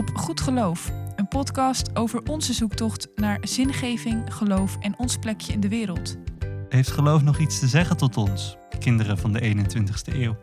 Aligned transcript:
op 0.00 0.16
Goed 0.16 0.40
Geloof, 0.40 0.92
een 1.16 1.28
podcast 1.28 1.96
over 1.96 2.22
onze 2.30 2.52
zoektocht 2.52 3.08
naar 3.14 3.38
zingeving, 3.40 4.34
geloof 4.34 4.76
en 4.80 4.98
ons 4.98 5.16
plekje 5.16 5.52
in 5.52 5.60
de 5.60 5.68
wereld. 5.68 6.16
Heeft 6.68 6.90
geloof 6.90 7.22
nog 7.22 7.38
iets 7.38 7.58
te 7.58 7.66
zeggen 7.66 7.96
tot 7.96 8.16
ons, 8.16 8.56
kinderen 8.78 9.18
van 9.18 9.32
de 9.32 9.54
21ste 9.54 10.14
eeuw? 10.14 10.36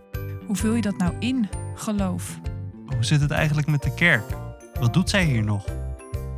Hoe 0.45 0.55
vul 0.55 0.73
je 0.73 0.81
dat 0.81 0.97
nou 0.97 1.13
in, 1.19 1.49
geloof? 1.75 2.39
Hoe 2.85 3.03
zit 3.03 3.21
het 3.21 3.31
eigenlijk 3.31 3.67
met 3.67 3.83
de 3.83 3.93
kerk? 3.93 4.23
Wat 4.79 4.93
doet 4.93 5.09
zij 5.09 5.23
hier 5.23 5.43
nog? 5.43 5.65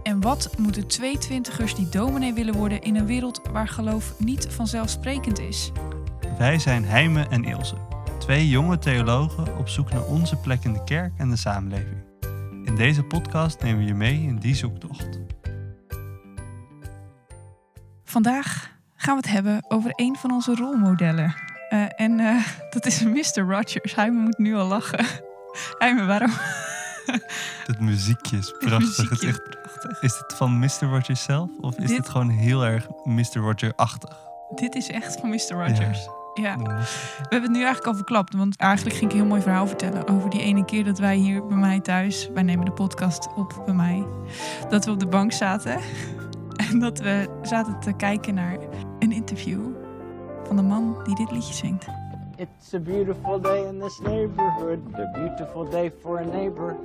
En 0.04 0.22
wat 0.22 0.58
moeten 0.58 0.88
twee 0.88 1.18
twintigers 1.18 1.76
die 1.76 1.90
dominee 1.90 2.34
willen 2.34 2.54
worden 2.54 2.82
in 2.82 2.96
een 2.96 3.06
wereld 3.06 3.42
waar 3.52 3.68
geloof 3.68 4.14
niet 4.20 4.48
vanzelfsprekend 4.50 5.40
is? 5.40 5.72
Wij 6.38 6.60
zijn 6.60 6.86
Heime 6.86 7.28
en 7.28 7.44
Ilse, 7.44 7.78
twee 8.20 8.50
jonge 8.50 8.78
theologen 8.78 9.58
op 9.58 9.68
zoek 9.68 9.92
naar 9.92 10.06
onze 10.06 10.36
plek 10.36 10.64
in 10.64 10.74
de 10.74 10.84
kerk 10.84 11.14
en 11.18 11.30
de 11.30 11.38
samenleving. 11.38 11.99
In 12.70 12.76
deze 12.76 13.04
podcast 13.04 13.62
nemen 13.62 13.80
we 13.80 13.86
je 13.86 13.94
mee 13.94 14.22
in 14.22 14.36
die 14.38 14.56
zoektocht. 14.56 15.20
Vandaag 18.04 18.72
gaan 18.96 19.16
we 19.16 19.22
het 19.22 19.32
hebben 19.32 19.66
over 19.68 19.92
een 19.96 20.16
van 20.16 20.32
onze 20.32 20.56
rolmodellen. 20.56 21.36
Eh, 21.70 21.86
en 21.96 22.20
eh, 22.20 22.46
dat 22.74 22.86
is 22.86 23.04
Mr. 23.04 23.40
Rogers. 23.42 23.96
Hij 23.96 24.12
moet 24.12 24.38
nu 24.38 24.56
al 24.56 24.68
lachen. 24.68 25.06
Hij 25.80 26.06
waarom? 26.06 26.32
Het 27.68 27.80
muziekje 27.80 28.38
is 28.38 28.52
prachtig. 28.60 28.80
muziekje 28.80 29.10
het 29.10 29.22
is, 29.22 29.28
echt, 29.28 30.02
is 30.02 30.14
dit 30.14 30.34
van 30.38 30.60
Mr. 30.60 30.82
Rogers 30.82 31.24
zelf? 31.24 31.50
Of 31.62 31.78
is 31.78 31.88
Dit- 31.88 31.98
dit 31.98 32.10
gewoon 32.10 32.30
heel 32.30 32.66
erg 32.66 32.88
Mr. 33.04 33.34
Roger-achtig? 33.34 34.18
Dit 34.56 34.76
is 34.76 34.90
echt 34.90 35.20
van 35.20 35.30
Mr. 35.30 35.50
Rogers. 35.52 36.04
Ja. 36.06 36.19
Mm. 36.40 36.66
We 36.66 37.28
hebben 37.30 37.42
het 37.42 37.52
nu 37.52 37.64
eigenlijk 37.64 37.86
al 37.86 37.96
verklapt. 37.96 38.36
Want 38.36 38.58
eigenlijk 38.58 38.96
ging 38.96 39.12
ik 39.12 39.16
een 39.16 39.22
heel 39.22 39.30
mooi 39.30 39.42
verhaal 39.42 39.68
vertellen 39.68 40.08
over 40.08 40.30
die 40.30 40.42
ene 40.42 40.66
keer 40.66 40.84
dat 40.84 41.00
wij 41.00 41.16
hier 41.16 41.46
bij 41.46 41.58
mij 41.58 41.80
thuis, 41.80 42.30
wij 42.34 42.44
nemen 42.44 42.66
de 42.66 42.72
podcast 42.72 43.28
op 43.36 43.62
bij 43.66 43.74
mij, 43.74 44.06
dat 44.70 44.86
we 44.86 44.92
op 44.92 45.00
de 45.00 45.08
bank 45.08 45.32
zaten 45.32 45.80
en 46.70 46.80
dat 46.80 47.00
we 47.00 47.40
zaten 47.42 47.80
te 47.80 47.94
kijken 47.94 48.34
naar 48.34 48.58
een 49.00 49.12
interview 49.12 49.62
van 50.44 50.56
de 50.56 50.62
man 50.62 50.98
die 51.04 51.16
dit 51.16 51.32
liedje 51.32 51.54
zingt. 51.54 51.86
It's 52.36 52.74
a 52.74 52.80
beautiful 52.80 53.42
day 53.42 53.68
in 53.68 53.80
this 53.80 54.00
neighborhood, 54.00 54.80
a 54.96 55.12
beautiful 55.14 55.70
day 55.70 55.92
for 56.02 56.20
a 56.20 56.24
neighbor. 56.24 56.76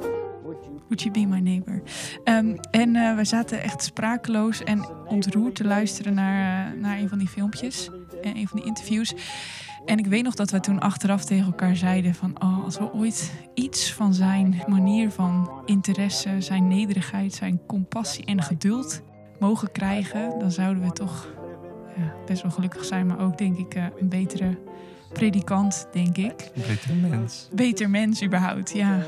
Would 0.88 1.02
you 1.02 1.10
be 1.10 1.26
my 1.26 1.40
neighbor? 1.40 1.82
Ehm, 2.24 2.56
en 2.70 2.96
eh, 2.96 3.16
we 3.16 3.24
zaten 3.24 3.62
echt 3.62 3.82
sprakeloos 3.82 4.62
en 4.62 4.84
ontroerd 5.06 5.54
te 5.54 5.64
luisteren 5.64 6.14
naar, 6.14 6.66
eh, 6.66 6.80
naar 6.80 6.98
een 6.98 7.08
van 7.08 7.18
die 7.18 7.28
filmpjes 7.28 7.90
en 8.24 8.36
een 8.36 8.48
van 8.48 8.58
die 8.58 8.66
interviews. 8.66 9.14
En 9.84 9.98
ik 9.98 10.06
weet 10.06 10.22
nog 10.22 10.34
dat 10.34 10.50
we 10.50 10.60
toen 10.60 10.80
achteraf 10.80 11.24
tegen 11.24 11.46
elkaar 11.46 11.76
zeiden 11.76 12.14
van... 12.14 12.42
Oh, 12.42 12.64
als 12.64 12.78
we 12.78 12.92
ooit 12.92 13.32
iets 13.54 13.92
van 13.92 14.14
zijn 14.14 14.62
manier 14.66 15.10
van 15.10 15.50
interesse, 15.64 16.30
zijn 16.38 16.68
nederigheid, 16.68 17.34
zijn 17.34 17.60
compassie 17.66 18.24
en 18.24 18.42
geduld 18.42 19.02
mogen 19.38 19.72
krijgen... 19.72 20.38
dan 20.38 20.50
zouden 20.50 20.82
we 20.82 20.92
toch 20.92 21.34
ja, 21.96 22.14
best 22.26 22.42
wel 22.42 22.50
gelukkig 22.50 22.84
zijn, 22.84 23.06
maar 23.06 23.20
ook 23.20 23.38
denk 23.38 23.58
ik 23.58 23.74
eh, 23.74 23.84
een 24.00 24.08
betere 24.08 24.58
predikant, 25.12 25.88
denk 25.92 26.16
ik 26.16 26.50
Beter 26.54 26.94
mens. 26.94 27.48
beter 27.52 27.90
mens 27.90 28.22
überhaupt, 28.22 28.72
ja. 28.72 29.06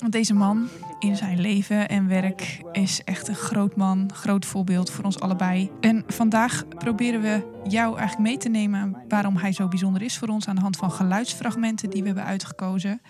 Want 0.00 0.12
deze 0.12 0.34
man 0.34 0.68
in 0.98 1.16
zijn 1.16 1.40
leven 1.40 1.88
en 1.88 2.08
werk 2.08 2.60
is 2.72 3.04
echt 3.04 3.28
een 3.28 3.34
groot 3.34 3.76
man, 3.76 4.10
groot 4.12 4.46
voorbeeld 4.46 4.90
voor 4.90 5.04
ons 5.04 5.20
allebei. 5.20 5.70
En 5.80 6.04
vandaag 6.06 6.68
proberen 6.68 7.20
we 7.20 7.60
jou 7.68 7.98
eigenlijk 7.98 8.28
mee 8.28 8.38
te 8.38 8.48
nemen 8.48 8.96
waarom 9.08 9.36
hij 9.36 9.52
zo 9.52 9.68
bijzonder 9.68 10.02
is 10.02 10.18
voor 10.18 10.28
ons 10.28 10.48
aan 10.48 10.54
de 10.54 10.60
hand 10.60 10.76
van 10.76 10.90
geluidsfragmenten 10.90 11.90
die 11.90 12.00
we 12.00 12.06
hebben 12.06 12.24
uitgekozen. 12.24 13.00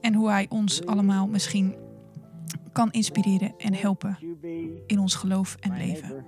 En 0.00 0.14
hoe 0.14 0.30
hij 0.30 0.46
ons 0.48 0.86
allemaal 0.86 1.26
misschien 1.26 1.74
kan 2.72 2.90
inspireren 2.90 3.54
en 3.58 3.74
helpen 3.74 4.18
in 4.86 4.98
ons 4.98 5.14
geloof 5.14 5.56
en 5.60 5.76
leven. 5.76 6.24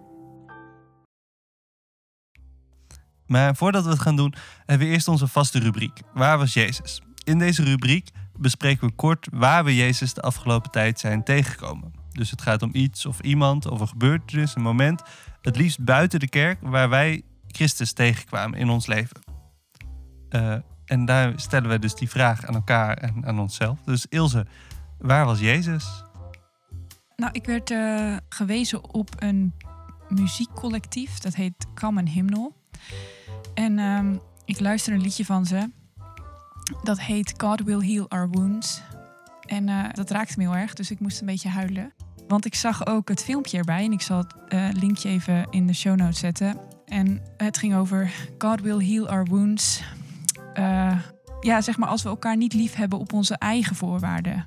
Maar 3.27 3.56
voordat 3.56 3.84
we 3.84 3.91
het 3.91 4.00
gaan 4.00 4.16
doen, 4.16 4.34
hebben 4.66 4.87
we 4.87 4.93
eerst 4.93 5.09
onze 5.09 5.27
vaste 5.27 5.59
rubriek. 5.59 6.00
Waar 6.15 6.38
was 6.38 6.53
Jezus? 6.53 7.03
In 7.25 7.38
deze 7.38 7.62
rubriek 7.62 8.09
bespreken 8.41 8.89
we 8.89 8.95
kort 8.95 9.28
waar 9.33 9.65
we 9.65 9.77
Jezus 9.77 10.15
de 10.15 10.21
afgelopen 10.21 10.71
tijd 10.71 11.01
zijn 11.01 11.25
tegengekomen. 11.25 11.93
Dus 12.12 12.31
het 12.31 12.43
gaat 12.43 12.62
om 12.62 12.71
iets 12.73 13.06
of 13.06 13.21
iemand 13.21 13.67
of 13.67 13.81
een 13.81 13.89
gebeurtenis, 13.89 14.55
een 14.55 14.62
moment. 14.62 15.03
Het 15.43 15.56
liefst 15.56 15.84
buiten 15.84 16.21
de 16.21 16.28
kerk 16.28 16.59
waar 16.61 16.89
wij 16.89 17.23
Christus 17.47 17.93
tegenkwamen 17.93 18.59
in 18.59 18.69
ons 18.69 18.87
leven. 18.87 19.21
Eh, 20.28 20.56
en 20.84 21.05
daar 21.05 21.33
stellen 21.37 21.71
we 21.71 21.78
dus 21.78 21.95
die 21.95 22.11
vraag 22.11 22.45
aan 22.45 22.55
elkaar 22.55 22.97
en 22.97 23.27
aan 23.27 23.39
onszelf. 23.39 23.78
Dus 23.84 24.06
Ilse, 24.06 24.47
waar 24.99 25.25
was 25.25 25.41
Jezus? 25.41 26.05
Nou, 27.17 27.33
ik 27.33 27.47
werd 27.47 27.71
eh, 27.71 28.17
gewezen 28.28 28.95
op 28.95 29.09
een 29.19 29.55
muziekcollectief. 30.09 31.19
Dat 31.19 31.34
heet 31.34 31.67
Common 31.75 32.07
Hymnal. 32.07 32.57
En 33.55 33.78
ehm, 33.78 34.17
ik 34.45 34.61
luister 34.61 34.93
een 34.93 35.01
liedje 35.01 35.25
van 35.25 35.47
ze. 35.47 35.71
Dat 36.82 37.00
heet 37.00 37.34
God 37.36 37.60
Will 37.62 37.81
Heal 37.92 38.08
Our 38.08 38.28
Wounds. 38.31 38.82
En 39.47 39.69
eh, 39.69 39.84
dat 39.92 40.10
raakte 40.10 40.34
me 40.36 40.42
heel 40.44 40.56
erg, 40.56 40.75
dus 40.75 40.91
ik 40.91 41.00
moest 41.00 41.20
een 41.20 41.26
beetje 41.26 41.48
huilen. 41.48 41.92
Want 42.28 42.44
ik 42.44 42.54
zag 42.54 42.86
ook 42.86 43.08
het 43.08 43.25
filmpje 43.25 43.58
erbij. 43.58 43.84
En 43.84 43.92
ik 43.92 44.03
zal 44.03 44.19
het 44.19 44.34
eh, 44.48 44.69
linkje 44.72 45.09
even 45.09 45.47
in 45.50 45.66
de 45.66 45.72
show 45.72 45.97
notes 45.97 46.19
zetten. 46.19 46.56
En 46.84 47.22
het 47.36 47.59
ging 47.59 47.75
over 47.75 48.10
God 48.38 48.60
Will 48.60 48.86
Heal 48.86 49.09
Our 49.09 49.25
Wounds. 49.25 49.82
Eh, 50.54 50.98
ja, 51.41 51.60
zeg 51.60 51.76
maar 51.78 51.88
als 51.88 52.03
we 52.03 52.09
elkaar 52.09 52.36
niet 52.36 52.54
lief 52.54 52.75
hebben 52.75 52.98
op 52.98 53.12
onze 53.12 53.34
eigen 53.34 53.76
voorwaarden. 53.76 54.47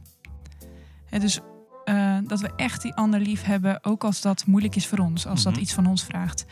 Hè, 1.05 1.19
dus 1.19 1.39
dat 2.27 2.39
we 2.39 2.51
echt 2.55 2.81
die 2.81 2.93
ander 2.93 3.19
lief 3.19 3.43
hebben, 3.43 3.83
ook 3.83 4.03
als 4.03 4.21
dat 4.21 4.45
moeilijk 4.45 4.75
is 4.75 4.87
voor 4.87 4.97
ons, 4.97 5.27
als 5.27 5.43
dat 5.43 5.53
Mhm. 5.53 5.61
iets 5.61 5.73
van 5.73 5.85
ons 5.87 6.03
vraagt. 6.03 6.45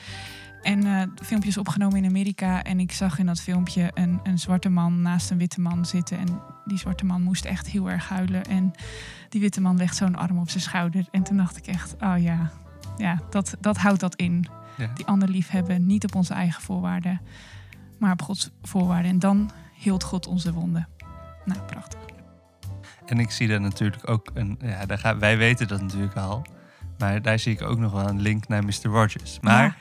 En 0.61 0.85
eh 0.85 0.99
het 0.99 1.22
filmpje 1.23 1.49
is 1.49 1.57
opgenomen 1.57 1.97
in 1.97 2.05
Amerika 2.05 2.63
en 2.63 2.79
ik 2.79 2.91
zag 2.91 3.19
in 3.19 3.25
dat 3.25 3.41
filmpje 3.41 3.91
een, 3.94 4.19
een 4.23 4.39
zwarte 4.39 4.69
man 4.69 5.01
naast 5.01 5.31
een 5.31 5.38
witte 5.38 5.61
man 5.61 5.85
zitten. 5.85 6.17
En 6.17 6.41
die 6.66 6.77
zwarte 6.77 7.05
man 7.05 7.22
moest 7.22 7.45
echt 7.45 7.67
heel 7.67 7.89
erg 7.89 8.09
huilen. 8.09 8.44
En 8.44 8.72
die 9.29 9.41
witte 9.41 9.61
man 9.61 9.77
legt 9.77 9.95
zo'n 9.95 10.16
arm 10.16 10.39
op 10.39 10.49
zijn 10.49 10.63
schouder. 10.63 11.05
En 11.11 11.23
toen 11.23 11.38
dacht 11.38 11.57
ik 11.57 11.67
echt, 11.67 11.95
oh 11.99 12.16
ja, 12.17 12.51
ja 12.97 13.19
dat, 13.29 13.55
dat 13.59 13.77
houdt 13.77 13.99
dat 13.99 14.16
in. 14.16 14.47
Ja. 14.77 14.91
Die 14.94 15.05
ander 15.05 15.29
lief 15.29 15.49
hebben, 15.49 15.85
niet 15.85 16.03
op 16.03 16.16
onze 16.16 16.33
eigen 16.33 16.61
voorwaarden, 16.61 17.22
maar 17.99 18.11
op 18.11 18.22
Gods 18.22 18.49
voorwaarden. 18.61 19.11
En 19.11 19.19
dan 19.19 19.51
hield 19.73 20.03
God 20.03 20.28
onze 20.28 20.53
wonden. 20.53 20.88
Nou, 21.45 21.59
prachtig. 21.61 21.99
En 23.05 23.19
ik 23.19 23.31
zie 23.31 23.47
daar 23.47 23.61
natuurlijk 23.61 24.09
ook 24.09 24.31
een. 24.33 24.59
Ja, 24.61 24.85
daar 24.85 24.97
gaan, 24.97 25.19
wij 25.19 25.38
weten 25.38 25.67
dat 25.67 25.81
natuurlijk 25.81 26.16
al. 26.16 26.45
Maar 26.97 27.22
daar 27.22 27.39
zie 27.39 27.53
ik 27.53 27.61
ook 27.61 27.78
nog 27.78 27.91
wel 27.91 28.07
een 28.07 28.22
link 28.22 28.47
naar 28.47 28.63
Mr. 28.63 28.83
Rogers. 28.83 29.39
Maar 29.39 29.63
Ja. 29.63 29.75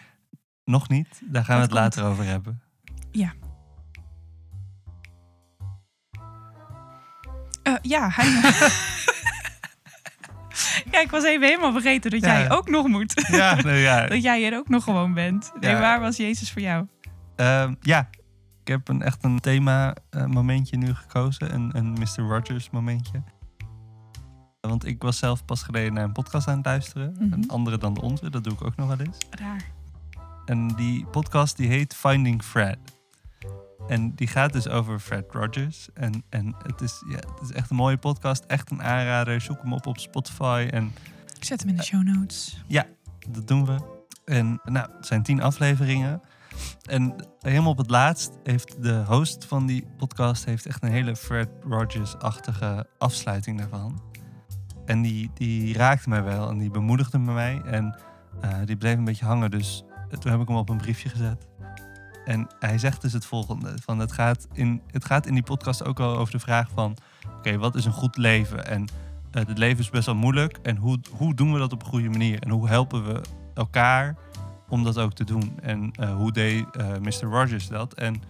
Nog 0.71 0.89
niet. 0.89 1.21
Daar 1.25 1.45
gaan 1.45 1.57
we 1.57 1.63
het 1.63 1.71
later 1.73 2.05
over 2.05 2.25
hebben. 2.25 2.63
Ja. 3.11 3.33
Eh, 7.63 7.75
ja, 7.83 8.09
hij. 8.13 8.27
ja, 10.93 11.01
ik 11.01 11.11
was 11.11 11.25
even 11.25 11.47
helemaal 11.47 11.73
vergeten 11.73 12.11
dat 12.11 12.21
Ja. 12.21 12.39
jij 12.39 12.51
ook 12.51 12.69
nog 12.69 12.87
moet. 12.89 13.27
Ja, 13.31 13.55
nou 13.55 13.77
ja. 13.77 14.07
dat 14.07 14.23
jij 14.23 14.47
er 14.53 14.59
ook 14.59 14.69
nog 14.69 14.85
gewoon 14.85 15.15
bent. 15.15 15.53
Nee, 15.61 15.75
waar 15.77 16.01
was 16.01 16.17
Jezus 16.17 16.53
voor 16.53 16.63
jou? 16.63 16.87
Ehm, 17.37 17.75
ja. 17.81 18.09
Ik 18.63 18.69
heb 18.77 18.89
een, 18.89 19.03
echt 19.03 19.25
een 19.25 19.41
thema 19.41 19.95
eh, 20.11 20.25
momentje 20.27 20.77
nu 20.77 20.95
gekozen. 20.95 21.55
Een, 21.55 21.71
een 21.77 21.93
Mr. 21.93 22.23
Rogers 22.29 22.71
momentje. 22.71 23.23
Want 24.61 24.87
ik 24.87 25.03
was 25.03 25.19
zelf 25.19 25.45
pas 25.45 25.63
geleden 25.63 25.93
naar 25.93 26.05
een 26.05 26.13
podcast 26.13 26.49
aan 26.49 26.57
het 26.57 26.67
luisteren. 26.67 27.17
Mhm. 27.19 27.33
Een 27.33 27.49
andere 27.49 27.79
dan 27.79 27.95
de 27.95 28.01
onze. 28.01 28.31
Dat 28.31 28.45
doe 28.45 28.53
ik 28.53 28.65
ook 28.65 28.77
nog 28.77 28.87
wel 28.89 28.99
eens. 28.99 29.17
Raar. 29.31 29.63
En 30.45 30.69
die 30.69 31.07
podcast 31.07 31.57
die 31.57 31.69
heet 31.69 31.95
Finding 31.95 32.43
Fred. 32.43 32.79
En 33.89 34.15
die 34.15 34.27
gaat 34.27 34.53
dus 34.53 34.69
over 34.69 34.99
Fred 34.99 35.25
Rogers. 35.29 35.89
En, 35.95 36.23
en 36.29 36.55
het, 36.63 36.81
is, 36.81 37.03
ja, 37.09 37.17
het 37.17 37.41
is 37.43 37.53
echt 37.53 37.71
een 37.71 37.77
mooie 37.77 37.97
podcast. 37.97 38.45
Echt 38.45 38.71
een 38.71 38.83
aanrader. 38.83 39.41
Zoek 39.41 39.63
hem 39.63 39.73
op 39.73 39.87
op 39.87 39.99
Spotify. 39.99 40.69
En 40.71 40.93
Ik 41.37 41.45
zet 41.45 41.61
hem 41.61 41.69
in 41.69 41.77
de 41.77 41.83
show 41.83 42.03
notes. 42.03 42.65
dat 43.31 43.49
doen 43.49 43.67
we. 43.67 43.77
En 44.25 44.61
nou, 44.65 44.91
het 44.97 45.07
zijn 45.07 45.23
tien 45.23 45.43
afleveringen. 45.43 46.21
En 46.89 47.15
helemaal 47.41 47.71
op 47.71 47.79
het 47.79 47.91
laatst 47.91 48.39
heeft 48.43 48.83
de 48.83 49.03
host 49.07 49.45
van 49.45 49.67
die 49.67 49.87
podcast... 49.97 50.45
heeft 50.45 50.67
echt 50.67 50.83
een 50.83 50.91
hele 50.91 51.17
Fred 51.17 51.49
Rogers-achtige 51.61 52.87
afsluiting 52.99 53.59
daarvan. 53.59 54.03
En 54.85 55.03
die, 55.03 55.31
die 55.35 55.75
raakte 55.75 56.09
mij 56.09 56.23
wel 56.23 56.49
en 56.49 56.59
die 56.59 56.71
bemoedigde 56.71 57.19
me 57.19 57.33
mij. 57.33 57.63
En 57.65 57.99
eh, 58.41 58.59
die 58.65 58.77
bleef 58.77 58.97
een 58.97 59.05
beetje 59.05 59.25
hangen. 59.25 59.51
Dus 59.51 59.85
toen 60.19 60.31
heb 60.31 60.41
ik 60.41 60.49
hem 60.49 60.57
op 60.57 60.69
een 60.69 60.77
briefje 60.77 61.09
gezet. 61.09 61.47
En 62.25 62.49
hij 62.59 62.79
zegt 62.79 63.03
dus 63.03 63.13
het 63.13 63.27
volgende. 63.27 63.75
Van 63.83 63.99
het, 63.99 64.13
gaat 64.13 64.49
in, 64.53 64.83
het 64.87 65.05
gaat 65.05 65.27
in 65.27 65.35
die 65.35 65.43
podcast 65.43 65.85
ook 65.85 66.01
al 66.01 66.17
over 66.17 66.33
de 66.33 66.39
vraag 66.39 66.69
van... 66.75 66.97
Oké, 67.37 67.59
wat 67.59 67.75
is 67.75 67.85
een 67.85 67.93
goed 67.93 68.17
leven? 68.17 68.67
En 68.67 68.89
eh, 69.31 69.47
het 69.47 69.59
leven 69.59 69.79
is 69.79 69.91
best 69.91 70.07
wel 70.07 70.15
moeilijk. 70.15 70.59
En 70.63 70.77
hoe, 70.77 71.01
hoe 71.11 71.35
doen 71.35 71.53
we 71.53 71.59
dat 71.59 71.73
op 71.73 71.83
een 71.83 71.89
goede 71.89 72.09
manier? 72.09 72.43
En 72.43 72.51
hoe 72.51 72.69
helpen 72.69 73.05
we 73.05 73.21
elkaar 73.55 74.17
om 74.69 74.85
dat 74.85 74.99
ook 74.99 75.13
te 75.13 75.25
doen? 75.25 75.59
En 75.63 75.91
eh, 75.93 76.15
hoe 76.15 76.33
deed 76.33 76.77
eh, 76.77 76.89
Mr. 76.89 77.29
Rogers 77.29 77.69
dat? 77.69 77.95
En 77.95 78.23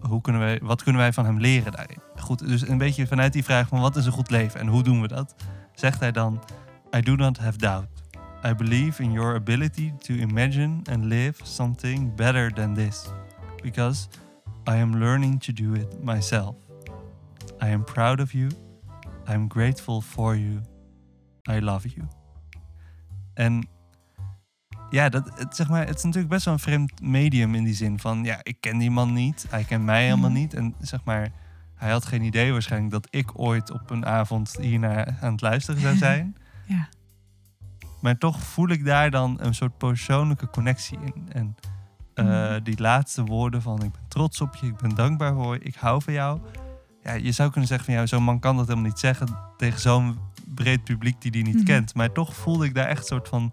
hoe 0.00 0.20
kunnen 0.20 0.42
wij, 0.42 0.60
wat 0.62 0.82
kunnen 0.82 1.02
wij 1.02 1.12
van 1.12 1.24
hem 1.24 1.40
leren 1.40 1.72
daarin? 1.72 1.98
Goed, 2.16 2.48
dus 2.48 2.68
een 2.68 2.78
beetje 2.78 3.06
vanuit 3.06 3.32
die 3.32 3.44
vraag 3.44 3.68
van 3.68 3.80
wat 3.80 3.96
is 3.96 4.06
een 4.06 4.12
goed 4.12 4.30
leven 4.30 4.60
en 4.60 4.66
hoe 4.66 4.82
doen 4.82 5.00
we 5.00 5.08
dat? 5.08 5.34
Zegt 5.74 6.00
hij 6.00 6.12
dan, 6.12 6.42
I 6.96 7.00
do 7.00 7.14
not 7.14 7.38
have 7.38 7.58
doubt. 7.58 7.95
I 8.50 8.52
believe 8.54 9.02
in 9.02 9.12
your 9.12 9.34
ability 9.34 9.92
to 9.98 10.12
imagine 10.12 10.80
and 10.90 11.04
live 11.04 11.34
something 11.42 12.14
better 12.16 12.52
than 12.52 12.74
this, 12.74 13.06
because 13.62 14.08
I 14.68 14.76
am 14.76 14.94
learning 14.94 15.40
to 15.40 15.52
do 15.52 15.74
it 15.74 16.02
myself. 16.02 16.54
I 17.62 17.68
am 17.72 17.84
proud 17.84 18.20
of 18.20 18.32
you. 18.32 18.48
I 19.28 19.32
am 19.32 19.48
grateful 19.48 20.00
for 20.00 20.36
you. 20.36 20.60
I 21.50 21.60
love 21.60 21.88
you. 21.88 22.06
En 23.34 23.68
ja, 24.90 25.08
dat, 25.08 25.38
het, 25.38 25.56
zeg 25.56 25.68
maar, 25.68 25.86
het 25.86 25.96
is 25.96 26.02
natuurlijk 26.02 26.32
best 26.32 26.44
wel 26.44 26.54
een 26.54 26.60
vreemd 26.60 27.00
medium 27.00 27.54
in 27.54 27.64
die 27.64 27.74
zin 27.74 27.98
van, 27.98 28.24
ja, 28.24 28.38
ik 28.42 28.56
ken 28.60 28.78
die 28.78 28.90
man 28.90 29.12
niet, 29.12 29.46
hij 29.50 29.64
kent 29.64 29.84
mij 29.84 30.04
helemaal 30.04 30.30
Mhm. 30.30 30.38
niet. 30.38 30.54
En 30.54 30.74
zeg 30.80 31.04
maar, 31.04 31.30
hij 31.74 31.90
had 31.90 32.04
geen 32.04 32.22
idee 32.22 32.52
waarschijnlijk 32.52 32.92
dat 32.92 33.06
ik 33.10 33.38
ooit 33.38 33.70
op 33.70 33.90
een 33.90 34.06
avond 34.06 34.56
hiernaar 34.60 35.16
aan 35.20 35.32
het 35.32 35.40
luisteren 35.40 35.80
zou 35.80 35.96
zijn. 36.06 36.36
Ja. 36.66 36.88
Maar 38.00 38.18
toch 38.18 38.40
voel 38.40 38.68
ik 38.68 38.84
daar 38.84 39.10
dan 39.10 39.36
een 39.40 39.54
soort 39.54 39.78
persoonlijke 39.78 40.50
connectie 40.50 40.98
in. 41.04 41.26
En 41.32 41.56
eh, 42.14 42.24
Mhm. 42.24 42.62
die 42.62 42.80
laatste 42.80 43.24
woorden 43.24 43.62
van 43.62 43.74
ik 43.82 43.92
ben 43.92 44.08
trots 44.08 44.40
op 44.40 44.54
je, 44.56 44.66
ik 44.66 44.76
ben 44.76 44.94
dankbaar 44.94 45.34
voor 45.34 45.54
je, 45.54 45.60
ik 45.60 45.74
hou 45.74 46.02
van 46.02 46.12
jou. 46.12 46.40
Ja, 47.02 47.12
je 47.12 47.32
zou 47.32 47.50
kunnen 47.50 47.68
zeggen 47.68 47.86
van 47.86 47.94
ja, 48.00 48.06
zo'n 48.06 48.22
man 48.22 48.38
kan 48.40 48.56
dat 48.56 48.66
helemaal 48.66 48.88
niet 48.88 48.98
zeggen 48.98 49.28
tegen 49.56 49.80
zo'n 49.80 50.18
breed 50.54 50.84
publiek 50.84 51.20
die 51.20 51.30
die 51.30 51.44
niet 51.44 51.54
Mhm. 51.54 51.64
kent. 51.64 51.94
Maar 51.94 52.12
toch 52.12 52.34
voelde 52.36 52.64
ik 52.64 52.74
daar 52.74 52.86
echt 52.86 53.00
een 53.00 53.06
soort 53.06 53.28
van 53.28 53.52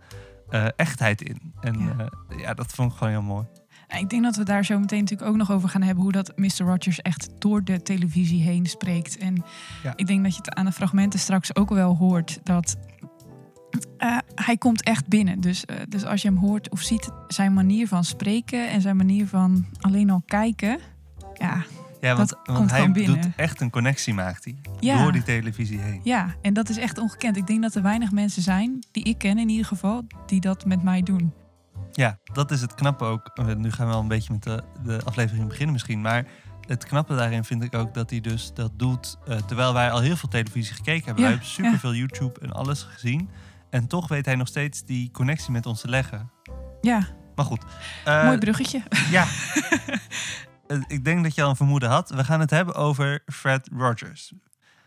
eh, 0.50 0.66
echtheid 0.76 1.22
in. 1.22 1.54
En 1.62 1.80
Ja. 1.80 1.94
ja. 1.98 2.38
ja, 2.38 2.54
dat 2.54 2.74
vond 2.74 2.92
ik 2.92 2.98
gewoon 2.98 3.14
heel 3.14 3.22
mooi. 3.22 3.46
Ik 3.88 4.10
denk 4.10 4.24
dat 4.24 4.36
we 4.36 4.44
daar 4.44 4.66
zo 4.66 4.80
meteen 4.80 5.00
natuurlijk 5.00 5.30
ook 5.30 5.36
nog 5.38 5.52
over 5.52 5.70
gaan 5.70 5.82
hebben. 5.82 6.04
Hoe 6.04 6.12
dat 6.12 6.32
Mr. 6.38 6.58
Rogers 6.58 7.02
echt 7.02 7.30
door 7.40 7.64
de 7.64 7.82
televisie 7.82 8.42
heen 8.42 8.66
spreekt. 8.66 9.18
En 9.18 9.44
Ja. 9.84 9.94
ik 9.96 10.08
denk 10.08 10.24
dat 10.24 10.32
je 10.36 10.38
het 10.38 10.54
aan 10.56 10.66
de 10.66 10.72
fragmenten 10.72 11.20
straks 11.20 11.56
ook 11.56 11.70
wel 11.70 11.96
hoort. 11.98 12.40
Dat 12.44 12.78
eh, 13.98 14.18
hij 14.36 14.58
komt 14.58 14.84
echt 14.84 15.08
binnen. 15.08 15.40
Dus, 15.42 15.66
eh, 15.66 15.76
dus 15.90 16.06
als 16.06 16.22
je 16.22 16.28
hem 16.28 16.38
hoort 16.38 16.70
of 16.70 16.82
ziet, 16.82 17.10
zijn 17.28 17.54
manier 17.54 17.88
van 17.88 18.04
spreken 18.04 18.70
en 18.70 18.82
zijn 18.82 18.96
manier 18.98 19.28
van 19.28 19.66
alleen 19.80 20.10
al 20.10 20.24
kijken. 20.26 20.80
Ja, 21.34 21.64
Ja, 22.02 22.16
want, 22.16 22.36
want 22.44 22.72
hij 22.72 22.92
doet 22.92 23.28
echt 23.36 23.62
een 23.62 23.70
connectie, 23.70 24.14
maakt 24.14 24.44
hij. 24.44 24.56
Ja. 24.80 25.02
Door 25.02 25.12
die 25.12 25.24
televisie 25.24 25.80
heen. 25.80 26.02
ja, 26.04 26.36
en 26.42 26.54
dat 26.54 26.70
is 26.70 26.78
echt 26.78 26.98
ongekend. 26.98 27.38
Ik 27.38 27.48
denk 27.48 27.62
dat 27.62 27.76
er 27.76 27.82
weinig 27.82 28.12
mensen 28.12 28.42
zijn, 28.42 28.84
die 28.92 29.04
ik 29.04 29.18
ken 29.18 29.38
in 29.38 29.50
ieder 29.50 29.66
geval, 29.66 30.06
die 30.26 30.40
dat 30.40 30.66
met 30.66 30.84
mij 30.84 31.02
doen. 31.02 31.34
Ja, 31.92 32.20
dat 32.34 32.52
is 32.52 32.62
het 32.62 32.74
knappe 32.76 33.06
ook. 33.06 33.32
Eh, 33.34 33.46
Nu 33.46 33.72
gaan 33.72 33.86
we 33.86 33.92
wel 33.92 34.02
een 34.02 34.08
beetje 34.08 34.34
met 34.34 34.44
de, 34.44 34.64
de 34.84 35.02
aflevering 35.04 35.48
beginnen 35.48 35.74
misschien. 35.74 36.02
Maar 36.02 36.26
het 36.68 36.86
knappe 36.86 37.16
daarin 37.16 37.44
vind 37.44 37.64
ik 37.64 37.76
ook 37.76 37.94
dat 37.94 38.10
hij 38.10 38.22
dus 38.22 38.52
dat 38.54 38.72
doet... 38.78 39.18
terwijl 39.46 39.74
wij 39.74 39.92
al 39.92 40.00
heel 40.00 40.16
veel 40.16 40.30
televisie 40.30 40.76
gekeken 40.76 41.06
hebben. 41.06 41.24
Ja, 41.24 41.30
wij 41.30 41.38
hebben 41.38 41.48
superveel 41.48 41.96
YouTube 41.96 42.40
en 42.40 42.52
alles 42.52 42.84
gezien. 42.84 43.30
En 43.74 43.88
toch 43.88 44.08
weet 44.08 44.26
hij 44.26 44.36
nog 44.36 44.48
steeds 44.48 44.84
die 44.84 45.12
connectie 45.12 45.52
met 45.52 45.66
ons 45.66 45.82
te 45.82 45.88
leggen. 45.90 46.32
Ja, 46.82 47.08
Maar 47.36 47.46
goed. 47.46 47.64
eh, 48.06 48.26
mooi 48.26 48.38
bruggetje. 48.38 48.82
Ja. 49.12 49.26
Eh, 50.68 50.78
ik 50.88 51.04
denk 51.06 51.24
dat 51.24 51.36
je 51.36 51.44
al 51.44 51.50
een 51.50 51.56
vermoeden 51.56 51.90
had. 51.90 52.10
We 52.10 52.24
gaan 52.24 52.40
het 52.40 52.50
hebben 52.50 52.76
over 52.76 53.24
Fred 53.26 53.70
Rogers. 53.74 54.34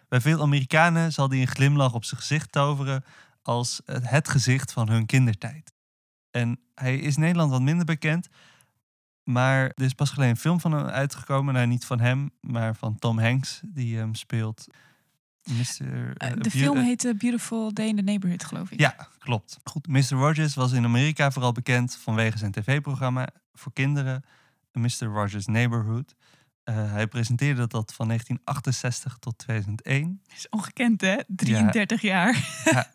Bij 0.08 0.20
veel 0.20 0.42
Amerikanen 0.42 1.12
zal 1.12 1.28
hij 1.28 1.40
een 1.40 1.46
glimlach 1.46 1.92
op 1.94 2.04
zijn 2.04 2.20
gezicht 2.20 2.52
toveren 2.52 3.04
als 3.42 3.80
het 3.84 4.08
het 4.10 4.28
gezicht 4.28 4.72
van 4.72 4.88
hun 4.88 5.06
kindertijd. 5.06 5.72
En 6.30 6.60
hij 6.74 6.96
is 6.96 7.14
in 7.14 7.20
Nederland 7.20 7.50
wat 7.50 7.60
minder 7.60 7.84
bekend, 7.84 8.28
maar 9.22 9.60
er 9.62 9.84
is 9.84 9.92
pas 9.94 10.10
geleden 10.10 10.30
een 10.34 10.40
film 10.40 10.60
van 10.60 10.72
hem 10.72 10.86
uitgekomen. 10.86 11.54
Nou, 11.54 11.66
niet 11.66 11.84
van 11.84 12.00
hem, 12.00 12.30
maar 12.40 12.74
van 12.76 12.98
Tom 12.98 13.18
Hanks, 13.18 13.60
die 13.64 13.96
hem 13.96 14.14
speelt. 14.14 14.66
Mr. 15.50 16.14
Eh, 16.16 16.31
eh, 16.31 16.37
de 16.40 16.50
film 16.50 16.76
eh, 16.76 16.82
heet 16.84 17.04
eh, 17.04 17.14
Beautiful 17.14 17.72
Day 17.75 17.87
in 17.87 17.96
the 17.96 18.02
Neighborhood, 18.02 18.44
geloof 18.44 18.70
ik. 18.70 18.81
ja, 18.81 19.08
klopt. 19.19 19.58
Goed, 19.64 19.87
Mr. 19.88 20.08
Rogers 20.08 20.54
was 20.54 20.72
in 20.72 20.84
Amerika 20.84 21.31
vooral 21.31 21.52
bekend 21.52 21.96
vanwege 21.96 22.38
zijn 22.38 22.52
tv-programma 22.52 23.28
voor 23.52 23.72
kinderen, 23.72 24.25
Mr. 24.72 25.04
Rogers 25.04 25.46
Neighborhood. 25.46 26.14
Hij 26.70 27.06
presenteerde 27.06 27.66
dat 27.66 27.94
van 27.94 28.06
1968 28.06 29.16
tot 29.19 29.38
2001. 29.38 30.20
is 30.37 30.48
ongekend, 30.48 31.00
hè? 31.00 31.16
33 31.26 32.00
jaar. 32.00 32.60
Ja. 32.64 32.94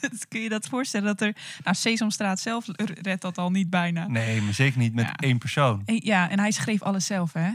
Dat 0.00 0.28
Kun 0.28 0.40
je 0.40 0.48
dat 0.48 0.66
voorstellen 0.68 1.06
dat 1.06 1.20
er... 1.20 1.36
Nou, 1.64 1.76
Sesamstraat 1.76 2.40
zelf 2.40 2.66
redt 3.02 3.22
dat 3.22 3.38
al 3.38 3.50
niet 3.50 3.70
bijna. 3.70 4.06
Nee, 4.06 4.42
maar 4.42 4.54
zeker 4.54 4.78
niet 4.78 4.94
met 4.94 5.04
Ja. 5.06 5.14
één 5.16 5.38
persoon. 5.38 5.82
En, 5.84 6.00
ja, 6.04 6.30
en 6.30 6.38
hij 6.38 6.50
schreef 6.50 6.82
alles 6.82 7.06
zelf, 7.06 7.32
hè? 7.32 7.50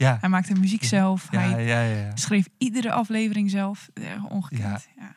Ja, 0.00 0.16
Hij 0.20 0.28
maakte 0.28 0.54
muziek 0.54 0.84
zelf. 0.84 1.28
ja, 1.30 1.40
Hij 1.40 1.64
ja, 1.66 2.16
schreef 2.16 2.48
iedere 2.58 2.92
aflevering 2.92 3.50
zelf. 3.50 3.90
Ja, 3.94 4.24
ongekend. 4.28 4.88
Ja. 4.96 5.14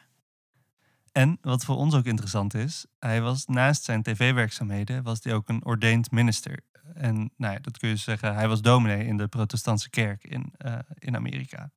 En 1.12 1.38
wat 1.42 1.66
voor 1.66 1.76
ons 1.76 1.96
ook 1.96 2.06
interessant 2.06 2.54
is, 2.54 2.86
hij 3.00 3.22
was 3.22 3.46
naast 3.46 3.84
zijn 3.84 4.04
tv-werkzaamheden 4.04 5.04
was 5.04 5.24
hij 5.24 5.34
ook 5.34 5.50
een 5.50 5.66
ordained 5.66 6.12
minister. 6.12 6.60
En 6.94 7.32
nou 7.38 7.54
ja, 7.54 7.60
dat 7.60 7.78
kun 7.78 7.90
je 7.90 7.96
zeggen, 7.96 8.36
hij 8.36 8.48
was 8.48 8.62
dominee 8.62 9.06
in 9.06 9.18
de 9.18 9.28
protestantse 9.28 9.90
kerk 9.90 10.24
in, 10.24 10.54
eh, 10.58 10.80
in 10.98 11.16
Amerika. 11.16 11.72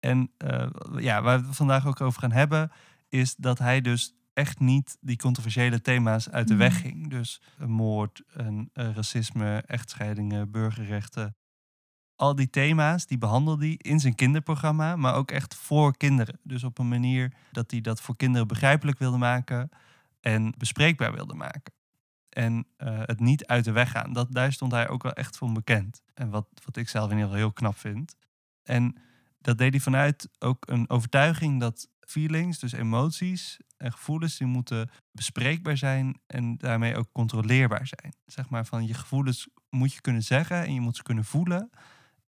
En 0.00 0.30
eh, 0.36 0.68
ja, 0.98 1.22
waar 1.22 1.40
we 1.40 1.46
het 1.46 1.56
vandaag 1.56 1.86
ook 1.86 2.00
over 2.00 2.20
gaan 2.20 2.32
hebben, 2.32 2.72
is 3.08 3.34
dat 3.34 3.58
hij 3.58 3.80
dus 3.80 4.14
echt 4.34 4.58
niet 4.60 4.96
die 5.00 5.16
controversiële 5.16 5.80
thema's 5.80 6.28
uit 6.30 6.48
de 6.48 6.54
weg 6.54 6.72
Mhm. 6.72 6.82
ging. 6.82 7.10
Dus 7.10 7.40
moord, 7.66 8.22
een, 8.32 8.70
eh, 8.72 8.94
racisme, 8.94 9.62
echtscheidingen, 9.66 10.50
burgerrechten. 10.50 11.36
Al 12.16 12.34
die 12.34 12.50
thema's 12.50 13.06
die 13.06 13.18
behandelde 13.18 13.66
hij 13.66 13.74
in 13.78 14.00
zijn 14.00 14.14
kinderprogramma, 14.14 14.96
maar 14.96 15.14
ook 15.14 15.30
echt 15.30 15.54
voor 15.54 15.96
kinderen. 15.96 16.38
Dus 16.42 16.64
op 16.64 16.78
een 16.78 16.88
manier 16.88 17.32
dat 17.52 17.70
hij 17.70 17.80
dat 17.80 18.00
voor 18.00 18.16
kinderen 18.16 18.46
begrijpelijk 18.48 18.98
wilde 18.98 19.18
maken 19.18 19.68
en 20.20 20.54
bespreekbaar 20.58 21.12
wilde 21.14 21.34
maken. 21.34 21.72
En 22.28 22.66
eh, 22.76 22.98
het 23.02 23.20
niet 23.20 23.46
uit 23.46 23.64
de 23.64 23.72
weg 23.72 23.90
gaan. 23.90 24.12
Dat, 24.12 24.32
daar 24.32 24.52
stond 24.52 24.72
hij 24.72 24.88
ook 24.88 25.02
wel 25.02 25.12
echt 25.12 25.36
voor 25.36 25.52
bekend. 25.52 26.02
En 26.14 26.30
wat, 26.30 26.46
wat 26.64 26.76
ik 26.76 26.88
zelf 26.88 27.04
in 27.04 27.10
ieder 27.10 27.24
geval 27.26 27.42
heel 27.42 27.52
knap 27.52 27.76
vind. 27.78 28.16
En 28.62 28.96
dat 29.44 29.58
deed 29.58 29.70
hij 29.70 29.80
vanuit 29.80 30.28
ook 30.38 30.68
een 30.68 30.90
overtuiging 30.90 31.60
dat 31.60 31.88
feelings, 32.00 32.58
dus 32.58 32.72
emoties 32.72 33.58
en 33.76 33.92
gevoelens, 33.92 34.36
die 34.36 34.46
moeten 34.46 34.90
bespreekbaar 35.12 35.76
zijn 35.76 36.20
en 36.26 36.56
daarmee 36.56 36.96
ook 36.96 37.12
controleerbaar 37.12 37.86
zijn. 37.86 38.14
Zeg 38.26 38.48
maar 38.48 38.66
van 38.66 38.86
je 38.86 38.94
gevoelens 38.94 39.48
moet 39.70 39.92
je 39.92 40.00
kunnen 40.00 40.22
zeggen 40.22 40.64
en 40.64 40.74
je 40.74 40.80
moet 40.80 40.96
ze 40.96 41.02
kunnen 41.02 41.24
voelen. 41.24 41.70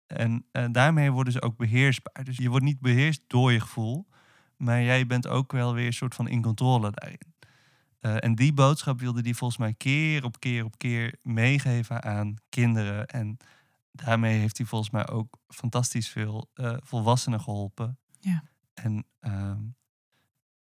En 0.08 0.46
eh, 0.52 0.66
daarmee 0.72 1.12
worden 1.12 1.34
ze 1.34 1.42
ook 1.42 1.58
beheersbaar. 1.58 2.24
Dus 2.24 2.38
je 2.38 2.50
wordt 2.50 2.66
niet 2.66 2.80
beheerst 2.80 3.22
door 3.28 3.52
je 3.52 3.60
gevoel, 3.60 4.08
maar 4.58 4.84
jij 4.84 5.06
bent 5.06 5.28
ook 5.28 5.52
wel 5.52 5.74
weer 5.74 5.86
een 5.86 5.94
soort 5.94 6.16
van 6.16 6.28
in 6.28 6.42
controle 6.42 6.92
daarin. 6.92 7.34
Eh, 8.00 8.24
en 8.24 8.36
die 8.36 8.54
boodschap 8.54 9.00
wilde 9.00 9.22
hij 9.22 9.34
volgens 9.34 9.60
mij 9.60 9.74
keer 9.74 10.24
op 10.24 10.40
keer 10.40 10.66
op 10.66 10.78
keer 10.78 11.16
meegeven 11.22 12.04
aan 12.04 12.36
kinderen. 12.50 13.08
En 13.08 13.38
daarmee 13.94 14.40
heeft 14.40 14.58
hij 14.58 14.66
volgens 14.68 14.90
mij 14.92 15.08
ook 15.08 15.38
fantastisch 15.48 16.10
veel 16.10 16.50
eh, 16.54 16.76
volwassenen 16.80 17.42
geholpen. 17.42 17.98
Ja. 18.20 18.44
En, 18.74 19.06
ehm, 19.20 19.60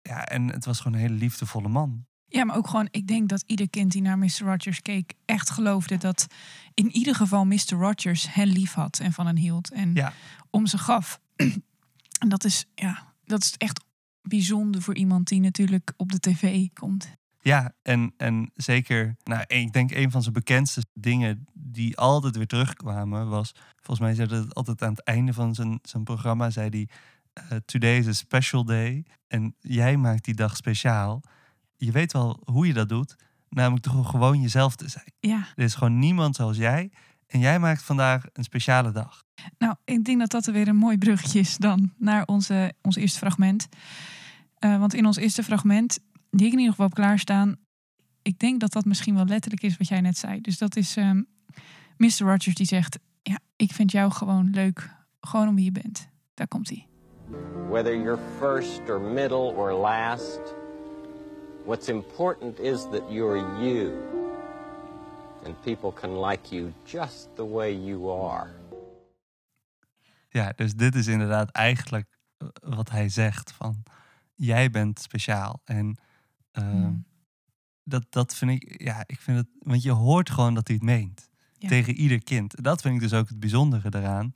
ja, 0.02 0.26
en 0.26 0.48
het 0.52 0.66
was 0.66 0.78
gewoon 0.80 0.94
een 0.94 1.04
hele 1.08 1.20
liefdevolle 1.20 1.68
man. 1.68 2.06
Ja, 2.28 2.44
maar 2.46 2.56
ook 2.56 2.68
gewoon, 2.68 2.88
ik 2.92 3.08
denk 3.08 3.30
dat 3.30 3.44
ieder 3.46 3.70
kind 3.70 3.92
die 3.92 4.02
naar 4.02 4.18
Mr. 4.18 4.40
Rogers 4.40 4.82
keek, 4.82 5.14
echt 5.26 5.50
geloofde 5.50 5.98
dat 5.98 6.28
in 6.74 6.92
ieder 6.92 7.16
geval 7.16 7.46
Mr. 7.46 7.74
Rogers 7.78 8.34
hen 8.34 8.48
lief 8.48 8.74
had 8.74 9.00
en 9.00 9.14
van 9.14 9.26
hen 9.26 9.38
hield 9.38 9.72
en 9.72 9.94
Ja. 9.94 10.14
om 10.50 10.66
ze 10.66 10.78
gaf. 10.78 11.20
en 12.22 12.30
dat 12.30 12.44
is, 12.44 12.66
ja, 12.76 13.14
dat 13.24 13.44
is 13.44 13.54
echt 13.58 13.84
bijzonder 14.22 14.82
voor 14.82 14.96
iemand 14.96 15.28
die 15.28 15.40
natuurlijk 15.40 15.94
op 15.98 16.12
de 16.12 16.20
tv 16.20 16.68
komt. 16.74 17.16
Ja, 17.42 17.74
en, 17.82 18.14
en 18.18 18.52
zeker, 18.56 19.16
nou, 19.24 19.44
ik 19.48 19.74
denk 19.74 19.92
een 19.92 20.12
van 20.12 20.22
zijn 20.22 20.34
bekendste 20.34 20.84
dingen 20.94 21.46
die 21.74 21.98
altijd 21.98 22.36
weer 22.36 22.48
terugkwamen 22.48 23.30
was, 23.30 23.52
volgens 23.76 24.00
mij 24.00 24.14
zei 24.14 24.42
het 24.42 24.56
altijd 24.56 24.82
aan 24.82 24.90
het 24.90 25.04
einde 25.04 25.34
van 25.34 25.56
zijn, 25.56 25.80
zijn 25.82 26.04
programma, 26.04 26.50
zei 26.50 26.70
hij, 26.70 26.88
eh, 27.34 27.58
today 27.66 27.98
is 27.98 28.08
a 28.08 28.14
special 28.14 28.66
day 28.66 29.06
en 29.28 29.56
jij 29.60 29.98
maakt 29.98 30.26
die 30.26 30.34
dag 30.36 30.56
speciaal. 30.56 31.22
Je 31.78 31.92
weet 31.92 32.14
wel 32.14 32.42
hoe 32.46 32.68
je 32.68 32.74
dat 32.74 32.90
doet, 32.90 33.16
namelijk 33.50 33.84
toch 33.84 34.10
gewoon 34.10 34.42
jezelf 34.42 34.76
te 34.76 34.88
zijn. 34.90 35.12
Ja, 35.20 35.48
Er 35.56 35.64
is 35.64 35.76
gewoon 35.76 36.00
niemand 36.00 36.36
zoals 36.36 36.58
jij 36.58 36.92
en 37.28 37.40
jij 37.40 37.60
maakt 37.60 37.84
vandaag 37.84 38.26
een 38.34 38.44
speciale 38.44 38.92
dag. 38.92 39.24
nou, 39.58 39.76
ik 39.86 40.04
denk 40.04 40.20
dat 40.20 40.30
dat 40.30 40.46
er 40.48 40.54
weer 40.54 40.68
een 40.68 40.76
mooi 40.76 40.98
bruggetje 40.98 41.40
is 41.40 41.58
dan 41.58 41.94
naar 41.98 42.26
onze, 42.26 42.74
ons 42.82 42.96
eerste 42.96 43.18
fragment. 43.18 43.68
Eh, 44.60 44.80
want 44.80 44.94
in 44.94 45.06
ons 45.06 45.18
eerste 45.18 45.44
fragment, 45.44 46.00
die 46.30 46.46
ik 46.48 46.52
in 46.52 46.58
ieder 46.58 46.72
geval 46.72 46.86
heb 46.86 46.96
klaarstaan, 46.96 47.56
ik 48.22 48.40
denk 48.40 48.60
dat 48.60 48.72
dat 48.72 48.86
misschien 48.86 49.16
wel 49.16 49.26
letterlijk 49.26 49.64
is 49.64 49.78
wat 49.78 49.88
jij 49.88 50.02
net 50.02 50.18
zei. 50.18 50.42
Dus 50.42 50.58
dat 50.58 50.76
is 50.76 50.98
ehm, 50.98 51.22
Mr. 51.98 52.18
Rogers 52.18 52.56
die 52.56 52.66
zegt, 52.66 53.00
ja, 53.22 53.40
ik 53.56 53.72
vind 53.72 53.92
jou 53.92 54.12
gewoon 54.12 54.50
leuk, 54.50 54.90
gewoon 55.22 55.48
om 55.48 55.56
wie 55.56 55.64
je 55.66 55.72
bent. 55.72 56.08
Daar 56.34 56.48
komt 56.48 56.70
hij. 56.70 56.88
Whether 57.70 57.96
you're 57.96 58.22
first 58.40 58.90
or 58.90 59.02
middle 59.02 59.54
or 59.56 59.72
last, 59.74 60.40
what's 61.66 61.88
important 61.88 62.60
is 62.60 62.82
that 62.82 63.02
you're 63.10 63.38
you. 63.66 64.12
And 65.46 65.62
people 65.62 65.94
can 65.94 66.26
like 66.26 66.56
you 66.56 66.74
just 66.84 67.28
the 67.36 67.50
way 67.50 67.86
you 67.86 68.22
are. 68.32 68.50
Ja, 70.30 70.54
dus 70.56 70.76
dit 70.76 70.96
is 70.96 71.08
inderdaad 71.08 71.50
eigenlijk 71.52 72.20
eh, 72.38 72.48
wat 72.62 72.90
hij 72.90 73.10
zegt 73.10 73.52
van 73.52 73.84
jij 74.34 74.70
bent 74.70 75.00
speciaal. 75.00 75.62
En 75.64 75.98
eh, 76.52 76.64
Mm. 76.64 77.06
dat, 77.84 78.06
dat 78.10 78.36
vind 78.36 78.52
ik, 78.52 78.82
ja, 78.84 79.04
ik 79.06 79.20
vind 79.22 79.38
het, 79.38 79.48
want 79.60 79.84
je 79.84 79.92
hoort 79.92 80.30
gewoon 80.30 80.54
dat 80.54 80.68
hij 80.68 80.76
het 80.76 80.86
meent. 80.86 81.30
Ja. 81.64 81.70
Tegen 81.70 81.94
ieder 81.96 82.24
kind. 82.24 82.64
Dat 82.64 82.82
vind 82.82 82.96
ik 82.96 83.02
dus 83.02 83.14
ook 83.14 83.28
het 83.30 83.40
bijzondere 83.40 83.90
eraan. 83.96 84.32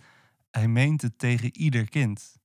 Hij 0.51 0.67
meent 0.67 1.01
het 1.01 1.19
tegen 1.19 1.57
ieder 1.57 1.89
kind. 1.89 2.37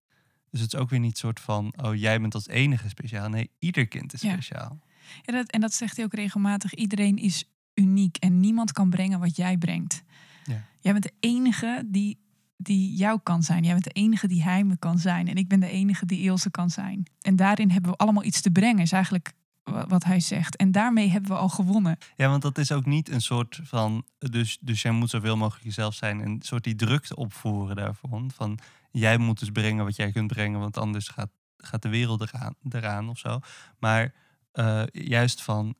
Dus 0.51 0.61
het 0.61 0.73
is 0.73 0.79
ook 0.79 0.91
weer 0.91 1.01
niet 1.01 1.19
soort 1.19 1.41
van, 1.41 1.75
oh 1.83 1.95
jij 1.95 2.21
bent 2.21 2.35
als 2.35 2.49
enige 2.49 2.89
speciaal. 2.89 3.29
Nee, 3.29 3.51
ieder 3.59 3.89
kind 3.89 4.13
is 4.13 4.21
Ja. 4.21 4.33
speciaal. 4.33 4.81
Ja, 5.23 5.33
dat, 5.33 5.51
en 5.51 5.61
dat 5.61 5.75
zegt 5.75 5.97
hij 5.97 6.05
ook 6.05 6.15
regelmatig. 6.15 6.75
Iedereen 6.75 7.17
is 7.17 7.45
uniek 7.75 8.17
en 8.17 8.41
niemand 8.41 8.73
kan 8.73 8.91
brengen 8.91 9.21
wat 9.21 9.37
jij 9.37 9.57
brengt. 9.59 10.03
Ja. 10.45 10.65
Jij 10.81 10.93
bent 10.93 11.05
de 11.05 11.13
enige 11.21 11.83
die, 11.87 12.19
die 12.57 12.95
jou 12.95 13.21
kan 13.23 13.43
zijn. 13.43 13.63
Jij 13.65 13.73
bent 13.73 13.85
de 13.85 13.91
enige 13.91 14.29
die 14.29 14.43
hij 14.43 14.65
me 14.65 14.77
kan 14.77 14.99
zijn. 14.99 15.29
En 15.29 15.37
ik 15.37 15.49
ben 15.49 15.61
de 15.61 15.69
enige 15.71 16.07
die 16.07 16.21
Ilse 16.23 16.51
kan 16.51 16.71
zijn. 16.71 17.03
En 17.21 17.37
daarin 17.37 17.71
hebben 17.71 17.91
we 17.91 17.97
allemaal 17.97 18.25
iets 18.25 18.41
te 18.41 18.51
brengen, 18.51 18.83
is 18.83 18.93
eigenlijk 18.93 19.33
wat 19.65 20.05
hij 20.05 20.21
zegt. 20.21 20.57
En 20.57 20.73
daarmee 20.73 21.09
hebben 21.09 21.31
we 21.31 21.37
al 21.37 21.49
gewonnen. 21.49 21.99
Ja, 22.17 22.29
want 22.29 22.43
dat 22.43 22.59
is 22.59 22.73
ook 22.73 22.87
niet 22.87 23.11
een 23.11 23.21
soort 23.21 23.61
van. 23.63 24.05
Dus, 24.19 24.59
dus 24.61 24.83
jij 24.83 24.93
moet 24.93 25.11
zoveel 25.11 25.37
mogelijk 25.37 25.65
jezelf 25.65 25.95
zijn. 25.95 26.21
En 26.21 26.27
een 26.27 26.43
soort 26.43 26.65
die 26.65 26.75
drukte 26.75 27.17
opvoeren 27.17 27.77
daarvan. 27.77 28.31
Van 28.35 28.59
jij 28.91 29.19
moet 29.19 29.39
dus 29.39 29.51
brengen 29.51 29.85
wat 29.85 29.97
jij 29.97 30.13
kunt 30.13 30.27
brengen, 30.27 30.61
want 30.61 30.77
anders 30.77 31.09
gaat, 31.09 31.31
gaat 31.57 31.83
de 31.83 31.89
wereld 31.89 32.21
eraan, 32.21 32.55
eraan 32.69 33.09
of 33.09 33.19
zo. 33.19 33.41
Maar 33.79 34.15
eh, 34.53 34.83
juist 34.93 35.43
van. 35.43 35.75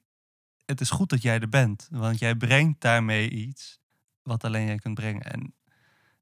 Het 0.65 0.81
is 0.81 0.91
goed 0.91 1.11
dat 1.11 1.23
jij 1.23 1.41
er 1.41 1.49
bent, 1.49 1.89
want 1.91 2.19
jij 2.19 2.35
brengt 2.35 2.81
daarmee 2.81 3.31
iets 3.31 3.81
wat 4.23 4.45
alleen 4.45 4.67
jij 4.67 4.79
kunt 4.79 4.95
brengen. 4.95 5.23
En 5.23 5.55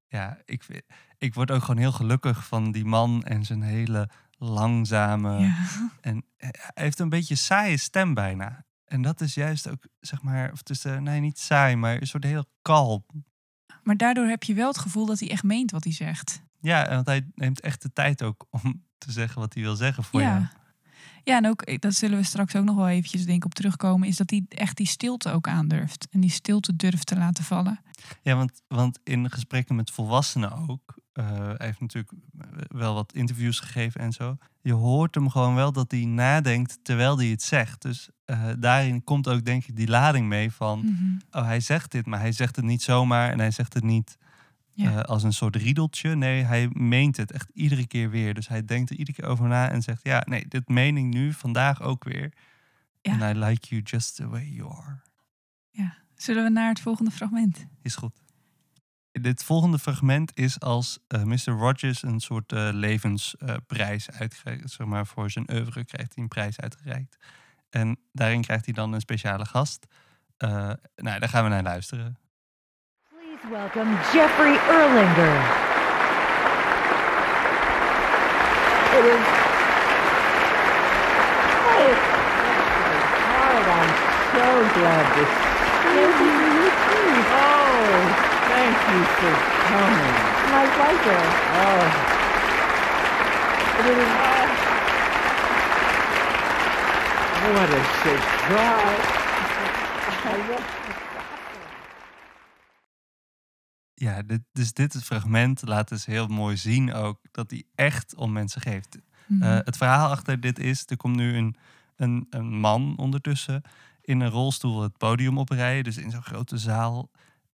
ja, 0.08 0.38
ik, 0.44 0.82
ik 1.18 1.34
word 1.34 1.50
ook 1.50 1.60
gewoon 1.60 1.80
heel 1.80 1.92
gelukkig 1.92 2.46
van 2.46 2.72
die 2.72 2.84
man 2.84 3.22
en 3.22 3.44
zijn 3.44 3.62
hele 3.62 4.08
langzame. 4.40 5.38
ja. 5.38 5.54
En 6.00 6.24
hij 6.36 6.52
heeft 6.74 6.98
een 6.98 7.08
beetje 7.08 7.34
saaie 7.34 7.76
stem 7.76 8.14
bijna. 8.14 8.64
En 8.84 9.02
dat 9.02 9.20
is 9.20 9.34
juist 9.34 9.68
ook, 9.68 9.86
zeg 10.00 10.22
maar, 10.22 10.52
of 10.52 10.84
eh, 10.84 10.96
nee, 10.96 11.20
niet 11.20 11.38
saai, 11.38 11.76
maar 11.76 12.00
een 12.00 12.06
soort 12.06 12.24
heel 12.24 12.44
kalm. 12.62 13.04
Maar 13.82 13.96
daardoor 13.96 14.26
heb 14.26 14.42
je 14.42 14.54
wel 14.54 14.68
het 14.68 14.78
gevoel 14.78 15.06
dat 15.06 15.20
hij 15.20 15.30
echt 15.30 15.42
meent 15.42 15.70
wat 15.70 15.84
hij 15.84 15.92
zegt. 15.92 16.42
Ja, 16.60 16.88
want 16.88 17.06
hij 17.06 17.26
neemt 17.34 17.60
echt 17.60 17.82
de 17.82 17.92
tijd 17.92 18.22
ook 18.22 18.46
om 18.50 18.84
te 18.98 19.12
zeggen 19.12 19.40
wat 19.40 19.54
hij 19.54 19.62
wil 19.62 19.76
zeggen 19.76 20.04
voor 20.04 20.20
jou. 20.20 20.40
ja. 20.40 20.50
Ja, 21.24 21.36
en 21.36 21.46
ook, 21.46 21.62
eh, 21.62 21.78
dat 21.78 21.94
zullen 21.94 22.18
we 22.18 22.24
straks 22.24 22.56
ook 22.56 22.64
nog 22.64 22.76
wel 22.76 22.88
eventjes 22.88 23.24
denk 23.24 23.36
ik 23.36 23.44
op 23.44 23.54
terugkomen, 23.54 24.08
is 24.08 24.16
dat 24.16 24.30
hij 24.30 24.44
echt 24.48 24.76
die 24.76 24.86
stilte 24.86 25.30
ook 25.30 25.48
aandurft. 25.48 26.06
En 26.10 26.20
die 26.20 26.30
stilte 26.30 26.76
durft 26.76 27.06
te 27.06 27.16
laten 27.16 27.44
vallen. 27.44 27.80
Ja, 28.22 28.36
want, 28.36 28.62
want 28.68 28.98
in 29.04 29.30
gesprekken 29.30 29.74
met 29.74 29.90
volwassenen 29.90 30.52
ook, 30.68 30.94
eh, 30.96 30.99
hij 31.12 31.54
heeft 31.58 31.80
natuurlijk 31.80 32.12
wel 32.68 32.94
wat 32.94 33.12
interviews 33.12 33.60
gegeven 33.60 34.00
en 34.00 34.12
zo. 34.12 34.36
Je 34.60 34.72
hoort 34.72 35.14
hem 35.14 35.30
gewoon 35.30 35.54
wel 35.54 35.72
dat 35.72 35.90
hij 35.90 36.04
nadenkt 36.04 36.78
terwijl 36.82 37.18
hij 37.18 37.26
het 37.26 37.42
zegt. 37.42 37.82
Dus 37.82 38.08
eh, 38.24 38.48
daarin 38.58 39.04
komt 39.04 39.28
ook 39.28 39.44
denk 39.44 39.64
ik 39.66 39.76
die 39.76 39.88
lading 39.88 40.26
mee 40.28 40.52
van, 40.52 40.78
Mhm. 40.78 41.18
oh 41.30 41.44
hij 41.44 41.60
zegt 41.60 41.90
dit, 41.90 42.06
maar 42.06 42.20
hij 42.20 42.32
zegt 42.32 42.56
het 42.56 42.64
niet 42.64 42.82
zomaar 42.82 43.30
en 43.30 43.38
hij 43.38 43.50
zegt 43.50 43.74
het 43.74 43.84
niet 43.84 44.18
Ja. 44.72 44.90
eh, 44.90 45.00
als 45.00 45.22
een 45.22 45.32
soort 45.32 45.56
riedeltje. 45.56 46.14
Nee, 46.16 46.42
hij 46.42 46.68
meent 46.72 47.16
het 47.16 47.32
echt 47.32 47.50
iedere 47.54 47.86
keer 47.86 48.10
weer. 48.10 48.34
Dus 48.34 48.48
hij 48.48 48.64
denkt 48.64 48.90
er 48.90 48.96
iedere 48.96 49.16
keer 49.16 49.30
over 49.30 49.48
na 49.48 49.70
en 49.70 49.82
zegt, 49.82 50.02
ja, 50.02 50.22
nee, 50.28 50.48
dit 50.48 50.68
meen 50.68 50.96
ik 50.96 51.04
nu 51.04 51.32
vandaag 51.32 51.82
ook 51.82 52.04
weer. 52.04 52.32
Ja. 53.00 53.12
And 53.12 53.36
I 53.36 53.38
like 53.38 53.66
you 53.68 53.82
just 53.84 54.14
the 54.16 54.28
way 54.28 54.44
you 54.44 54.72
are. 54.72 55.00
Zullen 56.14 56.44
we 56.44 56.50
naar 56.50 56.68
het 56.68 56.80
volgende 56.80 57.10
fragment? 57.10 57.66
Is 57.82 57.96
goed. 57.96 58.19
Dit 59.12 59.44
volgende 59.44 59.78
fragment 59.78 60.30
is 60.34 60.60
als 60.60 60.98
eh, 61.08 61.22
Mr. 61.22 61.50
Rogers 61.50 62.02
een 62.02 62.20
soort 62.20 62.52
eh, 62.52 62.68
levensprijs 62.72 64.10
uitgereikt. 64.10 64.70
Zeg 64.70 64.86
maar, 64.86 65.06
voor 65.06 65.30
zijn 65.30 65.52
oeuvre 65.52 65.84
krijgt 65.84 66.14
hij 66.14 66.22
een 66.22 66.28
prijs 66.28 66.60
uitgereikt. 66.60 67.16
En 67.70 67.98
daarin 68.12 68.42
krijgt 68.42 68.64
hij 68.64 68.74
dan 68.74 68.92
een 68.92 69.00
speciale 69.00 69.44
gast. 69.44 69.86
Eh, 70.36 70.70
nou, 70.96 71.18
daar 71.18 71.28
gaan 71.28 71.44
we 71.44 71.50
naar 71.50 71.62
luisteren. 71.62 72.18
Please 73.08 73.48
welcome 73.50 73.94
Jeffrey 74.12 74.58
Erlinger. 74.68 75.68
It 78.90 79.04
is. 79.04 79.26
Hey, 81.66 81.92
Howard, 83.30 83.66
I'm 83.66 83.88
so 84.32 84.80
glad 84.80 85.14
to 85.14 85.24
see 85.82 86.24
you. 86.24 86.39
Oh, 88.80 88.86
thank 88.86 88.96
you 88.96 89.04
for 89.20 89.34
coming. 89.68 90.16
My 90.54 90.64
pleasure. 90.76 91.26
Oh. 91.60 92.18
It 93.78 93.86
is. 93.86 94.08
What 97.54 97.70
a 97.70 97.82
surprise. 98.02 99.08
I 100.24 100.48
love- 100.48 100.78
Ja, 103.94 104.22
dit, 104.22 104.40
dus 104.52 104.72
dit 104.72 104.96
fragment 105.02 105.62
laat 105.66 105.88
dus 105.88 106.06
heel 106.06 106.26
mooi 106.26 106.56
zien 106.56 106.92
ook 106.94 107.18
dat 107.30 107.50
hij 107.50 107.64
echt 107.74 108.14
om 108.14 108.32
mensen 108.32 108.60
geeft. 108.60 108.98
Mhm. 109.26 109.42
Eh, 109.42 109.58
het 109.64 109.76
verhaal 109.76 110.10
achter 110.10 110.40
dit 110.40 110.58
is, 110.58 110.82
er 110.86 110.96
komt 110.96 111.16
nu 111.16 111.36
een, 111.36 111.56
een, 111.96 112.26
een 112.30 112.58
man 112.60 112.94
ondertussen 112.96 113.62
in 114.00 114.20
een 114.20 114.30
rolstoel 114.30 114.82
het 114.82 114.96
podium 114.96 115.38
oprijden, 115.38 115.84
dus 115.84 115.96
in 115.96 116.10
zo'n 116.10 116.22
grote 116.22 116.58
zaal. 116.58 117.10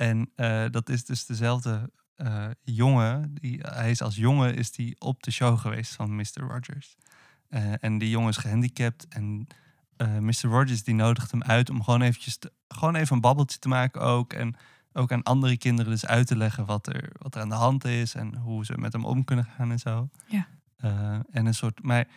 En 0.02 0.30
eh, 0.36 0.66
dat 0.72 0.90
is 0.90 1.06
dus 1.06 1.26
dezelfde 1.26 1.92
eh, 2.16 2.46
jongen, 2.64 3.34
die, 3.34 3.60
hij 3.62 3.90
is 3.92 4.02
als 4.02 4.16
jongen 4.16 4.56
is 4.56 4.72
die 4.72 4.96
op 5.00 5.24
de 5.24 5.32
show 5.32 5.60
geweest 5.60 5.96
van 5.96 6.16
Mr. 6.16 6.26
Rogers. 6.48 6.96
Eh, 7.50 7.84
en 7.84 7.98
die 7.98 8.10
jongen 8.10 8.30
is 8.30 8.38
gehandicapt 8.38 9.08
en 9.08 9.48
Mr. 10.20 10.42
Rogers 10.42 10.84
die 10.84 10.96
nodigt 10.96 11.32
hem 11.32 11.44
uit 11.44 11.70
om 11.70 11.84
gewoon 11.84 12.02
eventjes 12.02 12.38
te- 12.38 12.52
gewoon 12.68 12.96
even 12.96 13.16
een 13.16 13.22
babbeltje 13.22 13.60
te 13.60 13.68
maken 13.68 14.02
ook. 14.02 14.34
En 14.34 14.56
ook 14.94 15.12
aan 15.12 15.24
andere 15.24 15.58
kinderen 15.58 15.92
dus 15.92 16.06
uit 16.06 16.28
te 16.28 16.38
leggen 16.38 16.66
wat 16.66 16.88
er, 16.88 17.10
wat 17.18 17.36
er 17.36 17.42
aan 17.42 17.50
de 17.50 17.56
hand 17.56 17.86
is 17.86 18.16
en 18.16 18.36
hoe 18.36 18.66
ze 18.66 18.78
met 18.78 18.94
hem 18.94 19.06
om 19.06 19.24
kunnen 19.24 19.46
gaan 19.46 19.72
en 19.72 19.80
zo. 19.80 20.10
Ja. 20.28 20.48
En 21.32 21.46
een 21.46 21.54
soort, 21.54 21.84
maar 21.84 22.08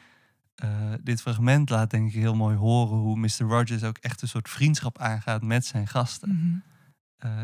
dit 1.02 1.20
fragment 1.20 1.70
laat 1.70 1.90
denk 1.90 2.08
ik 2.08 2.14
heel 2.14 2.34
mooi 2.34 2.56
horen 2.56 2.96
hoe 2.98 3.16
Mr. 3.18 3.38
Rogers 3.38 3.82
ook 3.82 3.98
echt 3.98 4.22
een 4.22 4.28
soort 4.28 4.48
vriendschap 4.48 4.98
aangaat 4.98 5.42
met 5.42 5.66
zijn 5.66 5.86
gasten. 5.88 6.28
Mhm. 6.34 6.56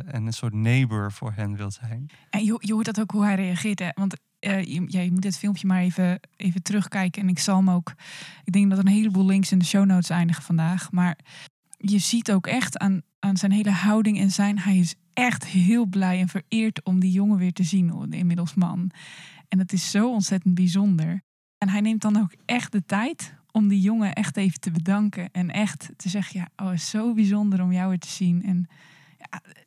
En 0.07 0.27
een 0.27 0.33
soort 0.33 0.55
neighbor 0.55 1.13
voor 1.13 1.33
hen 1.33 1.57
wil 1.57 1.71
zijn. 1.71 2.11
En 2.31 2.45
je, 2.45 2.57
je 2.59 2.73
hoort 2.73 2.85
dat 2.85 3.01
ook 3.01 3.11
hoe 3.11 3.25
hij 3.25 3.35
reageert. 3.35 3.83
Want 3.95 4.17
eh, 4.39 4.65
je, 4.65 4.85
je 4.87 5.13
moet 5.13 5.23
dit 5.23 5.39
filmpje 5.39 5.67
maar 5.67 5.81
even, 5.81 6.21
even 6.37 6.63
terugkijken. 6.63 7.23
En 7.23 7.29
ik 7.29 7.39
zal 7.39 7.57
hem 7.57 7.71
ook. 7.71 7.93
Ik 8.45 8.53
denk 8.53 8.71
dat 8.71 8.79
een 8.79 8.87
heleboel 8.87 9.27
links 9.27 9.53
in 9.53 9.59
de 9.59 9.65
show 9.65 9.85
notes 9.85 10.11
eindigen 10.11 10.43
vandaag. 10.43 10.93
Maar 10.93 11.19
je 11.77 11.99
ziet 11.99 12.33
ook 12.33 12.47
echt 12.47 12.79
aan, 12.79 13.03
aan 13.19 13.37
zijn 13.37 13.53
hele 13.53 13.71
houding 13.71 14.19
en 14.19 14.31
zijn. 14.31 14.59
Hij 14.59 14.79
is 14.79 14.95
echt 15.13 15.47
heel 15.47 15.87
blij 15.87 16.21
en 16.21 16.29
vereerd 16.29 16.85
om 16.85 17.01
die 17.01 17.11
jongen 17.13 17.39
weer 17.39 17.53
te 17.53 17.63
zien, 17.63 18.11
de 18.11 18.17
inmiddels 18.17 18.55
man. 18.55 18.91
En 19.49 19.59
dat 19.59 19.73
is 19.73 19.91
zo 19.91 20.11
ontzettend 20.11 20.55
bijzonder. 20.55 21.23
En 21.59 21.69
hij 21.69 21.81
neemt 21.81 22.03
dan 22.03 22.17
ook 22.17 22.35
echt 22.45 22.73
de 22.73 22.85
tijd 22.85 23.35
om 23.53 23.69
die 23.69 23.81
jongen 23.81 24.13
echt 24.13 24.37
even 24.37 24.61
te 24.61 24.71
bedanken. 24.71 25.29
En 25.33 25.51
echt 25.51 25.91
te 25.97 26.09
zeggen: 26.09 26.41
Ja, 26.41 26.67
oh, 26.67 26.73
is 26.73 26.91
zo 26.91 27.15
bijzonder 27.15 27.63
om 27.63 27.73
jou 27.73 27.89
weer 27.89 27.99
te 27.99 28.09
zien. 28.09 28.43
En 28.45 28.67
ja, 29.19 29.41
eh, 29.43 29.63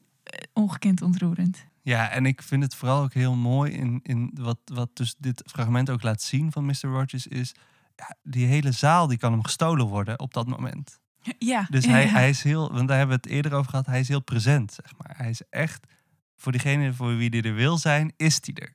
ongekend 0.54 1.02
ontroerend. 1.02 1.66
Ja, 1.82 2.10
en 2.10 2.26
ik 2.26 2.42
vind 2.42 2.64
het 2.64 2.76
vooral 2.76 3.02
ook 3.04 3.14
heel 3.14 3.36
mooi 3.36 3.72
in, 3.72 4.00
in 4.04 4.32
wat, 4.34 4.60
wat 4.66 4.90
dus 4.94 5.16
dit 5.18 5.44
fragment 5.46 5.90
ook 5.90 6.04
laat 6.04 6.22
zien 6.22 6.52
van 6.52 6.66
Mr. 6.66 6.82
Rogers 6.82 7.28
is... 7.28 7.56
Ja, 7.96 8.16
die 8.24 8.46
hele 8.46 8.72
zaal 8.72 9.08
die 9.08 9.18
kan 9.18 9.32
hem 9.32 9.44
gestolen 9.44 9.86
worden 9.88 10.20
op 10.20 10.34
dat 10.34 10.48
moment. 10.48 11.00
Ja, 11.40 11.68
Dus 11.70 11.86
hij, 11.86 12.04
ja. 12.06 12.10
hij 12.12 12.30
is 12.30 12.44
heel, 12.44 12.72
want 12.74 12.88
daar 12.88 12.98
hebben 12.98 13.16
we 13.16 13.22
het 13.24 13.32
eerder 13.32 13.54
over 13.54 13.70
gehad, 13.70 13.86
hij 13.86 14.00
is 14.00 14.08
heel 14.08 14.22
present, 14.24 14.74
zeg 14.74 14.98
maar. 14.98 15.18
Hij 15.18 15.30
is 15.30 15.42
echt, 15.50 15.88
voor 16.36 16.52
diegene 16.52 16.94
voor 16.94 17.18
wie 17.18 17.30
hij 17.30 17.42
er 17.42 17.54
wil 17.56 17.78
zijn, 17.78 18.14
is 18.18 18.40
hij 18.42 18.54
er. 18.64 18.74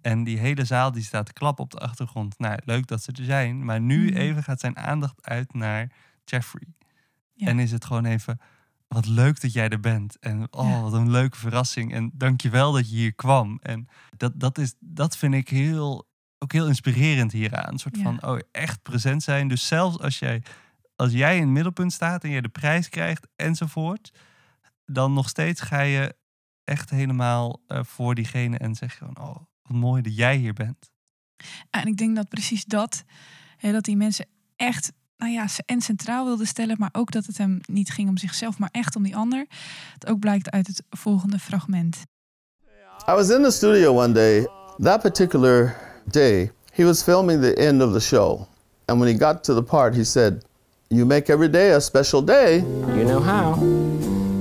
En 0.00 0.24
die 0.24 0.38
hele 0.38 0.64
zaal 0.64 0.92
die 0.92 1.02
staat 1.02 1.26
te 1.26 1.32
klappen 1.32 1.64
op 1.64 1.70
de 1.70 1.78
achtergrond. 1.78 2.38
Nou, 2.38 2.58
leuk 2.64 2.86
dat 2.86 3.02
ze 3.02 3.12
er 3.12 3.24
zijn. 3.24 3.64
Maar 3.64 3.80
nu 3.80 4.06
Mhm. 4.10 4.16
even 4.16 4.42
gaat 4.42 4.60
zijn 4.60 4.76
aandacht 4.76 5.26
uit 5.26 5.54
naar 5.54 5.90
Jeffrey. 6.24 6.66
Ja. 7.32 7.46
En 7.46 7.58
is 7.58 7.70
het 7.72 7.84
gewoon 7.84 8.04
even, 8.04 8.40
wat 8.94 9.06
leuk 9.06 9.40
dat 9.40 9.52
jij 9.52 9.68
er 9.68 9.80
bent. 9.80 10.18
En 10.18 10.46
oh, 10.50 10.68
Ja. 10.68 10.80
wat 10.80 10.92
een 10.92 11.10
leuke 11.10 11.36
verrassing. 11.36 11.92
En 11.94 12.10
dankjewel 12.14 12.72
dat 12.72 12.90
je 12.90 12.96
hier 12.96 13.14
kwam. 13.14 13.58
En 13.62 13.88
dat, 14.16 14.32
dat, 14.40 14.58
is, 14.58 14.74
dat 14.80 15.16
vind 15.16 15.34
ik 15.34 15.48
heel, 15.48 16.08
ook 16.38 16.52
heel 16.52 16.66
inspirerend 16.66 17.32
hieraan. 17.32 17.72
Een 17.72 17.78
soort 17.78 17.96
Ja. 17.96 18.02
van, 18.02 18.22
oh, 18.22 18.38
echt 18.50 18.82
present 18.82 19.22
zijn. 19.22 19.48
Dus 19.48 19.66
zelfs 19.66 19.98
als 19.98 20.18
jij, 20.18 20.42
als 20.96 21.12
jij 21.12 21.34
in 21.36 21.42
het 21.42 21.50
middelpunt 21.50 21.92
staat 21.92 22.24
en 22.24 22.30
je 22.30 22.42
de 22.42 22.48
prijs 22.48 22.88
krijgt 22.88 23.26
enzovoort. 23.36 24.12
Dan 24.86 25.12
nog 25.12 25.28
steeds 25.28 25.60
ga 25.60 25.80
je 25.80 26.16
echt 26.64 26.90
helemaal 26.90 27.62
eh, 27.66 27.84
voor 27.84 28.14
diegene 28.14 28.58
en 28.58 28.74
zeg 28.74 28.92
je 28.92 28.98
gewoon, 28.98 29.18
oh, 29.18 29.36
wat 29.62 29.76
mooi 29.76 30.02
dat 30.02 30.16
jij 30.16 30.36
hier 30.36 30.52
bent. 30.52 30.90
En 31.70 31.86
ik 31.86 31.96
denk 31.96 32.16
dat 32.16 32.28
precies 32.28 32.64
dat, 32.64 33.04
hè, 33.56 33.72
dat 33.72 33.84
die 33.84 33.96
mensen 33.96 34.26
echt, 34.56 34.92
nou 35.16 35.32
ja, 35.32 35.48
ze- 35.48 35.62
en 35.66 35.80
centraal 35.80 36.24
wilden 36.24 36.46
stellen, 36.46 36.76
maar 36.78 36.88
ook 36.92 37.10
dat 37.12 37.26
het 37.26 37.38
hem 37.38 37.60
niet 37.66 37.90
ging 37.90 38.08
om 38.08 38.16
zichzelf, 38.18 38.58
maar 38.58 38.68
echt 38.72 38.96
om 38.96 39.02
die 39.02 39.16
ander. 39.16 39.46
Het 39.94 40.06
ook 40.06 40.18
blijkt 40.18 40.50
uit 40.50 40.66
het 40.66 40.82
volgende 40.90 41.38
fragment. 41.38 41.96
I 43.08 43.12
was 43.12 43.30
in 43.30 43.42
the 43.42 43.50
studio 43.50 44.02
one 44.02 44.12
day. 44.12 44.48
That 44.82 45.00
particular 45.02 45.76
day, 46.04 46.52
he 46.72 46.84
was 46.84 47.02
filming 47.02 47.40
the 47.42 47.54
end 47.54 47.82
of 47.82 47.92
the 47.92 48.00
show. 48.00 48.46
And 48.84 49.00
when 49.00 49.12
he 49.18 49.24
got 49.26 49.44
to 49.44 49.54
the 49.54 49.62
part, 49.62 49.94
he 49.94 50.04
said, 50.04 50.42
You 50.88 51.06
make 51.06 51.32
every 51.32 51.50
day 51.50 51.72
a 51.74 51.80
special 51.80 52.24
day. 52.24 52.56
You 52.96 53.04
know 53.04 53.20
how? 53.22 53.56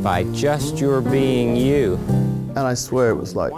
By 0.01 0.25
just 0.31 0.77
your 0.79 1.01
being 1.01 1.55
you. 1.55 1.97
And 2.55 2.71
I 2.71 2.75
swear 2.75 3.09
it 3.11 3.17
was 3.19 3.33
like, 3.33 3.53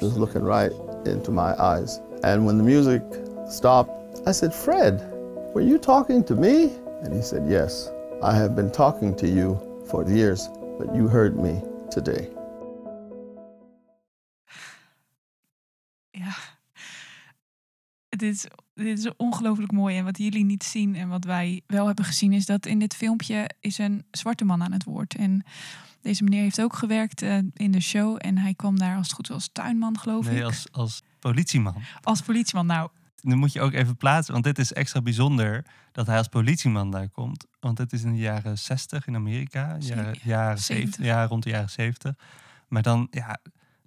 he 0.00 0.06
was 0.06 0.16
looking 0.16 0.42
right 0.44 0.72
into 1.04 1.30
my 1.30 1.54
eyes. 1.58 2.00
And 2.22 2.44
when 2.46 2.56
the 2.56 2.64
music 2.64 3.02
stopped, 3.48 3.90
I 4.26 4.32
said, 4.32 4.52
Fred, 4.54 5.00
were 5.54 5.66
you 5.66 5.78
talking 5.78 6.24
to 6.26 6.34
me? 6.34 6.70
And 7.02 7.12
he 7.14 7.22
said, 7.22 7.48
Yes, 7.48 7.90
I 8.22 8.32
have 8.34 8.54
been 8.54 8.70
talking 8.70 9.16
to 9.16 9.26
you 9.26 9.56
for 9.86 10.04
years, 10.10 10.48
but 10.78 10.94
you 10.94 11.08
heard 11.08 11.36
me 11.36 11.60
today. 11.90 12.28
Ja. 16.10 16.34
Dit 18.08 18.22
is, 18.22 18.46
dit 18.74 18.98
is 18.98 19.16
ongelooflijk 19.16 19.72
mooi. 19.72 19.96
En 19.96 20.04
wat 20.04 20.18
jullie 20.18 20.44
niet 20.44 20.64
zien 20.64 20.94
en 20.94 21.08
wat 21.08 21.24
wij 21.24 21.62
wel 21.66 21.86
hebben 21.86 22.04
gezien... 22.04 22.32
is 22.32 22.46
dat 22.46 22.66
in 22.66 22.78
dit 22.78 22.94
filmpje 22.96 23.50
is 23.60 23.78
een 23.78 24.04
zwarte 24.10 24.44
man 24.44 24.62
aan 24.62 24.72
het 24.72 24.84
woord. 24.84 25.14
En 25.14 25.44
deze 26.00 26.24
meneer 26.24 26.42
heeft 26.42 26.60
ook 26.62 26.74
gewerkt 26.74 27.22
eh, 27.22 27.38
in 27.54 27.70
de 27.70 27.80
show. 27.80 28.16
En 28.18 28.38
hij 28.38 28.54
kwam 28.54 28.78
daar 28.78 28.96
als 28.96 29.06
het 29.06 29.16
goed 29.16 29.28
was 29.28 29.36
als 29.36 29.48
tuinman, 29.52 29.98
geloof 29.98 30.26
Nee, 30.26 30.38
ik. 30.38 30.44
als, 30.44 30.66
als 30.72 31.02
politieman. 31.18 31.74
Als 32.02 32.20
politieman. 32.22 32.66
Nou, 32.66 32.90
Nu 33.22 33.34
moet 33.34 33.52
je 33.52 33.60
ook 33.60 33.72
even 33.72 33.96
plaatsen, 33.96 34.32
want 34.32 34.44
dit 34.44 34.58
is 34.58 34.72
extra 34.72 35.02
bijzonder 35.02 35.64
dat 35.92 36.06
hij 36.06 36.16
als 36.16 36.28
politieman 36.28 36.90
daar 36.90 37.08
komt. 37.08 37.46
Want 37.60 37.78
het 37.78 37.92
is 37.92 38.02
in 38.02 38.12
de 38.12 38.18
jaren 38.18 38.58
60 38.58 39.06
in 39.06 39.14
Amerika, 39.14 39.76
jaren, 39.78 40.16
jaren 40.22 40.58
70. 40.58 40.64
70, 40.64 41.04
ja, 41.04 41.24
rond 41.26 41.42
de 41.42 41.50
jaren 41.50 41.70
70. 41.70 42.14
Maar 42.68 42.82
dan, 42.82 43.06
ja, 43.10 43.38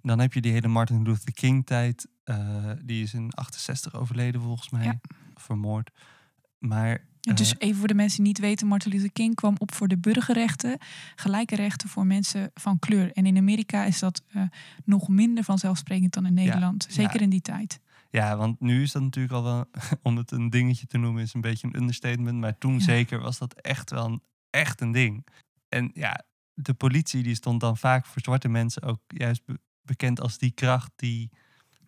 dan 0.02 0.18
heb 0.18 0.32
je 0.32 0.40
die 0.40 0.52
hele 0.52 0.68
Martin 0.68 1.02
Luther 1.02 1.32
King 1.32 1.66
tijd. 1.66 2.08
eh, 2.24 2.70
die 2.84 3.02
is 3.02 3.14
in 3.14 3.30
68 3.34 3.94
overleden 3.94 4.40
volgens 4.40 4.70
mij, 4.70 4.84
Ja. 4.84 5.00
vermoord. 5.34 5.90
Maar 6.58 7.04
dus 7.20 7.56
eh, 7.56 7.68
even 7.68 7.78
voor 7.78 7.88
de 7.88 7.94
mensen 7.94 8.16
die 8.18 8.26
niet 8.26 8.38
weten, 8.38 8.66
Martin 8.66 8.90
Luther 8.92 9.12
King 9.12 9.34
kwam 9.34 9.54
op 9.58 9.74
voor 9.74 9.88
de 9.88 9.98
burgerrechten, 9.98 10.78
gelijke 11.14 11.56
rechten 11.56 11.88
voor 11.88 12.06
mensen 12.06 12.50
van 12.54 12.78
kleur. 12.78 13.12
En 13.12 13.26
in 13.26 13.36
Amerika 13.36 13.84
is 13.84 13.98
dat 13.98 14.22
eh, 14.28 14.42
nog 14.84 15.08
minder 15.08 15.44
vanzelfsprekend 15.44 16.12
dan 16.12 16.26
in 16.26 16.34
Nederland, 16.34 16.86
zeker 16.90 17.14
ja. 17.16 17.20
in 17.20 17.30
die 17.30 17.40
tijd. 17.40 17.80
Ja, 18.14 18.36
want 18.36 18.60
nu 18.60 18.82
is 18.82 18.92
dat 18.92 19.02
natuurlijk 19.02 19.34
al 19.34 19.42
wel, 19.42 19.64
om 20.02 20.16
het 20.16 20.30
een 20.30 20.50
dingetje 20.50 20.86
te 20.86 20.98
noemen, 20.98 21.22
is 21.22 21.34
een 21.34 21.40
beetje 21.40 21.66
een 21.66 21.76
understatement. 21.76 22.38
Maar 22.40 22.58
toen 22.58 22.72
Ja. 22.74 22.80
zeker 22.80 23.20
was 23.20 23.38
dat 23.38 23.54
echt 23.54 23.90
wel 23.90 24.04
een, 24.06 24.22
echt 24.50 24.80
een 24.80 24.92
ding. 24.92 25.26
En 25.68 25.90
ja, 25.94 26.22
de 26.54 26.74
politie 26.74 27.22
die 27.22 27.34
stond 27.34 27.60
dan 27.60 27.76
vaak 27.76 28.06
voor 28.06 28.22
zwarte 28.22 28.48
mensen 28.48 28.82
ook 28.82 29.00
juist 29.06 29.44
be- 29.44 29.58
bekend 29.82 30.20
als 30.20 30.38
die 30.38 30.50
kracht 30.50 30.90
die, 30.96 31.30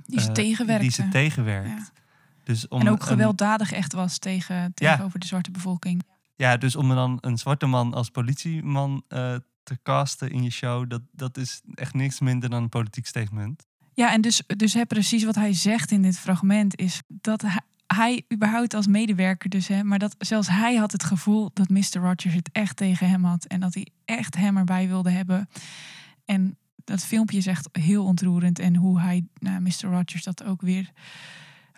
Die 0.04 0.20
ze 0.20 0.26
eh, 0.26 0.32
tegenwerkte. 0.32 0.82
die 0.84 0.92
ze 0.94 1.08
tegenwerkt. 1.08 1.68
Ja. 1.68 2.02
Dus 2.44 2.68
om 2.68 2.80
En 2.80 2.88
ook 2.88 3.00
een- 3.00 3.06
gewelddadig 3.06 3.72
echt 3.72 3.92
was 3.92 4.18
tegen, 4.18 4.74
tegenover 4.74 5.18
de 5.20 5.26
zwarte 5.26 5.50
bevolking. 5.50 6.02
ja, 6.36 6.56
dus 6.56 6.76
om 6.76 6.88
dan 6.88 7.18
een 7.20 7.38
zwarte 7.38 7.66
man 7.66 7.94
als 7.94 8.10
politieman 8.10 9.02
eh, 9.08 9.36
te 9.62 9.78
casten 9.82 10.30
in 10.30 10.42
je 10.42 10.50
show, 10.50 10.90
dat, 10.90 11.02
dat 11.12 11.36
is 11.36 11.60
echt 11.74 11.94
niks 11.94 12.20
minder 12.20 12.50
dan 12.50 12.62
een 12.62 12.68
politiek 12.68 13.06
statement. 13.06 13.66
Ja, 13.96 14.12
en 14.12 14.20
dus, 14.20 14.42
dus 14.46 14.74
hè, 14.74 14.86
precies 14.86 15.24
wat 15.24 15.34
hij 15.34 15.52
zegt 15.52 15.90
in 15.90 16.02
dit 16.02 16.18
fragment 16.18 16.76
is 16.76 17.02
dat 17.08 17.44
hij, 17.86 18.24
überhaupt 18.32 18.74
als 18.74 18.86
medewerker 18.86 19.50
dus, 19.50 19.68
hè, 19.68 19.84
maar 19.84 19.98
dat 19.98 20.14
zelfs 20.18 20.48
hij 20.48 20.76
had 20.76 20.92
het 20.92 21.04
gevoel 21.04 21.50
dat 21.52 21.68
Mr. 21.68 22.00
Rogers 22.00 22.34
het 22.34 22.48
echt 22.52 22.76
tegen 22.76 23.08
hem 23.08 23.24
had 23.24 23.44
en 23.44 23.60
dat 23.60 23.74
hij 23.74 23.88
echt 24.04 24.36
hem 24.36 24.56
erbij 24.56 24.88
wilde 24.88 25.10
hebben. 25.10 25.48
En 26.24 26.56
dat 26.84 27.04
filmpje 27.04 27.36
is 27.36 27.46
echt 27.46 27.68
heel 27.72 28.04
ontroerend 28.04 28.58
en 28.58 28.76
hoe 28.76 29.00
hij, 29.00 29.26
nou, 29.38 29.60
Mr. 29.60 29.88
Rogers 29.90 30.22
dat 30.22 30.44
ook 30.44 30.60
weer, 30.60 30.90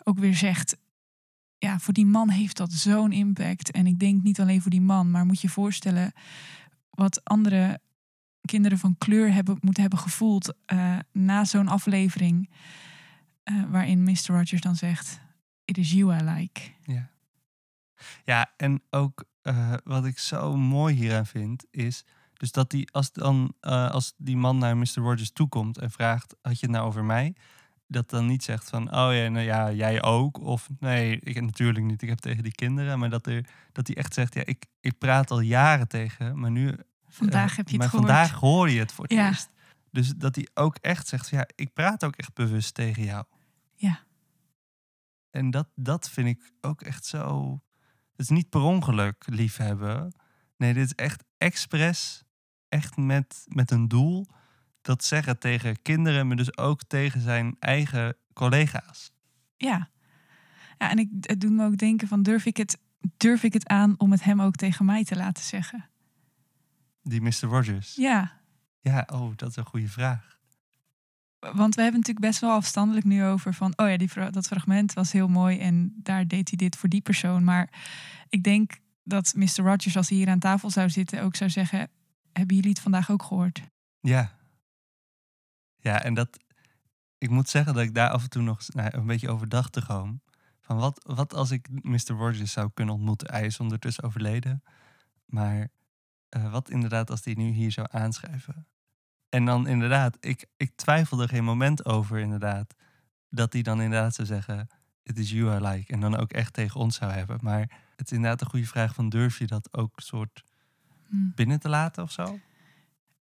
ook 0.05 0.19
weer 0.19 0.35
zegt. 0.35 0.77
Ja, 1.59 1.79
voor 1.79 1.95
die 1.95 2.07
man 2.07 2.29
heeft 2.29 2.57
dat 2.57 2.73
zo'n 2.73 3.13
impact. 3.13 3.71
En 3.71 3.87
ik 3.87 3.99
denk 3.99 4.23
niet 4.23 4.41
alleen 4.41 4.63
voor 4.63 4.71
die 4.71 4.81
man, 4.81 5.11
maar 5.11 5.27
moet 5.27 5.41
je 5.41 5.47
je 5.47 5.53
voorstellen 5.53 6.13
wat 6.91 7.25
andere 7.25 7.81
kinderen 8.41 8.79
van 8.79 8.99
kleur 8.99 9.33
hebben, 9.33 9.59
moeten 9.61 9.83
hebben 9.83 10.01
gevoeld 10.01 10.55
eh, 10.67 10.97
na 11.13 11.45
zo'n 11.45 11.69
aflevering. 11.69 12.51
eh, 13.43 13.63
waarin 13.69 14.03
Mr. 14.03 14.27
Rogers 14.27 14.61
dan 14.61 14.77
zegt: 14.77 15.21
It 15.65 15.79
is 15.79 15.93
you 15.93 16.17
I 16.17 16.23
like. 16.23 16.61
Ja, 16.83 17.11
ja 18.25 18.53
en 18.57 18.83
ook 18.91 19.25
eh, 19.43 19.75
wat 19.85 20.05
ik 20.05 20.19
zo 20.19 20.57
mooi 20.57 20.95
hieraan 20.95 21.27
vind, 21.27 21.65
is 21.71 22.05
dus 22.33 22.53
dat 22.53 22.71
die, 22.71 22.89
als, 22.93 23.13
dan, 23.13 23.55
als 23.61 24.15
die 24.17 24.37
man 24.37 24.59
naar 24.59 24.77
Mr. 24.77 24.95
Rogers 24.95 25.31
toekomt 25.33 25.79
en 25.79 25.91
vraagt: 25.91 26.35
Had 26.43 26.61
je 26.61 26.67
het 26.67 26.75
nou 26.75 26.87
over 26.87 27.05
mij? 27.05 27.35
Dat 27.87 28.11
dan 28.11 28.27
niet 28.27 28.43
zegt 28.45 28.69
van: 28.71 28.83
Oh 28.83 29.15
ja, 29.15 29.29
nou 29.29 29.41
ja, 29.41 29.73
jij 29.73 30.03
ook. 30.03 30.41
Of 30.41 30.69
nee, 30.79 31.21
ik 31.21 31.41
natuurlijk 31.41 31.85
niet, 31.85 32.03
ik 32.03 32.09
heb 32.09 32.19
tegen 32.19 32.43
die 32.43 32.55
kinderen. 32.55 32.99
Maar 32.99 33.11
dat, 33.11 33.27
er, 33.27 33.47
dat 33.73 33.87
hij 33.87 33.97
echt 33.97 34.15
zegt: 34.15 34.35
Ja, 34.35 34.43
ik, 34.45 34.67
ik 34.81 34.99
praat 34.99 35.31
al 35.31 35.41
jaren 35.41 35.89
tegen, 35.89 36.39
maar 36.39 36.51
nu 36.51 36.75
Vandaag 37.09 37.51
eh, 37.51 37.57
heb 37.57 37.67
je 37.67 37.73
het 37.73 37.81
maar 37.81 37.89
gehoord. 37.89 38.09
vandaag 38.09 38.33
hoor 38.33 38.71
je 38.71 38.79
het 38.79 38.93
voor 38.93 39.05
het 39.05 39.13
Ja. 39.13 39.27
eerst. 39.29 39.51
Dus 39.91 40.09
dat 40.17 40.35
hij 40.35 40.49
ook 40.55 40.77
echt 40.77 41.09
zegt, 41.09 41.29
ja, 41.29 41.47
ik 41.55 41.73
praat 41.73 42.05
ook 42.05 42.17
echt 42.17 42.35
bewust 42.35 42.75
tegen 42.75 43.05
jou. 43.05 43.25
Ja. 43.75 44.01
En 45.31 45.51
dat, 45.51 45.69
dat 45.75 46.11
vind 46.11 46.29
ik 46.29 46.53
ook 46.61 46.83
echt 46.83 47.05
zo... 47.05 47.53
Het 48.11 48.21
is 48.21 48.29
niet 48.29 48.49
per 48.49 48.61
ongeluk 48.61 49.25
liefhebben. 49.27 50.13
Nee, 50.57 50.75
dit 50.75 50.85
is 50.85 50.95
echt 50.95 51.25
expres, 51.39 52.25
echt 52.69 52.97
met, 52.97 53.45
met 53.49 53.71
een 53.71 53.89
doel. 53.89 54.27
Dat 54.81 55.05
zeggen 55.05 55.39
tegen 55.39 55.83
kinderen, 55.83 56.27
maar 56.27 56.37
dus 56.37 56.57
ook 56.57 56.83
tegen 56.83 57.21
zijn 57.21 57.57
eigen 57.59 58.17
collega's. 58.33 59.13
Ja. 59.57 59.91
ja, 60.79 60.91
en 60.91 60.99
ik, 60.99 61.09
het 61.21 61.41
doet 61.41 61.51
me 61.51 61.65
ook 61.65 61.77
denken: 61.79 62.09
van 62.09 62.23
durf 62.23 62.47
ik, 62.47 62.57
het, 62.57 62.79
durf 63.17 63.43
ik 63.43 63.53
het 63.53 63.69
aan 63.69 63.95
om 63.99 64.11
het 64.11 64.25
hem 64.25 64.41
ook 64.41 64.55
tegen 64.55 64.85
mij 64.85 65.05
te 65.05 65.17
laten 65.17 65.45
zeggen? 65.45 65.89
Die 67.09 67.21
Mr. 67.21 67.41
Rogers. 67.41 67.95
Ja, 67.95 68.41
Ja, 68.81 69.07
oh, 69.13 69.37
dat 69.37 69.49
is 69.49 69.57
een 69.57 69.65
goede 69.65 69.89
vraag. 69.89 70.39
want 71.39 71.75
we 71.75 71.83
hebben 71.83 72.01
natuurlijk 72.01 72.27
best 72.27 72.41
wel 72.41 72.51
afstandelijk 72.51 73.07
nu 73.07 73.25
over 73.25 73.55
van, 73.55 73.73
oh 73.77 73.89
ja, 73.89 73.97
die, 73.97 74.31
dat 74.31 74.47
fragment 74.47 74.93
was 74.93 75.13
heel 75.13 75.29
mooi 75.29 75.59
en 75.59 75.95
daar 75.97 76.27
deed 76.27 76.49
hij 76.49 76.57
dit 76.57 76.77
voor 76.77 76.89
die 76.89 77.01
persoon. 77.01 77.45
Maar 77.45 77.71
ik 78.29 78.43
denk 78.43 78.79
dat 79.03 79.35
Mr. 79.35 79.57
Rogers, 79.57 79.97
als 79.97 80.09
hij 80.09 80.19
hier 80.19 80.29
aan 80.29 80.39
tafel 80.39 80.71
zou 80.71 80.91
zitten, 80.91 81.23
ook 81.23 81.37
zou 81.37 81.51
zeggen, 81.51 81.91
hebben 82.33 82.57
jullie 82.57 82.71
het 82.71 82.81
vandaag 82.81 83.11
ook 83.11 83.23
gehoord? 83.23 83.63
Ja. 84.01 84.37
Ja, 85.77 86.03
en 86.03 86.15
dat... 86.15 86.39
Ik 87.19 87.31
moet 87.31 87.49
zeggen 87.49 87.75
dat 87.75 87.83
ik 87.83 87.95
daar 87.95 88.11
af 88.11 88.23
en 88.23 88.31
toe 88.31 88.43
nog 88.43 88.61
nou, 88.67 88.97
een 88.97 89.07
beetje 89.07 89.29
over 89.29 89.49
dacht 89.49 89.73
te 89.73 89.83
gewoon. 89.83 90.21
Van 90.61 90.77
wat, 90.77 91.01
wat 91.07 91.35
als 91.35 91.51
ik 91.51 91.69
Mr. 91.83 92.07
Rogers 92.07 92.53
zou 92.53 92.71
kunnen 92.75 92.95
ontmoeten? 92.95 93.31
Hij 93.31 93.47
is 93.47 93.61
ondertussen 93.61 94.05
overleden. 94.05 94.63
Maar 95.27 95.69
eh, 96.29 96.51
wat 96.51 96.71
inderdaad 96.71 97.11
als 97.11 97.25
hij 97.25 97.35
nu 97.35 97.51
hier 97.51 97.73
zou 97.73 97.87
aanschrijven? 97.91 98.67
En 99.29 99.45
dan 99.45 99.67
inderdaad, 99.67 100.17
ik, 100.21 100.47
ik 100.57 100.73
twijfel 100.77 101.21
er 101.21 101.29
geen 101.29 101.45
moment 101.45 101.85
over 101.85 102.19
inderdaad. 102.19 102.75
Dat 103.29 103.53
hij 103.53 103.63
dan 103.63 103.81
inderdaad 103.81 104.15
zou 104.15 104.27
zeggen, 104.27 104.69
it 105.03 105.19
is 105.19 105.31
you 105.31 105.57
I 105.57 105.67
like. 105.67 105.93
En 105.93 106.01
dan 106.01 106.17
ook 106.17 106.33
echt 106.33 106.53
tegen 106.53 106.81
ons 106.81 106.97
zou 106.97 107.13
hebben. 107.13 107.39
Maar 107.43 107.61
het 107.97 108.07
is 108.07 108.13
inderdaad 108.13 108.41
een 108.41 108.51
goede 108.51 108.67
vraag 108.67 108.95
van 108.95 109.09
durf 109.09 109.39
je 109.39 109.47
dat 109.47 109.69
ook 109.73 110.01
soort 110.01 110.45
Hm. 111.09 111.17
binnen 111.35 111.61
te 111.61 111.69
laten 111.69 112.03
of 112.03 112.13
zo? 112.13 112.39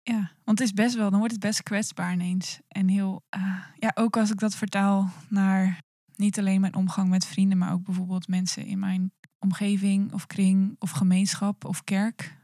Ja, 0.01 0.31
want 0.43 0.59
het 0.59 0.67
is 0.67 0.73
best 0.73 0.95
wel, 0.95 1.09
dan 1.09 1.19
wordt 1.19 1.33
het 1.33 1.43
best 1.43 1.63
kwetsbaar 1.63 2.13
ineens. 2.13 2.59
En 2.67 2.87
heel, 2.87 3.23
ah, 3.29 3.57
ja, 3.75 3.91
ook 3.93 4.17
als 4.17 4.31
ik 4.31 4.39
dat 4.39 4.55
vertaal 4.55 5.09
naar 5.27 5.81
niet 6.15 6.39
alleen 6.39 6.61
mijn 6.61 6.75
omgang 6.75 7.09
met 7.09 7.25
vrienden, 7.25 7.57
maar 7.57 7.71
ook 7.71 7.83
bijvoorbeeld 7.83 8.27
mensen 8.27 8.65
in 8.65 8.79
mijn 8.79 9.11
omgeving 9.39 10.13
of 10.13 10.27
kring 10.27 10.75
of 10.79 10.91
gemeenschap 10.91 11.65
of 11.65 11.83
kerk. 11.83 12.37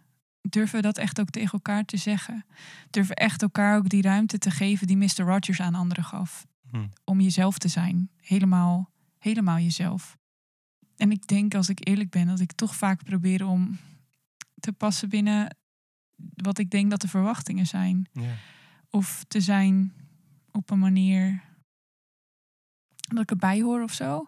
Durven 0.50 0.76
we 0.76 0.82
dat 0.82 0.98
echt 0.98 1.20
ook 1.20 1.30
tegen 1.30 1.52
elkaar 1.52 1.86
te 1.86 1.98
zeggen? 1.98 2.46
Durven 2.90 3.16
echt 3.16 3.42
elkaar 3.42 3.78
ook 3.78 3.90
die 3.90 4.02
ruimte 4.02 4.38
te 4.38 4.52
geven 4.52 4.88
die 4.88 4.98
Mr. 4.98 5.18
Rogers 5.18 5.62
aan 5.62 5.76
anderen 5.76 6.04
gaf? 6.04 6.48
Hm. 6.70 6.88
Om 7.04 7.22
jezelf 7.22 7.58
te 7.58 7.68
zijn. 7.68 8.10
Helemaal, 8.22 8.92
helemaal 9.18 9.58
jezelf. 9.58 10.18
En 10.98 11.12
ik 11.12 11.28
denk, 11.28 11.56
als 11.56 11.70
ik 11.70 11.88
eerlijk 11.88 12.10
ben, 12.10 12.28
dat 12.28 12.40
ik 12.40 12.52
toch 12.52 12.76
vaak 12.76 13.04
probeer 13.04 13.46
om 13.46 13.78
te 14.60 14.74
passen 14.74 15.10
binnen 15.10 15.56
wat 16.36 16.58
ik 16.58 16.70
denk 16.70 16.90
dat 16.90 17.02
de 17.02 17.08
verwachtingen 17.08 17.66
zijn. 17.66 18.10
Ja. 18.14 18.36
Of 18.90 19.24
te 19.28 19.42
zijn 19.42 19.94
op 20.52 20.70
een 20.70 20.80
manier 20.80 21.44
dat 22.98 23.24
ik 23.24 23.30
erbij 23.30 23.62
hoor 23.62 23.82
of 23.82 23.94
zo. 23.94 24.28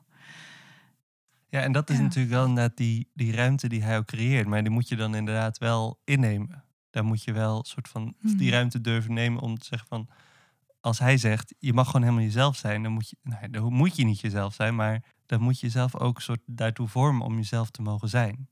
Ja, 1.49 1.61
en 1.61 1.71
dat 1.71 1.89
is 1.89 1.97
Ja. 1.97 2.01
natuurlijk 2.03 2.33
wel 2.33 2.45
inderdaad 2.45 2.77
die, 2.77 3.09
die 3.13 3.31
ruimte 3.35 3.67
die 3.67 3.83
hij 3.83 3.97
ook 3.97 4.05
creëert. 4.05 4.47
Maar 4.47 4.61
die 4.63 4.71
moet 4.71 4.87
je 4.87 4.95
dan 4.95 5.15
inderdaad 5.15 5.57
wel 5.57 5.99
innemen. 6.03 6.63
Daar 6.89 7.05
moet 7.05 7.23
je 7.23 7.31
wel 7.33 7.57
een 7.57 7.65
soort 7.65 7.87
van 7.87 8.15
die 8.19 8.51
ruimte 8.51 8.81
durven 8.81 9.13
nemen 9.13 9.41
om 9.41 9.57
te 9.57 9.65
zeggen 9.65 9.87
van... 9.87 10.09
Als 10.81 10.99
hij 10.99 11.17
zegt, 11.17 11.53
je 11.59 11.73
mag 11.73 11.85
gewoon 11.85 12.01
helemaal 12.01 12.23
jezelf 12.23 12.55
zijn, 12.55 12.83
dan 12.83 12.91
moet 12.91 13.09
je, 13.09 13.17
dan 13.51 13.73
moet 13.73 13.95
je 13.95 14.05
niet 14.05 14.19
jezelf 14.19 14.53
zijn, 14.53 14.75
maar 14.75 15.03
dan 15.25 15.41
moet 15.41 15.59
je 15.59 15.65
jezelf 15.65 15.95
ook 15.95 16.21
soort 16.21 16.39
daartoe 16.45 16.87
vormen 16.87 17.25
om 17.25 17.35
jezelf 17.35 17.69
te 17.69 17.81
mogen 17.81 18.09
zijn. 18.09 18.49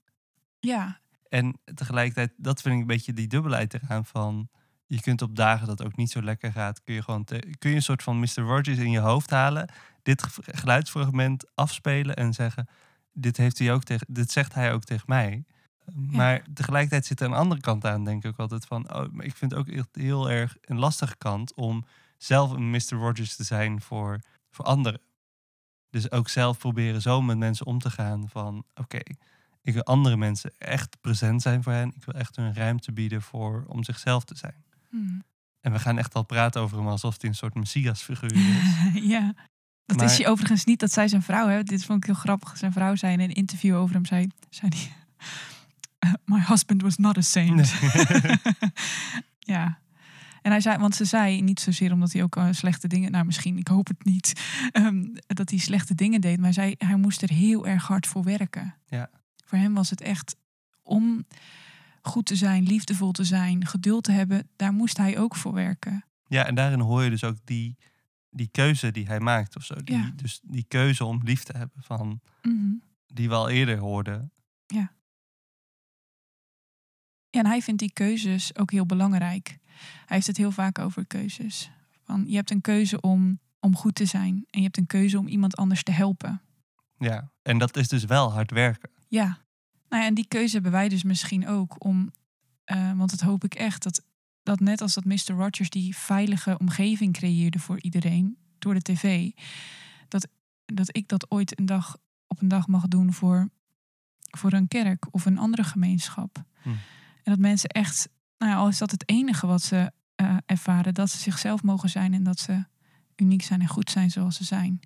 Ja, 0.60 1.00
En 1.30 1.60
tegelijkertijd, 1.74 2.34
dat 2.38 2.62
vind 2.62 2.76
ik 2.76 2.82
een 2.82 2.88
beetje 2.88 3.14
die 3.14 3.28
dubbelheid 3.28 3.74
eraan 3.74 4.06
van... 4.06 4.50
Je 4.88 5.02
kunt 5.02 5.22
op 5.22 5.36
dagen 5.36 5.68
dat 5.68 5.78
het 5.80 5.88
ook 5.88 5.96
niet 5.96 6.12
zo 6.12 6.22
lekker 6.22 6.52
gaat, 6.52 6.84
kun 6.84 6.94
je 6.94 7.04
gewoon 7.04 7.24
te- 7.24 7.54
kun 7.60 7.70
je 7.70 7.76
een 7.76 7.82
soort 7.82 8.04
van 8.04 8.20
Mr. 8.20 8.36
Rogers 8.36 8.78
in 8.78 8.92
je 8.92 9.00
hoofd 9.00 9.30
halen. 9.30 9.70
Dit 10.04 10.24
ge- 10.24 10.42
geluidsfragment 10.46 11.46
afspelen 11.56 12.16
en 12.16 12.34
zeggen... 12.34 12.68
dit, 13.14 13.38
heeft 13.38 13.60
hij 13.60 13.74
ook 13.74 13.84
tegen, 13.84 14.06
dit 14.10 14.32
zegt 14.32 14.54
hij 14.54 14.74
ook 14.74 14.84
tegen 14.84 15.06
mij. 15.08 15.44
Maar 15.94 16.44
tegelijkertijd 16.54 17.06
zit 17.06 17.20
er 17.20 17.26
een 17.28 17.34
andere 17.34 17.62
kant 17.62 17.86
aan, 17.86 18.04
denk 18.04 18.24
ik 18.24 18.38
altijd 18.38 18.66
van. 18.66 18.94
Oh, 18.96 19.12
maar 19.12 19.26
ik 19.26 19.36
vind 19.36 19.52
het 19.52 19.60
ook 19.60 19.68
echt 19.68 19.88
heel 19.92 20.30
erg 20.30 20.58
een 20.62 20.78
lastige 20.80 21.18
kant 21.18 21.54
om 21.54 21.86
zelf 22.18 22.52
een 22.52 22.70
Mr. 22.70 22.90
Rogers 22.90 23.36
te 23.36 23.44
zijn 23.44 23.82
voor, 23.82 24.20
voor 24.52 24.66
anderen. 24.66 25.02
Dus 25.90 26.12
ook 26.12 26.30
zelf 26.30 26.58
proberen 26.58 27.02
zo 27.02 27.22
met 27.22 27.38
mensen 27.38 27.66
om 27.66 27.80
te 27.80 27.90
gaan 27.90 28.30
van 28.30 28.64
oké, 28.76 29.00
ik 29.62 29.74
wil 29.74 29.84
andere 29.84 30.18
mensen 30.18 30.52
echt 30.58 30.98
present 31.02 31.42
zijn 31.42 31.64
voor 31.64 31.74
hen. 31.74 31.92
Ik 31.96 32.04
wil 32.06 32.14
echt 32.16 32.36
hun 32.36 32.54
ruimte 32.54 32.92
bieden 32.92 33.22
voor 33.22 33.64
om 33.68 33.84
zichzelf 33.84 34.24
te 34.24 34.36
zijn. 34.38 34.64
Hmm. 34.96 35.24
En 35.62 35.72
we 35.72 35.80
gaan 35.80 35.98
echt 35.98 36.14
al 36.16 36.24
praten 36.24 36.62
over 36.62 36.78
hem 36.78 36.88
alsof 36.88 37.22
hij 37.22 37.30
een 37.30 37.36
soort 37.36 37.54
messiasfiguur 37.56 38.36
is. 38.36 39.02
ja. 39.14 39.34
Dat 39.86 39.98
Maar- 39.98 40.06
is 40.06 40.18
hij 40.18 40.28
overigens 40.28 40.64
niet, 40.66 40.80
dat 40.80 40.92
zei 40.92 41.10
zijn 41.10 41.22
vrouw. 41.22 41.48
Hè? 41.48 41.64
Dit 41.64 41.86
vond 41.86 41.98
ik 41.98 42.06
heel 42.06 42.20
grappig. 42.20 42.58
Zijn 42.58 42.72
vrouw 42.72 42.96
zei 42.96 43.14
in 43.14 43.20
een 43.20 43.34
interview 43.34 43.76
over 43.76 43.96
hem, 43.96 44.06
zei, 44.06 44.28
zei 44.50 44.70
die, 44.70 44.92
My 46.36 46.40
husband 46.48 46.82
was 46.82 46.98
not 46.98 47.18
a 47.18 47.22
saint. 47.22 47.74
ja. 49.40 49.80
En 50.42 50.52
hij 50.52 50.62
zei, 50.62 50.78
want 50.78 50.96
ze 50.96 51.06
zei 51.06 51.42
niet 51.42 51.60
zozeer 51.60 51.92
omdat 51.92 52.14
hij 52.14 52.24
ook 52.24 52.36
eh, 52.36 52.48
slechte 52.52 52.88
dingen, 52.88 53.12
nou 53.12 53.26
misschien, 53.26 53.58
ik 53.58 53.68
hoop 53.68 53.88
het 53.88 54.06
niet, 54.06 54.42
ehm, 54.72 55.04
dat 55.28 55.50
hij 55.50 55.60
slechte 55.60 55.96
dingen 55.96 56.22
deed. 56.22 56.36
Maar 56.36 56.54
hij 56.54 56.54
zei, 56.54 56.76
hij 56.78 56.96
moest 56.96 57.22
er 57.22 57.30
heel 57.30 57.68
erg 57.68 57.88
hard 57.88 58.08
voor 58.08 58.24
werken. 58.24 58.76
Ja. 58.86 59.10
Voor 59.46 59.58
hem 59.58 59.74
was 59.74 59.90
het 59.90 60.02
echt 60.02 60.36
om 60.84 61.26
goed 62.08 62.26
te 62.26 62.36
zijn, 62.36 62.64
liefdevol 62.64 63.12
te 63.12 63.24
zijn, 63.24 63.66
geduld 63.66 64.04
te 64.04 64.12
hebben, 64.12 64.50
daar 64.56 64.74
moest 64.74 64.98
hij 64.98 65.18
ook 65.20 65.36
voor 65.36 65.54
werken. 65.54 66.06
Ja, 66.28 66.46
en 66.46 66.56
daarin 66.56 66.80
hoor 66.80 67.04
je 67.04 67.10
dus 67.10 67.24
ook 67.24 67.38
die, 67.44 67.78
die 68.30 68.48
keuze 68.52 68.92
die 68.92 69.06
hij 69.08 69.20
maakt 69.20 69.56
of 69.56 69.64
zo. 69.64 69.76
Die, 69.84 69.96
Ja. 69.98 70.12
Dus 70.16 70.40
die 70.44 70.66
keuze 70.68 71.06
om 71.06 71.22
lief 71.24 71.44
te 71.44 71.58
hebben 71.58 71.84
van 71.84 72.22
Mhm. 72.42 72.74
die 73.08 73.30
we 73.30 73.36
al 73.36 73.50
eerder 73.50 73.78
hoorden. 73.78 74.30
Ja, 74.66 74.92
en 77.42 77.46
hij 77.46 77.62
vindt 77.62 77.80
die 77.80 77.94
keuzes 77.94 78.56
ook 78.58 78.72
heel 78.72 78.86
belangrijk. 78.86 79.58
Hij 80.06 80.16
heeft 80.16 80.28
het 80.28 80.38
heel 80.38 80.52
vaak 80.52 80.80
over 80.80 81.06
keuzes. 81.06 81.72
Van, 82.04 82.24
je 82.28 82.36
hebt 82.36 82.52
een 82.52 82.62
keuze 82.62 83.02
om, 83.02 83.40
om 83.60 83.76
goed 83.76 83.96
te 83.96 84.06
zijn. 84.06 84.34
En 84.50 84.60
je 84.60 84.64
hebt 84.64 84.78
een 84.78 84.86
keuze 84.88 85.18
om 85.20 85.28
iemand 85.28 85.56
anders 85.56 85.84
te 85.84 85.92
helpen. 85.92 86.42
Ja, 86.98 87.32
en 87.42 87.58
dat 87.58 87.78
is 87.78 87.88
dus 87.88 88.06
wel 88.06 88.32
hard 88.32 88.52
werken. 88.52 88.90
Ja. 89.08 89.45
Nou 89.96 90.08
ja, 90.08 90.14
en 90.14 90.22
die 90.22 90.28
keuze 90.28 90.54
hebben 90.54 90.72
wij 90.72 90.90
dus 90.90 91.04
misschien 91.04 91.48
ook 91.48 91.84
om... 91.84 92.12
eh, 92.64 92.98
want 92.98 93.10
dat 93.10 93.20
hoop 93.20 93.44
ik 93.44 93.56
echt. 93.56 93.84
Dat, 93.84 94.04
dat 94.44 94.60
net 94.60 94.82
als 94.82 94.94
dat 94.94 95.06
Mr. 95.06 95.32
Rogers 95.36 95.70
die 95.70 95.96
veilige 95.96 96.58
omgeving 96.58 97.14
creëerde 97.14 97.60
voor 97.60 97.82
iedereen... 97.82 98.38
door 98.60 98.74
de 98.74 98.82
tv... 98.82 99.32
dat, 100.08 100.28
dat 100.66 100.98
ik 100.98 101.08
dat 101.08 101.32
ooit 101.32 101.60
een 101.60 101.66
dag, 101.66 101.98
op 102.28 102.42
een 102.42 102.48
dag 102.48 102.68
mag 102.68 102.88
doen 102.88 103.14
voor, 103.14 103.50
voor 104.38 104.54
een 104.54 104.68
kerk 104.68 105.08
of 105.12 105.26
een 105.26 105.38
andere 105.38 105.64
gemeenschap. 105.64 106.44
Hm. 106.62 106.70
En 106.70 106.78
dat 107.24 107.40
mensen 107.40 107.70
echt, 107.70 108.10
nou 108.38 108.52
ja, 108.52 108.58
al 108.58 108.68
is 108.68 108.78
dat 108.78 108.92
het 108.92 109.10
enige 109.10 109.48
wat 109.48 109.62
ze 109.62 109.92
eh, 110.16 110.38
ervaren, 110.46 110.94
dat 110.94 111.10
ze 111.10 111.18
zichzelf 111.18 111.64
mogen 111.64 111.90
zijn 111.90 112.14
en 112.14 112.24
dat 112.24 112.40
ze 112.40 112.64
uniek 113.16 113.42
zijn 113.42 113.62
en 113.62 113.68
goed 113.68 113.90
zijn 113.90 114.12
zoals 114.12 114.36
ze 114.36 114.44
zijn. 114.44 114.80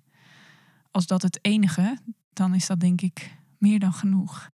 Als 0.90 1.06
dat 1.06 1.22
het 1.22 1.38
enige, 1.42 1.98
dan 2.32 2.54
is 2.54 2.66
dat 2.66 2.80
denk 2.80 3.00
ik 3.00 3.38
meer 3.58 3.78
dan 3.78 3.92
genoeg. 3.92 4.50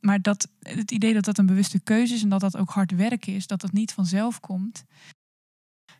Maar 0.00 0.22
dat, 0.22 0.48
het 0.58 0.90
idee 0.90 1.14
dat 1.14 1.24
dat 1.24 1.38
een 1.38 1.46
bewuste 1.46 1.80
keuze 1.80 2.14
is 2.14 2.22
en 2.22 2.28
dat 2.28 2.40
dat 2.40 2.56
ook 2.56 2.70
hard 2.70 2.90
werken 2.90 3.34
is, 3.34 3.46
dat 3.46 3.60
dat 3.60 3.72
niet 3.72 3.92
vanzelf 3.92 4.40
komt. 4.40 4.84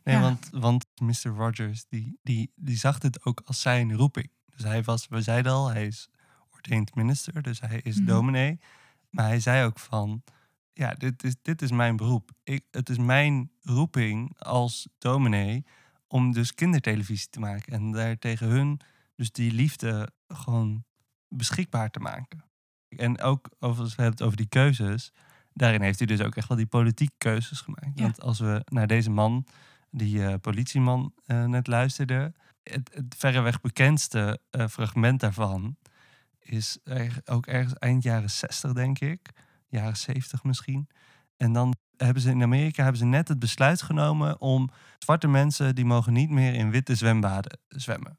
Nee, 0.04 0.14
Ja. 0.16 0.20
want, 0.22 0.48
want 0.52 0.86
Mr. 1.00 1.30
Rogers, 1.30 1.84
die, 1.88 2.18
die, 2.22 2.52
die 2.54 2.76
zag 2.76 2.98
dit 2.98 3.24
ook 3.24 3.40
als 3.44 3.60
zijn 3.60 3.94
roeping. 3.94 4.30
Dus 4.56 4.64
hij 4.64 4.82
was, 4.82 5.08
we 5.08 5.22
zeiden 5.22 5.52
al, 5.52 5.68
hij 5.68 5.86
is 5.86 6.08
ordained 6.50 6.94
minister, 6.94 7.42
dus 7.42 7.60
hij 7.60 7.80
is 7.80 7.96
Mhm. 7.96 8.06
dominee. 8.06 8.58
Maar 9.10 9.26
hij 9.26 9.40
zei 9.40 9.64
ook 9.64 9.78
van, 9.78 10.22
ja, 10.72 10.94
dit 10.94 11.24
is, 11.24 11.34
dit 11.42 11.62
is 11.62 11.70
mijn 11.70 11.96
beroep. 11.96 12.30
Ik, 12.42 12.64
het 12.70 12.88
is 12.88 12.98
mijn 12.98 13.50
roeping 13.60 14.38
als 14.38 14.88
dominee 14.98 15.64
om 16.06 16.32
dus 16.32 16.54
kindertelevisie 16.54 17.28
te 17.30 17.40
maken. 17.40 17.72
En 17.72 17.92
daar 17.92 18.18
tegen 18.18 18.46
hun 18.48 18.80
dus 19.14 19.32
die 19.32 19.52
liefde 19.52 20.12
gewoon 20.28 20.84
beschikbaar 21.28 21.90
te 21.90 22.00
maken. 22.00 22.44
En 22.88 23.20
ook 23.20 23.48
over, 23.58 23.82
als 23.82 23.94
we 23.94 24.02
hebben 24.02 24.18
het 24.18 24.22
over 24.26 24.36
die 24.36 24.48
keuzes, 24.48 25.12
daarin 25.52 25.82
heeft 25.82 25.98
hij 25.98 26.06
dus 26.06 26.20
ook 26.20 26.34
echt 26.36 26.48
wel 26.48 26.56
die 26.56 26.66
politieke 26.66 27.14
keuzes 27.18 27.60
gemaakt. 27.60 27.90
Ja. 27.94 28.02
Want 28.02 28.20
als 28.22 28.38
we 28.38 28.62
naar 28.64 28.86
deze 28.86 29.10
man, 29.10 29.46
die 29.90 30.24
eh, 30.26 30.34
politieman, 30.40 31.12
eh, 31.26 31.44
net 31.44 31.66
luisterden, 31.66 32.34
het, 32.62 32.90
het 32.94 33.14
verreweg 33.18 33.60
bekendste 33.60 34.40
eh, 34.50 34.66
fragment 34.66 35.20
daarvan 35.20 35.76
is 36.38 36.78
er- 36.84 37.20
ook 37.24 37.46
ergens 37.46 37.74
eind 37.74 38.02
jaren 38.02 38.30
60, 38.30 38.72
denk 38.72 38.98
ik, 38.98 39.30
jaren 39.68 39.96
70 39.96 40.42
misschien. 40.44 40.88
En 41.36 41.52
dan 41.52 41.74
hebben 41.96 42.22
ze 42.22 42.30
in 42.30 42.42
Amerika 42.42 42.82
hebben 42.82 43.00
ze 43.00 43.06
net 43.06 43.28
het 43.28 43.38
besluit 43.38 43.82
genomen 43.82 44.40
om 44.40 44.70
zwarte 44.98 45.28
mensen 45.28 45.74
die 45.74 45.84
mogen 45.84 46.12
niet 46.12 46.30
meer 46.30 46.54
in 46.54 46.70
witte 46.70 46.94
zwembaden 46.94 47.58
zwemmen. 47.68 48.16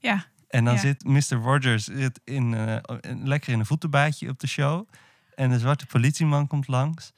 Ja, 0.00 0.24
En 0.48 0.64
dan 0.64 0.74
Ja. 0.74 0.80
zit 0.80 1.04
Mr. 1.04 1.36
Rogers 1.36 1.84
zit 1.84 2.20
in, 2.24 2.54
eh, 2.54 2.76
in- 3.00 3.28
lekker 3.28 3.52
in 3.52 3.58
een 3.58 3.66
voetenbaadje 3.66 4.28
op 4.28 4.38
de 4.40 4.46
show. 4.46 4.88
En 5.34 5.50
de 5.50 5.58
zwarte 5.58 5.86
politieman 5.86 6.46
komt 6.46 6.68
langs. 6.68 7.12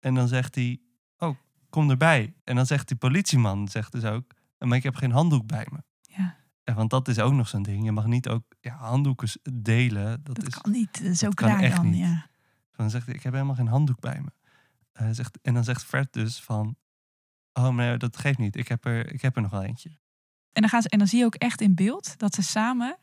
En 0.00 0.14
dan 0.14 0.28
zegt 0.28 0.54
hij, 0.54 0.80
oh, 1.18 1.36
kom 1.70 1.90
erbij. 1.90 2.34
En 2.44 2.56
dan 2.56 2.66
zegt 2.66 2.88
die 2.88 2.96
politieman, 2.96 3.68
zegt 3.68 3.92
dus 3.92 4.04
ook, 4.04 4.32
maar 4.58 4.76
ik 4.76 4.82
heb 4.82 4.94
geen 4.94 5.10
handdoek 5.12 5.46
bij 5.46 5.66
me. 5.70 5.78
Ja. 6.02 6.36
En 6.64 6.74
want 6.74 6.90
dat 6.90 7.08
is 7.08 7.18
ook 7.18 7.32
nog 7.32 7.48
zo'n 7.48 7.62
ding. 7.62 7.84
Je 7.84 7.92
mag 7.92 8.06
niet 8.06 8.28
ook 8.28 8.44
ja, 8.60 8.76
handdoeken 8.76 9.28
delen. 9.52 10.22
Dat, 10.22 10.34
dat 10.36 10.46
is, 10.46 10.54
kan 10.58 10.72
niet. 10.72 10.92
Dat 11.02 11.12
is 11.12 11.18
dat 11.18 11.28
ook 11.28 11.34
kan 11.36 11.48
raar 11.48 11.60
echt 11.60 11.76
dan. 11.76 11.90
niet. 11.90 11.98
Ja. 12.00 12.26
Dan 12.76 12.90
zegt 12.90 13.06
hij, 13.06 13.14
ik 13.14 13.22
heb 13.22 13.32
helemaal 13.32 13.54
geen 13.54 13.68
handdoek 13.68 14.00
bij 14.00 14.20
me. 14.20 14.30
Eh, 14.92 15.08
zegt, 15.10 15.38
en 15.42 15.54
dan 15.54 15.64
zegt 15.64 15.84
Fred 15.84 16.12
dus 16.12 16.40
van, 16.40 16.76
oh 17.52 17.68
nee, 17.68 17.96
dat 17.96 18.16
geeft 18.16 18.38
niet. 18.38 18.56
Ik 18.56 18.68
heb 18.68 18.84
er, 18.84 19.12
ik 19.12 19.22
heb 19.22 19.36
er 19.36 19.42
nog 19.42 19.50
wel 19.50 19.62
eentje. 19.62 19.98
En 20.52 20.60
dan, 20.60 20.68
gaan 20.70 20.82
ze, 20.82 20.88
en 20.88 20.98
dan 20.98 21.08
zie 21.08 21.18
je 21.18 21.24
ook 21.24 21.34
echt 21.34 21.60
in 21.60 21.74
beeld 21.74 22.14
dat 22.18 22.34
ze 22.34 22.42
samen, 22.42 22.96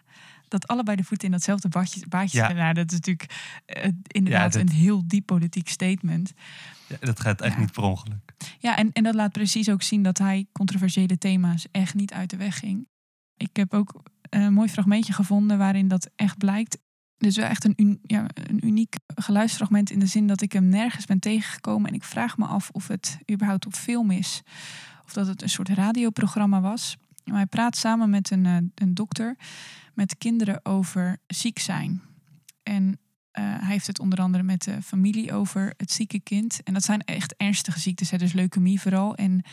dat 0.47 0.67
allebei 0.67 0.97
de 0.97 1.03
voeten 1.03 1.25
in 1.25 1.31
datzelfde 1.33 1.67
badje, 1.69 2.07
baadje 2.07 2.37
Ja. 2.37 2.45
zitten. 2.47 2.63
Nou, 2.63 2.73
dat 2.73 2.91
is 2.91 2.97
natuurlijk 2.97 3.33
eh, 3.65 3.89
inderdaad 4.07 4.53
dat- 4.53 4.61
een 4.61 4.69
heel 4.69 5.03
diep 5.07 5.25
politiek 5.25 5.69
statement. 5.69 6.33
Ja, 6.87 6.95
dat 6.99 7.19
gaat 7.19 7.41
echt 7.41 7.53
Ja. 7.53 7.59
niet 7.59 7.71
per 7.71 7.83
ongeluk. 7.83 8.33
Ja, 8.59 8.77
en, 8.77 8.91
en 8.91 9.03
dat 9.03 9.15
laat 9.15 9.31
precies 9.31 9.69
ook 9.69 9.81
zien 9.81 10.03
dat 10.03 10.17
hij 10.17 10.47
controversiële 10.51 11.17
thema's 11.17 11.67
echt 11.71 11.93
niet 11.93 12.13
uit 12.13 12.29
de 12.29 12.37
weg 12.37 12.59
ging. 12.59 12.87
Ik 13.37 13.55
heb 13.55 13.73
ook 13.73 14.01
een 14.29 14.53
mooi 14.53 14.69
fragmentje 14.69 15.13
gevonden 15.13 15.57
waarin 15.57 15.87
dat 15.87 16.09
echt 16.15 16.37
blijkt. 16.37 16.77
Dus 17.17 17.35
wel 17.35 17.45
echt 17.45 17.63
een, 17.65 17.73
un- 17.75 17.99
ja, 18.03 18.25
een 18.33 18.65
uniek 18.65 18.95
geluidsfragment 19.15 19.89
in 19.89 19.99
de 19.99 20.05
zin 20.05 20.27
dat 20.27 20.41
ik 20.41 20.51
hem 20.51 20.65
nergens 20.69 21.05
ben 21.05 21.19
tegengekomen. 21.19 21.89
En 21.89 21.95
ik 21.95 22.03
vraag 22.03 22.37
me 22.37 22.45
af 22.45 22.69
of 22.69 22.87
het 22.87 23.17
überhaupt 23.31 23.65
op 23.65 23.73
film 23.73 24.11
is. 24.11 24.41
Of 25.05 25.13
dat 25.13 25.27
het 25.27 25.41
een 25.41 25.49
soort 25.49 25.69
radioprogramma 25.69 26.61
was. 26.61 26.97
Hij 27.33 27.45
praat 27.45 27.75
samen 27.75 28.09
met 28.09 28.31
een, 28.31 28.45
eh, 28.45 28.57
een 28.75 28.93
dokter 28.93 29.35
met 29.93 30.17
kinderen 30.17 30.59
over 30.65 31.17
ziek 31.27 31.59
zijn. 31.59 32.01
En 32.63 32.99
eh, 33.31 33.43
hij 33.43 33.71
heeft 33.71 33.87
het 33.87 33.99
onder 33.99 34.19
andere 34.19 34.43
met 34.43 34.63
de 34.63 34.81
familie 34.81 35.33
over 35.33 35.73
het 35.77 35.91
zieke 35.91 36.19
kind. 36.19 36.63
En 36.63 36.73
dat 36.73 36.83
zijn 36.83 37.03
echt 37.03 37.35
ernstige 37.37 37.79
ziektes, 37.79 38.11
hè, 38.11 38.17
dus 38.17 38.33
leukemie 38.33 38.81
vooral. 38.81 39.15
En 39.15 39.43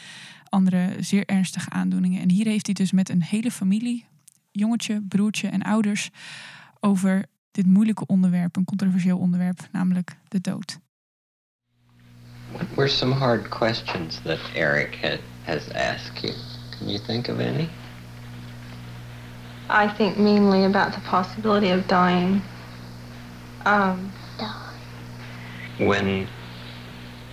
andere 0.49 0.97
zeer 1.01 1.27
ernstige 1.27 1.71
aandoeningen. 1.71 2.21
En 2.21 2.31
hier 2.31 2.47
heeft 2.47 2.67
hij 2.67 2.75
dus 2.75 2.93
met 2.93 3.09
een 3.09 3.23
hele 3.23 3.51
familie, 3.51 4.07
jongetje, 4.51 5.03
broertje 5.09 5.49
en 5.49 5.63
ouders, 5.63 6.11
over 6.81 7.27
dit 7.51 7.67
moeilijke 7.67 8.07
onderwerp, 8.07 8.57
een 8.57 8.65
controversieel 8.65 9.19
onderwerp, 9.19 9.69
namelijk 9.73 10.17
de 10.29 10.41
dood. 10.41 10.79
What 12.53 12.75
were 12.75 12.89
some 12.89 13.15
hard 13.15 13.49
questions 13.49 14.21
that 14.23 14.39
Eric 14.55 14.99
had, 15.01 15.21
has 15.45 15.73
asked 15.73 16.21
you? 16.23 16.52
Can 16.83 16.91
you 16.91 16.99
think 16.99 17.29
of 17.29 17.39
any? 17.39 17.71
I 19.69 19.87
think 19.87 20.19
mainly 20.19 20.65
about 20.65 20.95
the 20.95 21.01
possibility 21.01 21.71
of 21.71 21.87
dying. 21.87 22.43
Um, 23.65 24.13
When 25.79 26.27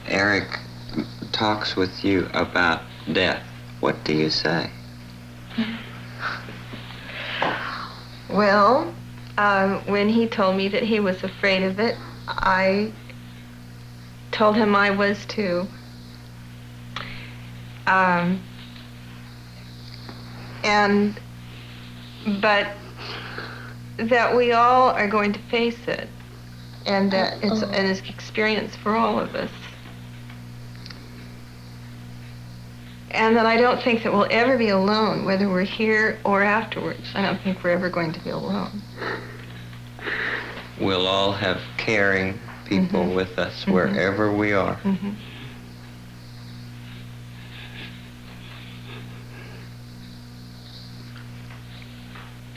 Eric 0.06 0.60
talks 1.32 1.76
with 1.76 2.06
you 2.06 2.30
about 2.36 2.84
death, 3.12 3.42
what 3.80 4.04
do 4.04 4.14
you 4.14 4.30
say? 4.30 4.70
well, 8.30 8.94
um, 9.40 9.84
when 9.88 10.10
he 10.10 10.28
told 10.28 10.58
me 10.58 10.68
that 10.68 10.84
he 10.84 11.00
was 11.00 11.24
afraid 11.24 11.64
of 11.64 11.80
it, 11.80 11.98
I 12.28 12.94
told 14.30 14.58
him 14.58 14.76
I 14.76 14.92
was 14.92 15.26
too. 15.26 15.68
Um, 17.88 18.44
and, 20.70 21.20
but 22.42 22.68
that 23.98 24.36
we 24.36 24.52
all 24.52 24.90
are 24.90 25.08
going 25.08 25.34
to 25.34 25.40
face 25.50 25.88
it, 25.88 26.08
and 26.86 27.12
that 27.12 27.34
oh, 27.44 27.48
it's 27.48 27.64
oh. 27.64 27.70
an 27.70 27.86
experience 28.08 28.76
for 28.76 28.96
all 28.96 29.20
of 29.20 29.36
us. 29.36 29.52
And 33.12 33.36
that 33.36 33.48
I 33.48 33.58
don't 33.58 33.82
think 33.82 34.04
that 34.04 34.14
we'll 34.14 34.28
ever 34.30 34.56
be 34.58 34.70
alone, 34.70 35.26
whether 35.26 35.50
we're 35.50 35.64
here 35.64 36.20
or 36.24 36.44
afterwards. 36.44 37.08
I 37.16 37.24
don't 37.24 37.42
think 37.42 37.64
we're 37.64 37.72
ever 37.72 37.90
going 37.90 38.14
to 38.14 38.20
be 38.20 38.30
alone. 38.30 38.84
we'll 40.80 41.08
all 41.08 41.32
have 41.32 41.60
caring 41.78 42.40
people 42.66 43.02
mm-hmm. 43.02 43.16
with 43.16 43.40
us 43.40 43.64
mm-hmm. 43.64 43.72
wherever 43.72 44.32
we 44.32 44.54
are. 44.54 44.76
Mm-hmm. 44.76 45.12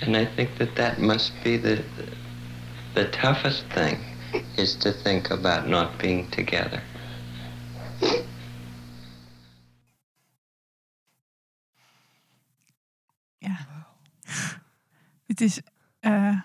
And 0.06 0.16
I 0.16 0.26
think 0.34 0.56
that 0.56 0.74
that 0.74 0.98
must 0.98 1.32
be 1.42 1.60
the, 1.60 1.84
the 2.94 3.08
toughest 3.08 3.64
thing 3.68 3.98
is 4.56 4.76
to 4.76 4.92
think 4.92 5.30
about 5.30 5.68
not 5.68 5.98
being 5.98 6.28
together. 6.30 6.82
Ja. 13.38 13.86
Het 15.26 15.40
is 15.40 15.60
eh, 16.00 16.40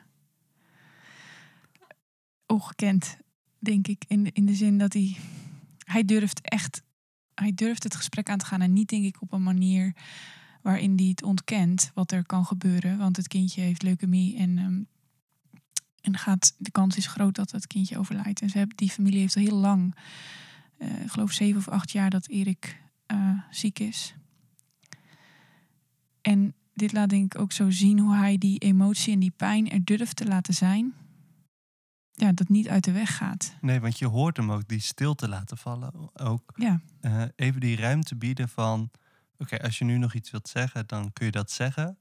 ongekend, 2.46 3.18
denk 3.60 3.88
ik. 3.88 4.04
In 4.08 4.34
in 4.34 4.46
de 4.46 4.56
zin 4.56 4.78
dat 4.78 4.94
hij... 4.94 5.18
Hij 5.86 6.06
durft 6.06 6.42
echt... 6.42 6.82
Hij 7.34 7.52
durft 7.54 7.84
het 7.84 7.96
gesprek 7.96 8.30
aan 8.30 8.38
te 8.38 8.46
gaan. 8.46 8.62
En 8.62 8.74
niet, 8.74 8.90
denk 8.90 9.06
ik, 9.06 9.22
op 9.22 9.32
een 9.32 9.44
manier 9.44 9.94
waarin 10.68 10.98
hij 10.98 11.06
het 11.06 11.24
ontkent 11.24 11.92
wat 11.94 12.12
er 12.12 12.26
kan 12.26 12.46
gebeuren. 12.46 12.98
Want 12.98 13.18
het 13.18 13.28
kindje 13.28 13.62
heeft 13.62 13.84
leukemie 13.84 14.38
en... 14.38 14.58
ehm, 14.58 14.82
en 16.02 16.18
gaat, 16.18 16.56
de 16.58 16.72
kans 16.72 16.98
is 16.98 17.08
groot 17.08 17.36
dat 17.36 17.52
het 17.52 17.68
kindje 17.68 17.98
overlijdt. 17.98 18.42
En 18.42 18.50
ze 18.50 18.58
hebben, 18.58 18.78
die 18.78 18.90
familie 18.90 19.20
heeft 19.20 19.36
al 19.36 19.42
heel 19.42 19.58
lang, 19.58 19.96
eh, 20.78 21.02
ik 21.02 21.12
geloof 21.12 21.32
zeven 21.32 21.58
of 21.58 21.68
acht 21.68 21.92
jaar, 21.92 22.10
dat 22.10 22.28
Erik 22.28 22.82
eh, 23.06 23.40
ziek 23.52 23.80
is. 23.80 24.16
En 26.22 26.54
dit 26.74 26.92
laat 26.94 27.10
denk 27.10 27.34
ik 27.34 27.42
ook 27.42 27.52
zo 27.52 27.70
zien 27.70 28.00
hoe 28.00 28.16
hij 28.16 28.38
die 28.38 28.60
emotie 28.60 29.14
en 29.14 29.20
die 29.20 29.34
pijn 29.36 29.70
er 29.70 29.86
durft 29.86 30.16
te 30.16 30.26
laten 30.26 30.54
zijn. 30.54 30.94
Ja, 32.12 32.32
dat 32.32 32.50
niet 32.50 32.68
uit 32.68 32.84
de 32.84 32.92
weg 32.92 33.18
gaat. 33.18 33.56
Nee, 33.62 33.80
want 33.80 34.00
je 34.00 34.08
hoort 34.08 34.38
hem 34.38 34.52
ook 34.52 34.68
die 34.68 34.82
stilte 34.82 35.28
laten 35.28 35.58
vallen. 35.58 36.10
Ook 36.14 36.54
Ja, 36.56 36.82
eh, 37.02 37.24
even 37.36 37.62
die 37.62 37.76
ruimte 37.76 38.16
bieden 38.16 38.50
van... 38.50 38.90
Oké, 39.38 39.62
als 39.62 39.78
je 39.78 39.86
nu 39.86 39.98
nog 39.98 40.14
iets 40.14 40.32
wilt 40.32 40.48
zeggen, 40.48 40.88
dan 40.88 41.14
kun 41.14 41.26
je 41.26 41.32
dat 41.32 41.52
zeggen. 41.52 41.98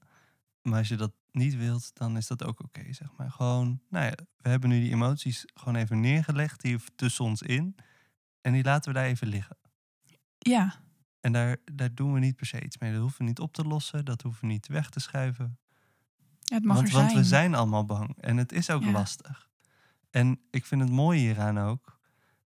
Maar 0.61 0.77
als 0.79 0.87
je 0.87 0.95
dat 0.95 1.11
niet 1.31 1.55
wilt, 1.55 1.91
dan 1.93 2.17
is 2.17 2.27
dat 2.27 2.43
ook 2.43 2.59
oké, 2.63 2.93
zeg 2.93 3.07
maar. 3.17 3.31
Gewoon, 3.31 3.81
nou 3.89 4.05
ja, 4.05 4.13
we 4.37 4.49
hebben 4.49 4.69
nu 4.69 4.79
die 4.81 4.91
emoties 4.91 5.45
gewoon 5.53 5.75
even 5.75 5.99
neergelegd 5.99 6.61
hier 6.61 6.81
tussen 6.95 7.25
ons 7.25 7.41
in. 7.41 7.75
En 8.41 8.53
die 8.53 8.63
laten 8.63 8.93
we 8.93 8.99
daar 8.99 9.07
even 9.07 9.27
liggen. 9.27 9.57
ja, 10.37 10.75
En 11.19 11.31
daar, 11.31 11.57
daar 11.73 11.93
doen 11.93 12.13
we 12.13 12.19
niet 12.19 12.35
per 12.35 12.45
se 12.45 12.61
iets 12.63 12.77
mee. 12.77 12.91
Dat 12.91 13.01
hoeven 13.01 13.19
we 13.19 13.25
niet 13.25 13.39
op 13.39 13.53
te 13.53 13.63
lossen, 13.63 14.05
dat 14.05 14.21
hoeven 14.21 14.41
we 14.41 14.47
niet 14.47 14.67
weg 14.67 14.89
te 14.89 14.99
schuiven. 14.99 15.57
ja 16.39 16.55
het 16.55 16.63
mag 16.65 16.75
want, 16.75 16.87
er 16.87 16.93
want 16.93 17.09
zijn. 17.11 17.21
we 17.21 17.27
zijn 17.27 17.55
allemaal 17.55 17.85
bang. 17.85 18.17
En 18.19 18.37
het 18.37 18.51
is 18.51 18.69
ook 18.69 18.83
Ja. 18.83 18.91
lastig. 18.91 19.49
En 20.09 20.39
ik 20.51 20.65
vind 20.65 20.81
het 20.81 20.89
mooie 20.91 21.19
hieraan 21.19 21.59
ook... 21.59 21.99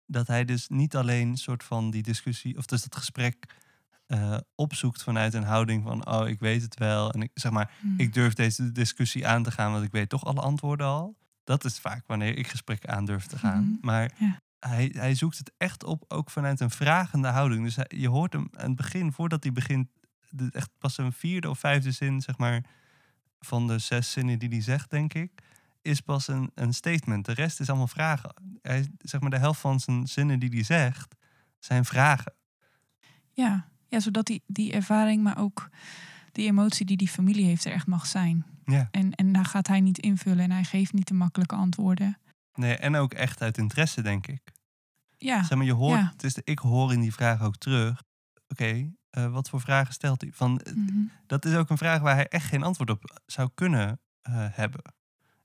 dat 0.06 0.28
hij 0.28 0.46
dus 0.46 0.68
niet 0.70 0.96
alleen 0.96 1.38
soort 1.38 1.64
van 1.64 1.92
die 1.92 2.02
discussie... 2.04 2.58
of 2.58 2.66
dus 2.66 2.82
dat 2.84 2.96
gesprek 2.96 3.56
eh, 4.12 4.38
opzoekt 4.56 5.04
vanuit 5.04 5.34
een 5.34 5.44
houding 5.44 5.84
van... 5.84 6.08
oh, 6.08 6.28
ik 6.28 6.40
weet 6.40 6.62
het 6.62 6.78
wel. 6.80 7.12
En 7.12 7.22
ik 7.22 7.30
zeg 7.34 7.52
maar, 7.52 7.72
Hmm. 7.80 8.00
ik 8.00 8.14
durf 8.14 8.34
deze 8.34 8.72
discussie 8.72 9.28
aan 9.28 9.44
te 9.44 9.52
gaan... 9.52 9.72
want 9.72 9.84
ik 9.84 9.92
weet 9.92 10.10
toch 10.10 10.26
alle 10.26 10.42
antwoorden 10.42 10.88
al. 10.88 11.16
Dat 11.44 11.64
is 11.66 11.80
vaak 11.80 12.04
wanneer 12.08 12.38
ik 12.38 12.48
gesprekken 12.48 12.90
aan 12.90 13.06
durf 13.06 13.26
te 13.26 13.38
gaan. 13.38 13.64
Mhm. 13.64 13.78
Maar 13.86 14.12
Ja. 14.18 14.42
hij, 14.60 14.90
hij 14.98 15.16
zoekt 15.16 15.38
het 15.38 15.52
echt 15.58 15.84
op, 15.84 16.04
ook 16.08 16.30
vanuit 16.30 16.60
een 16.60 16.70
vragende 16.72 17.28
houding. 17.28 17.64
Dus 17.64 17.76
hij- 17.76 17.92
je 17.96 18.08
hoort 18.10 18.34
hem 18.34 18.48
aan 18.52 18.68
het 18.68 18.76
begin, 18.76 19.12
voordat 19.12 19.44
hij 19.44 19.52
begint... 19.52 19.88
de- 20.30 20.50
echt 20.52 20.70
pas 20.78 20.98
een 20.98 21.14
vierde 21.14 21.50
of 21.50 21.60
vijfde 21.60 21.92
zin, 21.92 22.22
zeg 22.22 22.38
maar... 22.38 22.64
van 23.40 23.68
de 23.68 23.78
zes 23.80 24.12
zinnen 24.12 24.40
die 24.40 24.50
hij 24.50 24.62
zegt, 24.62 24.90
denk 24.90 25.14
ik... 25.14 25.32
is 25.82 26.02
pas 26.02 26.28
een, 26.28 26.52
een 26.56 26.74
statement. 26.74 27.26
De 27.26 27.34
rest 27.34 27.60
is 27.60 27.70
allemaal 27.70 27.88
vragen. 27.88 28.34
Hij, 28.62 28.90
zeg 28.98 29.22
maar, 29.22 29.30
de 29.30 29.38
helft 29.38 29.60
van 29.60 29.80
zijn 29.80 30.08
zinnen 30.08 30.40
die 30.40 30.50
hij 30.50 30.64
zegt... 30.64 31.16
zijn 31.60 31.86
vragen. 31.86 32.34
Ja, 33.34 33.70
ja 33.92 34.00
zodat 34.00 34.26
die, 34.26 34.44
die 34.48 34.74
ervaring, 34.74 35.24
maar 35.24 35.38
ook 35.38 35.70
die 36.32 36.48
emotie 36.48 36.86
die 36.86 36.98
die 36.98 37.08
familie 37.08 37.46
heeft 37.46 37.66
er 37.66 37.72
echt 37.72 37.88
mag 37.88 38.06
zijn. 38.06 38.46
Ja. 38.66 38.88
En, 38.92 39.12
en 39.16 39.32
daar 39.32 39.46
gaat 39.46 39.68
hij 39.68 39.80
niet 39.80 39.98
invullen 39.98 40.44
en 40.44 40.52
hij 40.52 40.64
geeft 40.64 40.94
niet 40.94 41.08
de 41.08 41.14
makkelijke 41.14 41.56
antwoorden. 41.56 42.18
Nee, 42.54 42.76
en 42.76 42.96
ook 42.96 43.14
echt 43.14 43.42
uit 43.42 43.58
interesse, 43.58 44.02
denk 44.02 44.28
ik. 44.28 44.42
Ja, 45.18 45.44
Zeg 45.44 45.58
maar, 45.58 45.68
je 45.68 45.74
hoort, 45.74 46.00
ja. 46.00 46.10
het 46.12 46.24
is 46.24 46.34
de, 46.34 46.42
ik 46.44 46.60
hoor 46.60 46.94
in 46.94 47.00
die 47.00 47.14
vraag 47.14 47.42
ook 47.42 47.58
terug. 47.58 48.04
Oké, 48.48 48.92
eh, 49.10 49.32
wat 49.32 49.50
voor 49.50 49.62
vragen 49.62 49.94
stelt 49.94 50.22
hij? 50.22 50.32
Van, 50.34 50.60
eh, 50.60 50.74
mhm. 50.74 51.04
dat 51.28 51.46
is 51.46 51.56
ook 51.56 51.70
een 51.70 51.78
vraag 51.78 52.02
waar 52.02 52.16
hij 52.16 52.28
echt 52.28 52.46
geen 52.46 52.64
antwoord 52.64 52.90
op 52.90 53.22
zou 53.26 53.50
kunnen 53.56 54.00
eh, 54.22 54.48
hebben. 54.52 54.82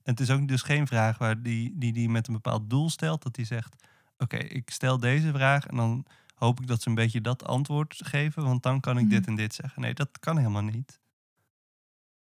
En 0.03 0.13
het 0.13 0.19
is 0.19 0.29
ook 0.29 0.47
dus 0.47 0.61
geen 0.61 0.87
vraag 0.87 1.17
waar 1.17 1.41
die, 1.41 1.73
die, 1.77 1.93
die 1.93 2.09
met 2.09 2.27
een 2.27 2.33
bepaald 2.33 2.69
doel 2.69 2.89
stelt. 2.89 3.23
Dat 3.23 3.35
hij 3.35 3.45
zegt, 3.45 3.87
oké, 4.17 4.37
ik 4.37 4.69
stel 4.69 4.99
deze 4.99 5.31
vraag 5.31 5.65
en 5.65 5.75
dan 5.75 6.05
hoop 6.37 6.61
ik 6.61 6.67
dat 6.67 6.81
ze 6.81 6.89
een 6.89 6.95
beetje 6.95 7.21
dat 7.21 7.43
antwoord 7.43 8.01
geven. 8.05 8.43
Want 8.43 8.63
dan 8.63 8.79
kan 8.79 8.97
ik 8.97 9.09
dit 9.09 9.19
Mhm. 9.21 9.29
en 9.29 9.35
dit 9.35 9.53
zeggen. 9.53 9.81
Nee, 9.81 9.93
dat 9.93 10.19
kan 10.19 10.37
helemaal 10.37 10.63
niet. 10.63 10.99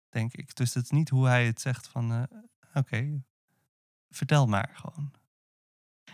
Denk 0.10 0.34
ik. 0.34 0.56
Dus 0.56 0.74
het 0.74 0.84
is 0.84 0.89
niet 0.89 1.10
hoe 1.10 1.28
hij 1.28 1.45
het 1.45 1.62
zegt 1.62 1.88
van, 1.88 2.12
eh, 2.12 2.24
oké, 2.74 3.24
vertel 4.10 4.47
maar 4.47 4.69
gewoon. 4.74 5.12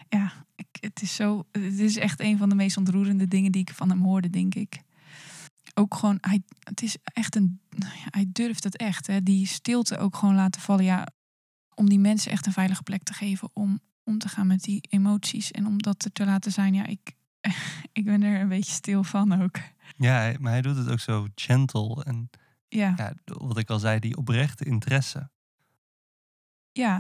ja 0.10 0.46
ik, 0.56 0.68
het, 0.80 1.02
is 1.02 1.16
zo, 1.16 1.48
het 1.52 1.80
is 1.80 1.98
echt 1.98 2.20
een 2.20 2.38
van 2.38 2.50
de 2.50 2.56
meest 2.56 2.78
ontroerende 2.78 3.28
dingen 3.28 3.52
die 3.52 3.62
ik 3.62 3.74
van 3.74 3.90
hem 3.90 4.02
hoorde, 4.04 4.30
denk 4.30 4.56
ik. 4.56 4.82
Ook 5.74 5.96
gewoon, 5.96 6.18
hij, 6.22 6.42
het 6.60 6.82
is 6.82 6.98
echt 7.04 7.36
een, 7.36 7.62
hij 8.10 8.26
durft 8.32 8.64
het 8.64 8.78
echt. 8.78 9.08
Hè, 9.08 9.24
die 9.24 9.46
stilte 9.48 9.98
ook 9.98 10.16
gewoon 10.16 10.36
laten 10.36 10.62
vallen. 10.62 10.84
Ja, 10.86 11.08
om 11.74 11.90
die 11.90 12.00
mensen 12.00 12.32
echt 12.32 12.46
een 12.46 12.52
veilige 12.54 12.84
plek 12.84 13.04
te 13.04 13.14
geven 13.14 13.50
om 13.54 13.80
om 14.04 14.18
te 14.18 14.30
gaan 14.30 14.48
met 14.48 14.64
die 14.64 14.82
emoties. 14.90 15.52
En 15.52 15.66
om 15.66 15.78
dat 15.82 16.10
te 16.14 16.26
laten 16.26 16.52
zijn. 16.52 16.74
Ja, 16.74 16.86
ik, 16.86 17.16
ik 17.92 18.06
ben 18.06 18.24
er 18.24 18.42
een 18.42 18.48
beetje 18.48 18.74
stil 18.74 19.04
van 19.04 19.42
ook. 19.42 19.58
Ja, 19.98 20.34
maar 20.40 20.52
hij 20.52 20.62
doet 20.62 20.78
het 20.78 20.90
ook 20.90 21.00
zo 21.00 21.28
gentle. 21.36 22.04
En 22.04 22.30
Ja. 22.70 22.94
ja, 22.98 23.14
wat 23.26 23.58
ik 23.58 23.70
al 23.70 23.80
zei, 23.80 24.00
die 24.00 24.18
oprechte 24.18 24.66
interesse. 24.66 25.30
Ja, 26.72 26.94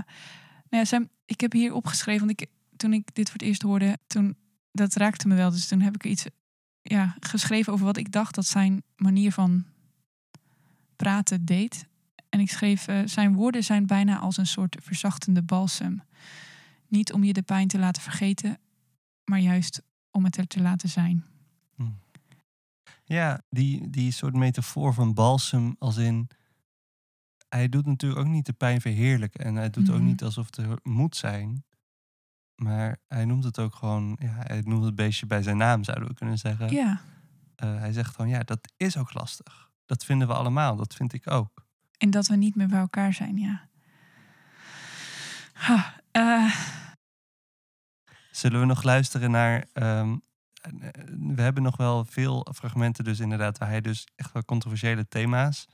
nou 0.69 0.83
ja, 0.83 0.85
zijn, 0.85 1.09
ik 1.25 1.41
heb 1.41 1.51
hier 1.51 1.73
opgeschreven, 1.73 2.27
want 2.27 2.41
ik, 2.41 2.49
toen 2.77 2.93
ik 2.93 3.15
dit 3.15 3.29
voor 3.29 3.39
het 3.39 3.47
eerst 3.47 3.61
hoorde, 3.61 3.97
toen, 4.07 4.37
dat 4.71 4.93
raakte 4.95 5.27
me 5.27 5.35
wel. 5.35 5.51
Dus 5.51 5.67
toen 5.67 5.81
heb 5.81 5.95
ik 5.95 6.05
iets 6.05 6.25
ja, 6.81 7.15
geschreven 7.19 7.73
over 7.73 7.85
wat 7.85 7.97
ik 7.97 8.11
dacht 8.11 8.35
dat 8.35 8.45
zijn 8.45 8.83
manier 8.95 9.31
van 9.31 9.65
praten 10.95 11.45
deed. 11.45 11.87
En 12.29 12.39
ik 12.39 12.49
schreef, 12.49 12.87
eh, 12.87 12.99
zijn 13.05 13.33
woorden 13.35 13.63
zijn 13.63 13.85
bijna 13.85 14.17
als 14.17 14.37
een 14.37 14.47
soort 14.47 14.77
verzachtende 14.81 15.41
balsem. 15.41 16.01
Niet 16.87 17.13
om 17.13 17.23
je 17.23 17.33
de 17.33 17.41
pijn 17.41 17.67
te 17.67 17.79
laten 17.79 18.01
vergeten, 18.01 18.59
maar 19.23 19.39
juist 19.39 19.81
om 20.17 20.23
het 20.23 20.37
er 20.37 20.47
te 20.47 20.61
laten 20.61 20.89
zijn. 20.89 21.25
Ja, 23.03 23.41
die, 23.49 23.89
die 23.89 24.11
soort 24.11 24.33
metafoor 24.35 24.93
van 24.93 25.13
balsem 25.13 25.75
als 25.79 25.97
in... 25.97 26.27
Hij 27.49 27.69
doet 27.69 27.85
natuurlijk 27.85 28.21
ook 28.21 28.27
niet 28.27 28.45
de 28.45 28.53
pijn 28.53 28.81
verheerlijken. 28.81 29.45
En 29.45 29.55
hij 29.55 29.69
doet 29.69 29.89
ook 29.89 29.95
Mhm. 29.97 30.05
niet 30.05 30.23
alsof 30.23 30.45
het 30.45 30.57
er 30.57 30.79
moet 30.83 31.15
zijn. 31.15 31.63
Maar 32.55 32.97
hij 33.07 33.25
noemt 33.25 33.43
het 33.43 33.59
ook 33.59 33.75
gewoon... 33.75 34.15
Ja, 34.19 34.29
hij 34.37 34.61
noemt 34.65 34.83
het 34.85 34.95
beestje 34.95 35.25
bij 35.25 35.41
zijn 35.43 35.57
naam, 35.57 35.83
zouden 35.83 36.07
we 36.07 36.13
kunnen 36.13 36.37
zeggen. 36.37 36.69
Ja, 36.71 37.01
Eh, 37.55 37.77
hij 37.77 37.91
zegt 37.93 38.15
gewoon, 38.15 38.31
ja, 38.31 38.39
dat 38.43 38.71
is 38.77 38.97
ook 38.97 39.13
lastig. 39.13 39.69
Dat 39.85 40.05
vinden 40.05 40.27
we 40.27 40.33
allemaal. 40.33 40.75
Dat 40.75 40.95
vind 40.95 41.13
ik 41.13 41.31
ook. 41.31 41.65
en 41.97 42.09
dat 42.09 42.27
we 42.27 42.35
niet 42.35 42.55
meer 42.55 42.67
bij 42.67 42.79
elkaar 42.79 43.13
zijn, 43.13 43.37
ja. 43.37 43.67
Ha, 45.53 45.93
eh, 46.11 46.55
Zullen 48.37 48.59
we 48.59 48.65
nog 48.65 48.83
luisteren 48.83 49.31
naar... 49.31 49.65
ehm, 49.73 50.17
eh, 50.61 50.71
we 51.35 51.41
hebben 51.41 51.63
nog 51.63 51.77
wel 51.77 52.05
veel 52.05 52.47
fragmenten 52.55 53.03
dus 53.03 53.19
inderdaad... 53.19 53.57
waar 53.57 53.69
hij 53.69 53.81
dus 53.81 54.07
echt 54.15 54.31
wel 54.31 54.45
controversiële 54.45 55.07
thema's 55.07 55.67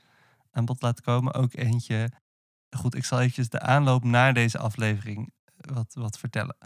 aan 0.50 0.64
bod 0.64 0.82
laat 0.82 1.00
komen. 1.00 1.34
Ook 1.34 1.54
eentje... 1.54 2.10
Goed, 2.70 2.94
ik 2.94 3.04
zal 3.04 3.18
eventjes 3.18 3.48
de 3.48 3.60
aanloop 3.60 4.04
naar 4.04 4.34
deze 4.34 4.58
aflevering 4.58 5.32
wat, 5.56 5.94
wat 5.94 6.18
vertellen. 6.18 6.56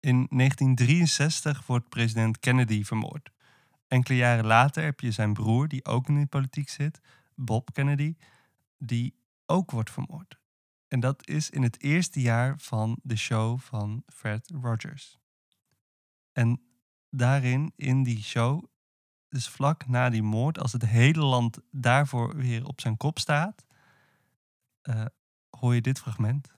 In 0.00 0.26
1963 0.30 1.66
wordt 1.66 1.88
president 1.88 2.38
Kennedy 2.38 2.84
vermoord. 2.84 3.30
Enkele 3.88 4.18
jaren 4.18 4.46
later 4.46 4.84
heb 4.84 5.00
je 5.00 5.10
zijn 5.10 5.32
broer, 5.32 5.68
die 5.68 5.84
ook 5.84 6.08
in 6.08 6.20
de 6.20 6.26
politiek 6.26 6.68
zit, 6.68 7.00
Bob 7.34 7.72
Kennedy, 7.72 8.14
die 8.78 9.14
ook 9.46 9.70
wordt 9.70 9.90
vermoord. 9.90 10.38
En 10.96 11.02
dat 11.02 11.28
is 11.28 11.50
in 11.50 11.62
het 11.62 11.82
eerste 11.82 12.20
jaar 12.20 12.58
van 12.58 12.98
de 13.02 13.16
show 13.16 13.58
van 13.58 14.02
Fred 14.06 14.50
Rogers. 14.62 15.18
En 16.32 16.60
daarin, 17.10 17.72
in 17.74 18.02
die 18.02 18.22
show, 18.22 18.64
dus 19.28 19.48
vlak 19.48 19.86
na 19.86 20.10
die 20.10 20.22
moord, 20.22 20.58
als 20.58 20.72
het 20.72 20.86
hele 20.86 21.20
land 21.20 21.58
daarvoor 21.70 22.36
weer 22.36 22.66
op 22.66 22.80
zijn 22.80 22.96
kop 22.96 23.18
staat, 23.18 23.64
eh, 24.82 25.04
hoor 25.48 25.74
je 25.74 25.80
dit 25.80 25.98
fragment. 25.98 26.48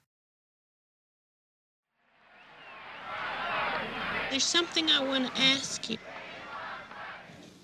There's 4.28 4.50
something 4.50 4.90
I 4.90 5.04
want 5.04 5.34
to 5.34 5.42
ask 5.42 5.82
you. 5.82 5.98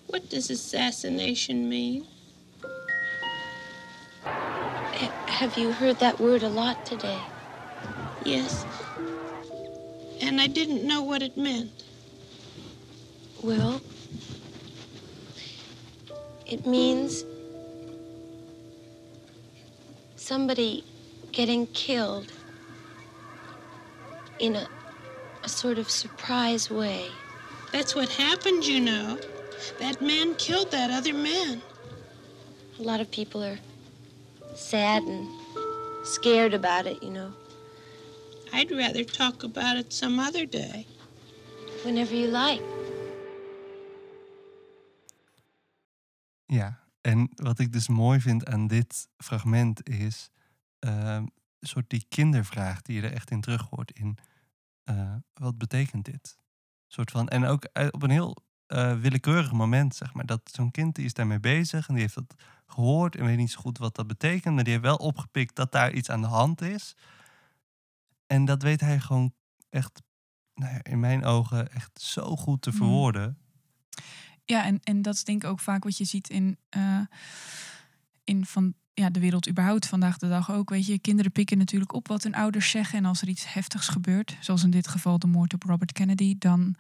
What 0.06 0.30
does 0.30 0.50
assassination 0.50 1.68
mean? 1.68 2.06
Have 5.35 5.59
you 5.59 5.73
heard 5.73 5.99
that 5.99 6.20
word 6.20 6.44
a 6.44 6.49
lot 6.49 6.87
today? 6.87 7.18
Yes, 8.25 8.64
and 10.20 10.40
I 10.40 10.47
didn't 10.47 10.85
know 10.85 11.03
what 11.03 11.23
it 11.23 11.37
meant. 11.37 11.83
Well, 13.42 13.81
it 16.47 16.64
means 16.68 17.25
somebody 20.14 20.85
getting 21.33 21.66
killed 21.66 22.33
in 24.38 24.55
a, 24.55 24.68
a 25.42 25.49
sort 25.49 25.79
of 25.79 25.90
surprise 25.90 26.70
way. 26.70 27.09
That's 27.73 27.97
what 27.97 28.09
happened, 28.09 28.64
you 28.64 28.79
know. 28.79 29.18
That 29.81 30.01
man 30.01 30.37
killed 30.37 30.70
that 30.70 30.92
other 30.92 31.12
man. 31.12 31.61
A 32.79 32.83
lot 32.83 33.01
of 33.01 33.11
people 33.11 33.42
are 33.42 33.59
sad 34.57 35.03
and 35.03 35.29
scared 36.03 36.55
about 36.55 36.87
it, 36.87 37.03
you 37.03 37.12
know. 37.12 37.33
I'd 38.53 38.71
rather 38.71 39.05
talk 39.05 39.43
about 39.43 39.77
it 39.77 39.93
some 39.93 40.19
other 40.19 40.49
day. 40.49 40.87
Whenever 41.85 42.14
you 42.14 42.31
like. 42.31 42.62
Ja, 46.47 46.79
en 47.01 47.31
wat 47.35 47.59
ik 47.59 47.73
dus 47.73 47.88
mooi 47.88 48.21
vind 48.21 48.47
aan 48.47 48.67
dit 48.67 49.09
fragment 49.17 49.88
is 49.88 50.31
ehm, 50.79 51.27
een 51.59 51.69
soort 51.69 51.90
die 51.90 52.05
kindervraag 52.09 52.83
die 52.83 52.97
je 52.97 53.03
er 53.03 53.12
echt 53.12 53.31
in 53.31 53.40
terug 53.40 53.67
hoort 53.71 53.90
in 53.90 54.19
eh, 54.85 55.14
wat 55.35 55.59
betekent 55.59 56.05
dit? 56.05 56.37
Soort 56.87 57.11
van, 57.11 57.29
en 57.29 57.45
ook 57.45 57.64
eh, 57.64 57.87
op 57.90 58.03
een 58.03 58.11
heel 58.11 58.37
eh, 58.67 59.01
willekeurig 59.01 59.53
moment, 59.53 59.95
zeg 59.95 60.14
maar, 60.14 60.27
dat 60.27 60.40
zo'n 60.45 60.71
kind 60.71 60.95
die 60.95 61.05
is 61.05 61.14
daarmee 61.14 61.40
bezig 61.40 61.88
en 61.88 61.95
die 61.95 62.03
heeft 62.03 62.14
dat 62.14 62.35
gehoord 62.66 63.16
en 63.16 63.24
weet 63.24 63.37
niet 63.37 63.50
zo 63.50 63.61
goed 63.61 63.79
wat 63.79 63.94
dat 63.94 64.07
betekent, 64.07 64.55
maar 64.55 64.64
die 64.64 64.72
heeft 64.72 64.85
wel 64.85 64.96
opgepikt 64.96 65.57
dat 65.57 65.72
daar 65.72 65.92
iets 65.92 66.11
aan 66.11 66.20
de 66.20 66.27
hand 66.27 66.61
is. 66.61 66.94
En 68.27 68.44
dat 68.44 68.62
weet 68.62 68.81
hij 68.81 69.00
gewoon 69.00 69.33
echt, 69.70 70.03
nou 70.55 70.72
ja, 70.74 70.83
in 70.83 71.00
mijn 71.00 71.24
ogen, 71.24 71.72
echt 71.72 72.00
zo 72.00 72.37
goed 72.37 72.62
te 72.62 72.70
Mm. 72.70 72.77
verwoorden. 72.77 73.38
Ja, 74.44 74.64
en, 74.64 74.81
en 74.83 75.03
dat 75.03 75.14
is 75.14 75.24
denk 75.24 75.42
ik 75.44 75.50
ook 75.50 75.61
vaak 75.61 75.85
wat 75.85 75.96
je 75.96 76.05
ziet 76.05 76.29
in, 76.31 76.59
eh, 76.68 77.00
in 78.24 78.46
van 78.46 78.74
ja, 78.94 79.11
de 79.11 79.20
wereld 79.20 79.48
überhaupt 79.48 79.87
vandaag 79.87 80.18
de 80.18 80.29
dag 80.29 80.50
ook. 80.53 80.70
Weet 80.70 80.87
je, 80.87 80.98
kinderen 80.98 81.33
pikken 81.33 81.59
natuurlijk 81.59 81.92
op 81.92 82.09
wat 82.09 82.22
hun 82.22 82.35
ouders 82.35 82.70
zeggen. 82.70 82.98
En 82.98 83.05
als 83.05 83.22
er 83.22 83.29
iets 83.29 83.53
heftigs 83.53 83.88
gebeurt, 83.88 84.37
zoals 84.40 84.62
in 84.62 84.70
dit 84.70 84.88
geval 84.88 85.18
de 85.18 85.27
moord 85.27 85.55
op 85.55 85.62
Robert 85.62 85.92
Kennedy, 85.92 86.35
dan 86.38 86.74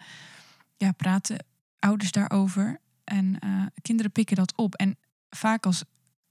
ja, 0.76 0.92
praten 0.92 1.46
ouders 1.78 2.10
daarover. 2.12 2.80
En 3.04 3.38
eh, 3.38 3.62
kinderen 3.82 4.12
pikken 4.12 4.36
dat 4.36 4.56
op. 4.56 4.74
En 4.74 4.96
vaak 5.36 5.66
als 5.66 5.84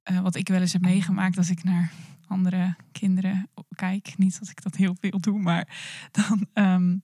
eh, 0.03 0.19
wat 0.19 0.35
ik 0.35 0.47
wel 0.47 0.61
eens 0.61 0.73
heb 0.73 0.81
meegemaakt 0.81 1.37
als 1.37 1.49
ik 1.49 1.63
naar 1.63 1.91
andere 2.27 2.75
kinderen 2.91 3.49
kijk. 3.75 4.17
Niet 4.17 4.39
dat 4.39 4.49
ik 4.49 4.63
dat 4.63 4.75
heel 4.75 4.95
veel 4.99 5.19
doe, 5.19 5.39
maar 5.39 5.67
dan, 6.11 6.47
ehm, 6.53 6.97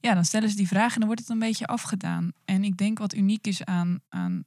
ja, 0.00 0.14
dan 0.14 0.24
stellen 0.24 0.50
ze 0.50 0.56
die 0.56 0.68
vraag 0.68 0.92
en 0.92 0.98
dan 0.98 1.06
wordt 1.06 1.20
het 1.20 1.30
een 1.30 1.38
beetje 1.38 1.66
afgedaan. 1.66 2.32
En 2.44 2.64
ik 2.64 2.76
denk 2.76 2.98
wat 2.98 3.14
uniek 3.14 3.46
is 3.46 3.64
aan, 3.64 4.00
aan 4.08 4.44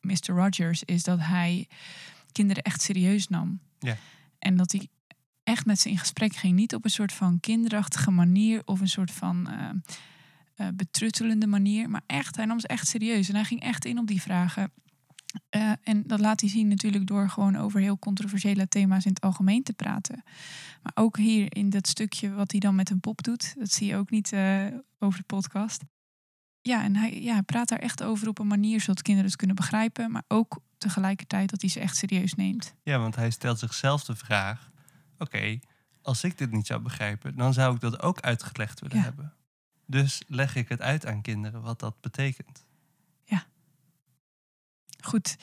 Mr. 0.00 0.34
Rogers 0.34 0.82
is 0.84 1.02
dat 1.02 1.18
hij 1.20 1.68
kinderen 2.32 2.62
echt 2.62 2.82
serieus 2.82 3.28
nam. 3.28 3.60
Ja. 3.78 3.96
En 4.38 4.56
dat 4.56 4.72
hij 4.72 4.88
echt 5.42 5.66
met 5.66 5.80
ze 5.80 5.90
in 5.90 5.98
gesprek 5.98 6.34
ging. 6.34 6.54
Niet 6.54 6.74
op 6.74 6.84
een 6.84 6.90
soort 6.90 7.12
van 7.12 7.40
kinderachtige 7.40 8.10
manier 8.10 8.62
of 8.64 8.80
een 8.80 8.88
soort 8.88 9.10
van 9.10 9.48
eh, 9.48 9.68
eh, 10.54 10.74
betruttelende 10.74 11.46
manier. 11.46 11.90
Maar 11.90 12.02
echt, 12.06 12.36
hij 12.36 12.44
nam 12.44 12.60
ze 12.60 12.66
echt 12.66 12.88
serieus. 12.88 13.28
En 13.28 13.34
hij 13.34 13.44
ging 13.44 13.60
echt 13.60 13.84
in 13.84 13.98
op 13.98 14.06
die 14.06 14.22
vragen. 14.22 14.72
Eh, 15.48 15.72
en 15.82 16.02
dat 16.06 16.20
laat 16.20 16.40
hij 16.40 16.50
zien 16.50 16.68
natuurlijk 16.68 17.06
door 17.06 17.28
gewoon 17.28 17.56
over 17.56 17.80
heel 17.80 17.98
controversiële 17.98 18.68
thema's 18.68 19.04
in 19.04 19.12
het 19.12 19.20
algemeen 19.22 19.62
te 19.62 19.72
praten. 19.72 20.22
Maar 20.82 20.92
ook 20.94 21.16
hier 21.16 21.56
in 21.56 21.70
dat 21.70 21.88
stukje 21.88 22.32
wat 22.32 22.50
hij 22.50 22.60
dan 22.60 22.74
met 22.74 22.90
een 22.90 23.00
pop 23.00 23.22
doet. 23.22 23.54
Dat 23.58 23.70
zie 23.70 23.86
je 23.86 23.96
ook 23.96 24.10
niet 24.10 24.32
eh, 24.32 24.66
over 24.98 25.18
de 25.18 25.24
podcast. 25.26 25.82
Ja, 26.60 26.82
en 26.82 26.96
hij, 26.96 27.22
ja, 27.22 27.40
praat 27.42 27.68
daar 27.68 27.78
echt 27.78 28.02
over 28.02 28.28
op 28.28 28.38
een 28.38 28.46
manier 28.46 28.80
zodat 28.80 29.02
kinderen 29.02 29.28
het 29.30 29.38
kunnen 29.38 29.56
begrijpen. 29.56 30.10
Maar 30.10 30.24
ook 30.28 30.60
tegelijkertijd 30.78 31.50
dat 31.50 31.60
hij 31.60 31.70
ze 31.70 31.80
echt 31.80 31.96
serieus 31.96 32.34
neemt. 32.34 32.74
Ja, 32.82 32.98
want 32.98 33.16
hij 33.16 33.30
stelt 33.30 33.58
zichzelf 33.58 34.04
de 34.04 34.16
vraag: 34.16 34.70
oké, 35.18 35.58
als 36.02 36.24
ik 36.24 36.38
dit 36.38 36.50
niet 36.50 36.66
zou 36.66 36.80
begrijpen, 36.80 37.36
dan 37.36 37.52
zou 37.52 37.74
ik 37.74 37.80
dat 37.80 38.02
ook 38.02 38.20
uitgelegd 38.20 38.80
willen 38.80 38.96
Ja. 38.96 39.02
hebben. 39.02 39.32
Dus 39.86 40.22
leg 40.26 40.54
ik 40.56 40.68
het 40.68 40.80
uit 40.80 41.06
aan 41.06 41.22
kinderen 41.22 41.62
wat 41.62 41.80
dat 41.80 42.00
betekent. 42.00 42.61
Goed. 45.04 45.36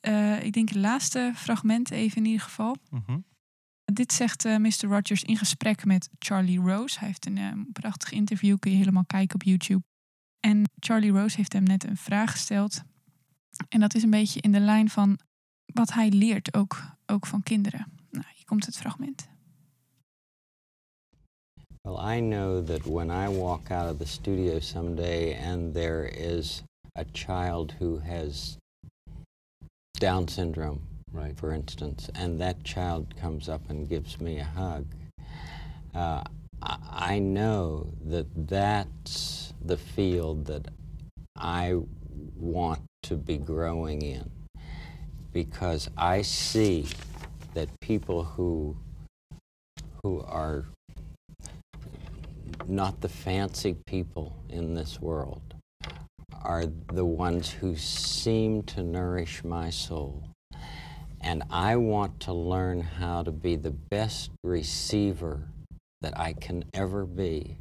Eh, 0.00 0.42
ik 0.42 0.52
denk 0.52 0.68
het 0.68 0.78
laatste 0.78 1.32
fragment 1.34 1.90
even 1.90 2.16
in 2.16 2.24
ieder 2.24 2.40
geval. 2.40 2.76
Mhm. 2.90 3.18
Dit 3.84 4.12
zegt 4.12 4.44
eh, 4.44 4.56
Mr. 4.56 4.84
Rogers 4.88 5.22
in 5.22 5.36
gesprek 5.36 5.84
met 5.84 6.08
Charlie 6.18 6.60
Rose. 6.60 6.98
Hij 6.98 7.08
heeft 7.08 7.26
een 7.26 7.38
eh, 7.38 7.52
prachtig 7.72 8.12
interview, 8.12 8.58
kun 8.58 8.70
je 8.70 8.76
helemaal 8.76 9.04
kijken 9.06 9.34
op 9.34 9.42
YouTube. 9.42 9.82
En 10.40 10.70
Charlie 10.78 11.10
Rose 11.10 11.36
heeft 11.36 11.52
hem 11.52 11.62
net 11.62 11.84
een 11.84 11.96
vraag 11.96 12.30
gesteld. 12.30 12.82
En 13.68 13.80
dat 13.80 13.94
is 13.94 14.02
een 14.02 14.10
beetje 14.10 14.40
in 14.40 14.52
de 14.52 14.60
lijn 14.60 14.88
van 14.88 15.18
wat 15.66 15.92
hij 15.92 16.10
leert, 16.10 16.54
ook, 16.54 16.82
ook 17.06 17.26
van 17.26 17.42
kinderen. 17.42 17.92
Nou, 18.10 18.24
hier 18.34 18.44
komt 18.44 18.66
het 18.66 18.76
fragment. 18.76 19.28
Well, 21.82 22.16
I 22.16 22.20
know 22.20 22.66
that 22.66 22.82
when 22.84 23.10
I 23.10 23.28
walk 23.28 23.70
out 23.70 23.92
of 23.92 23.98
the 23.98 24.06
studio 24.06 24.60
someday 24.60 25.36
and 25.52 25.74
there 25.74 26.10
is 26.10 26.62
a 26.96 27.04
child 27.06 27.72
who 27.78 27.98
has 27.98 28.56
Down 29.98 30.26
syndrome, 30.28 30.82
right, 31.12 31.36
for 31.38 31.52
instance, 31.52 32.10
and 32.14 32.40
that 32.40 32.64
child 32.64 33.14
comes 33.16 33.48
up 33.48 33.70
and 33.70 33.88
gives 33.88 34.20
me 34.20 34.38
a 34.38 34.44
hug, 34.44 34.86
uh, 35.94 36.24
I- 36.60 37.18
know 37.20 37.92
that 38.06 38.26
that's 38.48 39.52
the 39.64 39.76
field 39.76 40.46
that 40.46 40.66
I 41.36 41.80
want 42.36 42.82
to 43.04 43.16
be 43.16 43.36
growing 43.38 44.02
in 44.02 44.30
because 45.32 45.88
I 45.96 46.22
see 46.22 46.86
that 47.54 47.68
people 47.80 48.24
who 48.24 48.76
who 50.02 50.20
are 50.20 50.64
not 52.66 53.00
the 53.00 53.08
fancy 53.08 53.74
people 53.86 54.36
in 54.48 54.74
this 54.74 55.00
world 55.00 55.43
are 56.42 56.66
the 56.92 57.04
ones 57.04 57.50
who 57.50 57.76
seem 57.76 58.62
to 58.62 58.82
nourish 58.82 59.44
my 59.44 59.70
soul. 59.70 60.22
And 61.20 61.42
I 61.50 61.76
want 61.76 62.20
to 62.20 62.32
learn 62.32 62.80
how 62.82 63.22
to 63.22 63.32
be 63.32 63.56
the 63.56 63.74
best 63.90 64.30
receiver 64.42 65.48
that 66.02 66.18
I 66.18 66.34
can 66.34 66.64
ever 66.74 67.06
be 67.06 67.56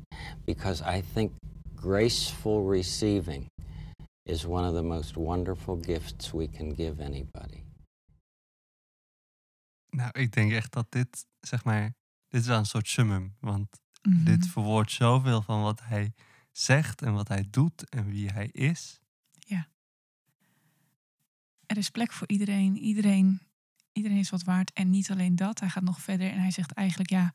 because 0.46 0.82
I 0.82 1.02
think 1.14 1.32
graceful 1.76 2.64
receiving 2.64 3.48
is 4.26 4.46
one 4.46 4.66
of 4.66 4.74
the 4.74 4.84
most 4.84 5.16
wonderful 5.18 5.76
gifts 5.78 6.34
we 6.34 6.48
can 6.48 6.74
give 6.74 7.00
anybody. 7.04 7.64
Nou, 9.90 10.10
ik 10.20 10.32
denk 10.32 10.52
echt 10.52 10.72
dat 10.72 10.86
dit, 10.92 11.26
zeg 11.40 11.64
maar, 11.64 11.94
dit 12.28 12.42
is 12.42 12.48
wel 12.48 12.58
een 12.58 12.66
soort 12.66 12.88
summum. 12.88 13.36
Want 13.40 13.68
Mhm. 14.02 14.24
dit 14.24 14.48
verwoordt 14.48 14.92
zoveel 14.92 15.42
van 15.42 15.62
wat 15.62 15.82
hij 15.84 16.14
zegt 16.58 17.02
en 17.02 17.14
wat 17.14 17.28
hij 17.28 17.48
doet 17.50 17.90
en 17.90 18.06
wie 18.06 18.30
hij 18.30 18.48
is. 18.52 19.02
Er 21.66 21.78
is 21.80 21.90
plek 21.90 22.12
voor 22.12 22.28
iedereen. 22.28 22.78
Iedereen, 22.78 23.42
iedereen 23.92 24.18
is 24.18 24.30
wat 24.30 24.44
waard. 24.44 24.74
En 24.74 24.90
niet 24.90 25.12
alleen 25.12 25.36
dat. 25.36 25.60
Hij 25.60 25.70
gaat 25.70 25.84
nog 25.84 26.02
verder 26.02 26.32
en 26.32 26.40
hij 26.40 26.52
zegt 26.52 26.72
eigenlijk 26.72 27.10
ja, 27.10 27.34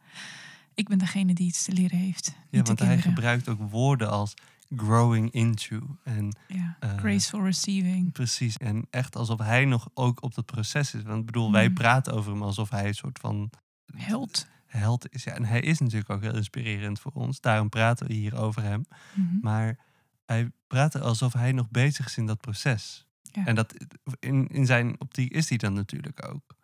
ik 0.74 0.88
ben 0.88 0.98
degene 0.98 1.34
die 1.34 1.46
iets 1.46 1.64
te 1.64 1.72
leren 1.72 1.98
heeft. 1.98 2.34
Ja, 2.50 2.62
want 2.62 2.78
hij 2.78 2.98
gebruikt 3.00 3.48
ook 3.48 3.70
woorden 3.70 4.10
als 4.10 4.34
growing 4.76 5.30
into. 5.30 5.96
En 6.04 6.36
Ja, 6.48 6.76
eh, 6.80 6.96
graceful 6.96 7.44
receiving. 7.44 8.12
Precies. 8.12 8.56
En 8.56 8.86
echt 8.90 9.16
alsof 9.16 9.38
hij 9.38 9.64
nog 9.64 9.88
ook 9.94 10.22
op 10.22 10.34
dat 10.34 10.46
proces 10.46 10.94
is. 10.94 11.02
Want 11.02 11.20
ik 11.20 11.26
bedoel, 11.26 11.52
wij 11.52 11.64
Mhm. 11.66 11.74
praten 11.74 12.12
over 12.12 12.32
hem 12.32 12.42
alsof 12.42 12.70
hij 12.70 12.86
een 12.86 12.94
soort 12.94 13.18
van 13.18 13.50
Held. 13.96 14.46
Held 14.68 15.12
is. 15.12 15.24
Ja, 15.24 15.32
en 15.32 15.44
hij 15.44 15.60
is 15.60 15.78
natuurlijk 15.78 16.10
ook 16.10 16.22
heel 16.22 16.36
inspirerend 16.36 17.00
voor 17.00 17.12
ons. 17.12 17.40
Daarom 17.40 17.68
praten 17.68 18.06
we 18.06 18.12
hier 18.12 18.36
over 18.36 18.62
hem. 18.62 18.84
Mhm. 19.14 19.38
Maar 19.40 19.78
hij 20.26 20.50
praat 20.66 21.00
alsof 21.00 21.32
hij 21.32 21.52
nog 21.52 21.70
bezig 21.70 22.06
is 22.06 22.16
in 22.16 22.26
dat 22.26 22.40
proces. 22.40 23.06
Ja. 23.22 23.46
En 23.46 23.54
dat, 23.54 23.74
in, 24.20 24.48
in 24.48 24.66
zijn 24.66 25.00
optiek 25.00 25.32
is 25.32 25.48
hij 25.48 25.58
dan 25.58 25.72
natuurlijk 25.72 26.28
ook. 26.30 26.56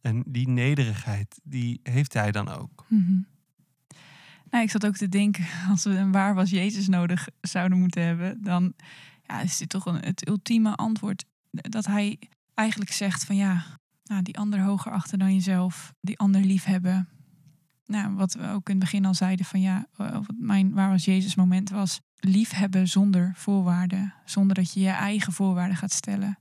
En 0.00 0.22
die 0.26 0.48
nederigheid, 0.48 1.40
die 1.42 1.80
heeft 1.82 2.12
hij 2.12 2.32
dan 2.32 2.48
ook. 2.48 2.84
Mhm. 2.88 3.18
Nou, 4.50 4.64
ik 4.64 4.70
zat 4.70 4.86
ook 4.86 4.96
te 4.96 5.08
denken, 5.08 5.46
als 5.70 5.84
we 5.84 5.90
een 5.90 6.12
waar 6.12 6.34
was 6.34 6.50
Jezus 6.50 6.88
nodig 6.88 7.28
zouden 7.40 7.78
moeten 7.78 8.02
hebben, 8.02 8.42
dan 8.42 8.74
ja, 9.26 9.40
is 9.40 9.56
dit 9.56 9.68
toch 9.68 9.86
een, 9.86 10.04
het 10.04 10.28
ultieme 10.28 10.74
antwoord. 10.74 11.24
Dat 11.50 11.86
hij 11.86 12.18
eigenlijk 12.54 12.92
zegt 12.92 13.24
van 13.24 13.36
ja, 13.36 13.64
nou, 14.04 14.22
die 14.22 14.38
ander 14.38 14.60
hoger 14.60 14.92
achter 14.92 15.18
dan 15.18 15.34
jezelf, 15.34 15.92
die 16.00 16.18
ander 16.18 16.40
liefhebben. 16.40 17.08
Nou, 17.86 18.14
wat 18.14 18.34
we 18.34 18.48
ook 18.48 18.68
in 18.68 18.74
het 18.74 18.78
begin 18.84 19.04
al 19.04 19.14
zeiden 19.14 19.46
van 19.46 19.60
ja, 19.60 19.86
eh, 19.96 20.18
mijn 20.38 20.72
waar 20.74 20.90
was 20.90 21.04
Jezus 21.04 21.34
moment 21.34 21.70
was, 21.70 22.00
liefhebben 22.18 22.88
zonder 22.88 23.32
voorwaarden, 23.34 24.14
zonder 24.24 24.54
dat 24.56 24.72
je 24.72 24.80
je 24.80 24.88
eigen 24.88 25.32
voorwaarden 25.32 25.76
gaat 25.76 25.92
stellen. 25.92 26.38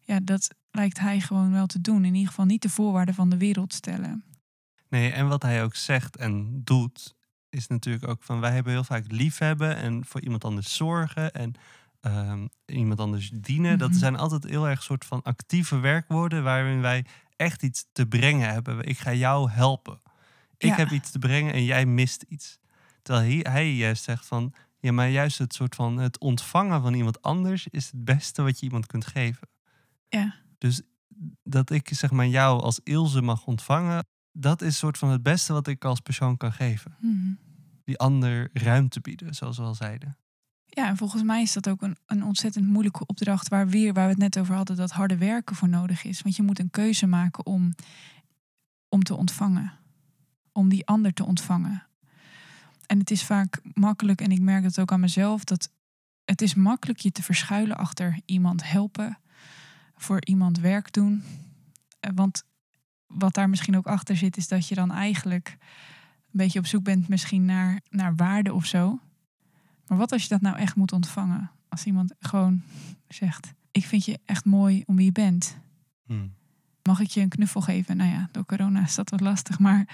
Ja, 0.00 0.20
dat 0.22 0.48
lijkt 0.70 0.98
hij 0.98 1.20
gewoon 1.20 1.52
wel 1.52 1.66
te 1.66 1.80
doen. 1.80 2.04
In 2.04 2.14
ieder 2.14 2.28
geval 2.28 2.44
niet 2.44 2.62
de 2.62 2.68
voorwaarden 2.68 3.14
van 3.14 3.28
de 3.30 3.36
wereld 3.36 3.74
stellen. 3.74 4.24
Nee, 4.88 5.12
en 5.12 5.28
wat 5.28 5.42
hij 5.42 5.64
ook 5.64 5.74
zegt 5.74 6.16
en 6.16 6.60
doet, 6.64 7.14
is 7.48 7.66
natuurlijk 7.66 8.08
ook 8.08 8.22
van 8.22 8.40
wij 8.40 8.52
hebben 8.52 8.72
heel 8.72 8.84
vaak 8.84 9.04
liefhebben 9.08 9.76
en 9.76 10.04
voor 10.06 10.20
iemand 10.20 10.44
anders 10.44 10.76
zorgen 10.76 11.32
en 11.32 11.54
ehm, 12.00 12.46
iemand 12.66 13.00
anders 13.00 13.30
dienen. 13.34 13.78
Dat 13.78 13.90
Mhm. 13.90 13.98
zijn 13.98 14.16
altijd 14.16 14.44
heel 14.44 14.68
erg 14.68 14.82
soort 14.82 15.04
van 15.04 15.22
actieve 15.22 15.78
werkwoorden 15.78 16.42
waarin 16.42 16.80
wij 16.80 17.04
echt 17.36 17.62
iets 17.62 17.84
te 17.92 18.06
brengen 18.06 18.52
hebben. 18.52 18.84
Ik 18.84 18.98
ga 18.98 19.12
jou 19.14 19.50
helpen. 19.50 19.98
Ik 20.60 20.68
Ja. 20.68 20.76
heb 20.76 20.90
iets 20.90 21.10
te 21.10 21.18
brengen 21.18 21.52
en 21.52 21.64
jij 21.64 21.86
mist 21.86 22.24
iets. 22.28 22.58
Terwijl 23.02 23.26
hij, 23.42 23.52
hij 23.52 23.74
juist 23.74 24.02
zegt 24.02 24.26
van 24.26 24.54
ja, 24.78 24.92
maar 24.92 25.08
juist 25.08 25.38
het 25.38 25.54
soort 25.54 25.74
van 25.74 25.96
het 25.98 26.18
ontvangen 26.18 26.82
van 26.82 26.94
iemand 26.94 27.22
anders 27.22 27.66
is 27.66 27.86
het 27.90 28.04
beste 28.04 28.42
wat 28.42 28.58
je 28.58 28.66
iemand 28.66 28.86
kunt 28.86 29.06
geven. 29.06 29.48
Ja. 30.08 30.34
Dus 30.58 30.82
dat 31.42 31.70
ik 31.70 31.88
zeg 31.92 32.10
maar 32.10 32.26
jou 32.26 32.62
als 32.62 32.80
Ilse 32.84 33.20
mag 33.22 33.46
ontvangen, 33.46 34.06
dat 34.32 34.62
is 34.62 34.78
soort 34.78 34.98
van 34.98 35.08
het 35.08 35.22
beste 35.22 35.52
wat 35.52 35.66
ik 35.66 35.84
als 35.84 36.00
persoon 36.00 36.36
kan 36.36 36.52
geven. 36.52 36.96
Mhm. 37.00 37.32
Die 37.84 37.98
ander 37.98 38.50
ruimte 38.52 39.00
bieden, 39.00 39.34
zoals 39.34 39.56
we 39.56 39.62
al 39.62 39.74
zeiden. 39.74 40.16
Ja, 40.66 40.88
en 40.88 40.96
volgens 40.96 41.22
mij 41.22 41.42
is 41.42 41.52
dat 41.52 41.68
ook 41.68 41.82
een, 41.82 41.96
een 42.06 42.24
ontzettend 42.24 42.66
moeilijke 42.66 43.06
opdracht 43.06 43.48
waar 43.48 43.68
weer, 43.68 43.92
waar 43.92 44.04
we 44.04 44.10
het 44.10 44.18
net 44.18 44.38
over 44.38 44.54
hadden, 44.54 44.76
dat 44.76 44.90
harde 44.90 45.16
werken 45.16 45.56
voor 45.56 45.68
nodig 45.68 46.04
is. 46.04 46.22
Want 46.22 46.36
je 46.36 46.42
moet 46.42 46.58
een 46.58 46.70
keuze 46.70 47.06
maken 47.06 47.46
om, 47.46 47.74
om 48.88 49.02
te 49.02 49.14
ontvangen. 49.16 49.72
Om 50.60 50.68
die 50.68 50.86
ander 50.86 51.12
te 51.12 51.24
ontvangen. 51.24 51.86
En 52.86 52.98
het 52.98 53.10
is 53.10 53.24
vaak 53.24 53.60
makkelijk, 53.74 54.20
en 54.20 54.30
ik 54.30 54.40
merk 54.40 54.64
het 54.64 54.80
ook 54.80 54.92
aan 54.92 55.00
mezelf, 55.00 55.44
dat 55.44 55.70
het 56.24 56.42
is 56.42 56.54
makkelijk 56.54 56.98
je 56.98 57.12
te 57.12 57.22
verschuilen 57.22 57.76
achter 57.76 58.20
iemand 58.24 58.70
helpen, 58.70 59.18
voor 59.96 60.24
iemand 60.24 60.58
werk 60.58 60.92
doen. 60.92 61.22
Eh, 62.00 62.10
Want 62.14 62.44
wat 63.06 63.34
daar 63.34 63.48
misschien 63.48 63.76
ook 63.76 63.86
achter 63.86 64.16
zit, 64.16 64.36
is 64.36 64.48
dat 64.48 64.68
je 64.68 64.74
dan 64.74 64.92
eigenlijk 64.92 65.56
een 65.60 66.28
beetje 66.30 66.58
op 66.58 66.66
zoek 66.66 66.84
bent 66.84 67.08
misschien 67.08 67.44
naar, 67.44 67.80
naar 67.88 68.14
waarde 68.14 68.54
of 68.54 68.66
zo. 68.66 69.00
Maar 69.86 69.98
wat 69.98 70.12
als 70.12 70.22
je 70.22 70.28
dat 70.28 70.40
nou 70.40 70.56
echt 70.56 70.76
moet 70.76 70.92
ontvangen? 70.92 71.50
Als 71.68 71.84
iemand 71.84 72.14
gewoon 72.18 72.62
zegt: 73.08 73.54
Ik 73.70 73.84
vind 73.84 74.04
je 74.04 74.18
echt 74.24 74.44
mooi 74.44 74.82
om 74.86 74.96
wie 74.96 75.04
je 75.04 75.12
bent. 75.12 75.56
Hmm. 76.06 76.34
Mag 76.82 77.00
ik 77.00 77.08
je 77.08 77.20
een 77.20 77.28
knuffel 77.28 77.60
geven? 77.60 77.96
Nou 77.96 78.10
ja, 78.10 78.28
door 78.32 78.46
corona 78.46 78.82
is 78.82 78.94
dat 78.94 79.10
wat 79.10 79.20
lastig. 79.20 79.58
Maar 79.58 79.86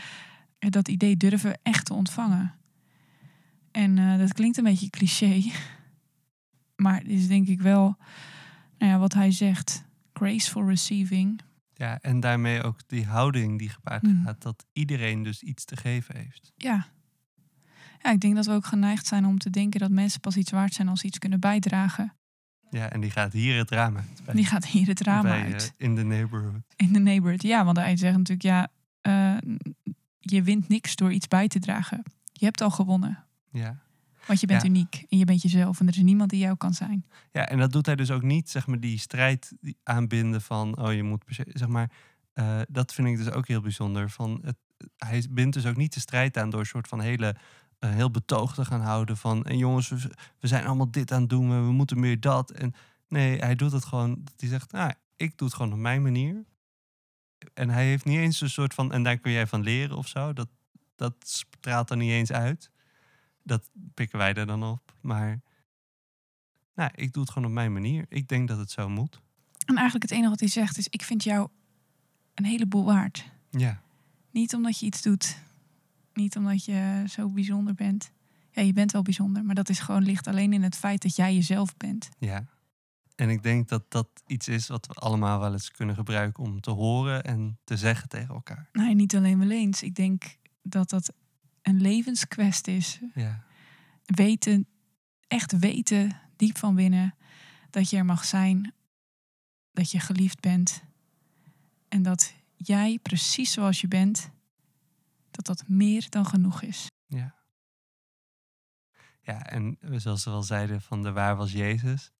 dat 0.58 0.88
idee 0.88 1.16
durven 1.16 1.58
echt 1.62 1.84
te 1.86 1.94
ontvangen. 1.94 2.54
En 3.70 3.98
eh, 3.98 4.18
dat 4.18 4.32
klinkt 4.32 4.56
een 4.56 4.64
beetje 4.64 4.90
cliché. 4.90 5.42
Maar 6.76 6.98
het 6.98 7.08
is 7.08 7.28
denk 7.28 7.48
ik 7.48 7.60
wel, 7.60 7.96
nou 8.78 8.92
ja, 8.92 8.98
wat 8.98 9.14
hij 9.14 9.30
zegt: 9.32 9.84
graceful 10.12 10.68
receiving. 10.68 11.40
Ja, 11.74 11.98
en 12.00 12.20
daarmee 12.20 12.62
ook 12.62 12.80
die 12.88 13.04
houding 13.06 13.58
die 13.58 13.68
gepaard 13.68 14.02
Hmm. 14.02 14.22
gaat, 14.24 14.42
dat 14.42 14.64
iedereen 14.72 15.22
dus 15.22 15.42
iets 15.42 15.64
te 15.64 15.76
geven 15.76 16.16
heeft. 16.16 16.52
Ja. 16.56 16.86
ja, 18.02 18.10
ik 18.10 18.20
denk 18.20 18.34
dat 18.34 18.46
we 18.46 18.52
ook 18.52 18.66
geneigd 18.66 19.06
zijn 19.06 19.24
om 19.26 19.38
te 19.38 19.50
denken 19.50 19.80
dat 19.80 19.90
mensen 19.90 20.20
pas 20.20 20.36
iets 20.36 20.50
waard 20.50 20.72
zijn 20.74 20.88
als 20.88 21.00
ze 21.00 21.06
iets 21.06 21.18
kunnen 21.18 21.40
bijdragen. 21.40 22.14
Ja, 22.70 22.90
en 22.90 23.00
die 23.00 23.10
gaat 23.10 23.32
hier 23.32 23.56
het 23.58 23.70
raam 23.70 23.96
uit. 23.96 24.22
Bij, 24.24 24.34
Die 24.34 24.46
gaat 24.46 24.66
hier 24.66 24.86
het 24.86 25.00
raam 25.00 25.22
bij, 25.22 25.42
uit. 25.52 25.74
eh, 25.76 25.86
in 25.88 25.94
the 25.94 26.02
neighborhood. 26.04 26.62
In 26.76 26.92
de 26.92 26.98
neighborhood, 27.00 27.42
ja, 27.42 27.64
want 27.64 27.76
hij 27.76 27.96
zegt 27.96 28.16
natuurlijk, 28.16 28.42
ja, 28.42 28.68
eh, 29.00 29.36
je 30.30 30.42
wint 30.42 30.68
niks 30.68 30.96
door 30.96 31.12
iets 31.12 31.28
bij 31.28 31.48
te 31.48 31.58
dragen. 31.58 32.02
Je 32.32 32.44
hebt 32.44 32.60
al 32.60 32.70
gewonnen, 32.70 33.24
Ja. 33.50 33.78
want 34.26 34.40
je 34.40 34.46
bent 34.46 34.62
Ja. 34.62 34.68
uniek 34.68 35.04
en 35.08 35.18
je 35.18 35.24
bent 35.24 35.42
jezelf 35.42 35.80
en 35.80 35.86
er 35.88 35.96
is 35.96 36.02
niemand 36.02 36.30
die 36.30 36.38
jou 36.40 36.56
kan 36.56 36.74
zijn. 36.74 37.06
ja, 37.32 37.48
en 37.48 37.58
dat 37.58 37.72
doet 37.72 37.86
hij 37.86 37.96
dus 37.96 38.10
ook 38.10 38.22
niet, 38.22 38.50
zeg 38.50 38.66
maar, 38.66 38.80
die 38.80 38.98
strijd 38.98 39.52
aanbinden 39.82 40.40
van, 40.42 40.78
oh 40.78 40.92
je 40.94 41.02
moet, 41.02 41.24
zeg 41.52 41.68
maar, 41.68 41.90
eh, 42.32 42.60
dat 42.68 42.94
vind 42.94 43.08
ik 43.08 43.16
dus 43.16 43.30
ook 43.30 43.48
heel 43.48 43.60
bijzonder. 43.60 44.10
Van 44.10 44.38
het, 44.44 44.56
hij 44.96 45.26
bindt 45.30 45.54
dus 45.54 45.66
ook 45.66 45.76
niet 45.76 45.94
de 45.94 46.00
strijd 46.00 46.36
aan 46.38 46.50
door 46.50 46.60
een 46.60 46.66
soort 46.66 46.88
van 46.88 47.00
hele, 47.00 47.36
eh, 47.78 47.90
heel 47.90 48.10
betoog 48.10 48.54
te 48.54 48.64
gaan 48.64 48.80
houden 48.80 49.16
van, 49.16 49.44
en 49.44 49.58
jongens, 49.58 49.88
we, 49.88 49.96
we 50.40 50.46
zijn 50.46 50.66
allemaal 50.66 50.90
dit 50.90 51.12
aan 51.12 51.20
het 51.20 51.30
doen, 51.30 51.66
we 51.66 51.72
moeten 51.72 52.00
meer 52.00 52.20
dat. 52.20 52.50
En 52.50 52.74
nee, 53.08 53.38
hij 53.38 53.54
doet 53.54 53.72
het 53.72 53.84
gewoon, 53.84 54.20
dat 54.24 54.34
hij 54.36 54.48
zegt, 54.48 54.72
nou, 54.72 54.92
ik 55.16 55.38
doe 55.38 55.48
het 55.48 55.56
gewoon 55.56 55.72
op 55.72 55.78
mijn 55.78 56.02
manier. 56.02 56.44
En 57.54 57.68
hij 57.70 57.86
heeft 57.86 58.04
niet 58.04 58.18
eens 58.18 58.40
een 58.40 58.50
soort 58.50 58.74
van, 58.74 58.92
en 58.92 59.02
daar 59.02 59.18
kun 59.18 59.32
jij 59.32 59.46
van 59.46 59.62
leren 59.62 59.96
of 59.96 60.08
zo. 60.08 60.32
Dat, 60.32 60.48
dat 60.96 61.14
straalt 61.18 61.90
er 61.90 61.96
niet 61.96 62.10
eens 62.10 62.32
uit. 62.32 62.70
Dat 63.42 63.70
pikken 63.94 64.18
wij 64.18 64.34
er 64.34 64.46
dan 64.46 64.62
op. 64.62 64.92
Maar 65.00 65.40
nou, 66.74 66.90
ik 66.94 67.12
doe 67.12 67.22
het 67.22 67.32
gewoon 67.32 67.48
op 67.48 67.54
mijn 67.54 67.72
manier. 67.72 68.04
Ik 68.08 68.28
denk 68.28 68.48
dat 68.48 68.58
het 68.58 68.70
zo 68.70 68.88
moet. 68.88 69.20
En 69.66 69.74
eigenlijk 69.74 70.02
het 70.02 70.12
enige 70.12 70.30
wat 70.30 70.40
hij 70.40 70.48
zegt 70.48 70.78
is, 70.78 70.88
ik 70.88 71.02
vind 71.02 71.22
jou 71.24 71.48
een 72.34 72.44
heleboel 72.44 72.84
waard. 72.84 73.24
Ja, 73.50 73.82
Niet 74.30 74.54
omdat 74.54 74.78
je 74.78 74.86
iets 74.86 75.02
doet, 75.02 75.38
niet 76.12 76.36
omdat 76.36 76.64
je 76.64 77.04
zo 77.08 77.28
bijzonder 77.28 77.74
bent. 77.74 78.10
Ja, 78.50 78.62
je 78.62 78.72
bent 78.72 78.92
wel 78.92 79.02
bijzonder, 79.02 79.44
maar 79.44 79.54
dat 79.54 79.68
is 79.68 79.78
gewoon 79.78 80.02
ligt 80.02 80.26
alleen 80.26 80.52
in 80.52 80.62
het 80.62 80.76
feit 80.76 81.02
dat 81.02 81.16
jij 81.16 81.34
jezelf 81.34 81.76
bent. 81.76 82.08
ja. 82.18 82.46
En 83.16 83.30
ik 83.30 83.42
denk 83.42 83.68
dat 83.68 83.90
dat 83.90 84.08
iets 84.26 84.48
is 84.48 84.66
wat 84.66 84.86
we 84.86 84.92
allemaal 84.92 85.40
wel 85.40 85.52
eens 85.52 85.70
kunnen 85.70 85.94
gebruiken 85.94 86.42
om 86.42 86.60
te 86.60 86.70
horen 86.70 87.24
en 87.24 87.58
te 87.64 87.76
zeggen 87.76 88.08
tegen 88.08 88.34
elkaar. 88.34 88.68
Nee, 88.72 88.94
niet 88.94 89.16
alleen 89.16 89.38
wel 89.38 89.50
eens. 89.50 89.82
Ik 89.82 89.94
denk 89.94 90.36
dat 90.62 90.90
dat 90.90 91.12
een 91.62 91.80
levenskwest 91.80 92.66
is. 92.66 93.00
Ja, 93.14 93.44
weten, 94.04 94.66
echt 95.28 95.58
weten, 95.58 96.20
diep 96.36 96.58
van 96.58 96.74
binnen, 96.74 97.14
dat 97.70 97.90
je 97.90 97.96
er 97.96 98.04
mag 98.04 98.24
zijn, 98.24 98.74
dat 99.72 99.90
je 99.90 100.00
geliefd 100.00 100.40
bent 100.40 100.82
en 101.88 102.02
dat 102.02 102.34
jij 102.56 102.98
precies 103.02 103.52
zoals 103.52 103.80
je 103.80 103.88
bent, 103.88 104.30
dat 105.30 105.46
dat 105.46 105.68
meer 105.68 106.06
dan 106.10 106.26
genoeg 106.26 106.62
is. 106.62 106.86
ja. 107.06 107.34
Ja, 109.20 109.46
en 109.46 109.78
zoals 109.80 110.22
ze 110.22 110.30
wel 110.30 110.42
zeiden 110.42 110.82
van 110.82 111.02
de 111.02 111.12
waar 111.12 111.36
was 111.36 111.52
Jezus. 111.52 112.12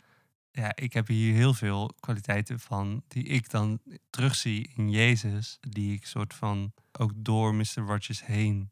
Ja, 0.57 0.77
ik 0.77 0.93
heb 0.93 1.07
hier 1.07 1.35
heel 1.35 1.55
veel 1.55 1.95
kwaliteiten 2.01 2.61
van 2.61 3.03
die 3.09 3.25
ik 3.25 3.51
dan 3.51 3.81
terugzie 4.11 4.71
in 4.77 4.91
Jezus. 4.91 5.59
Die 5.61 5.95
ik 5.95 6.07
soort 6.07 6.35
van 6.35 6.73
ook 6.93 7.13
door 7.17 7.55
Mr. 7.55 7.65
Rogers 7.75 8.25
heen. 8.25 8.71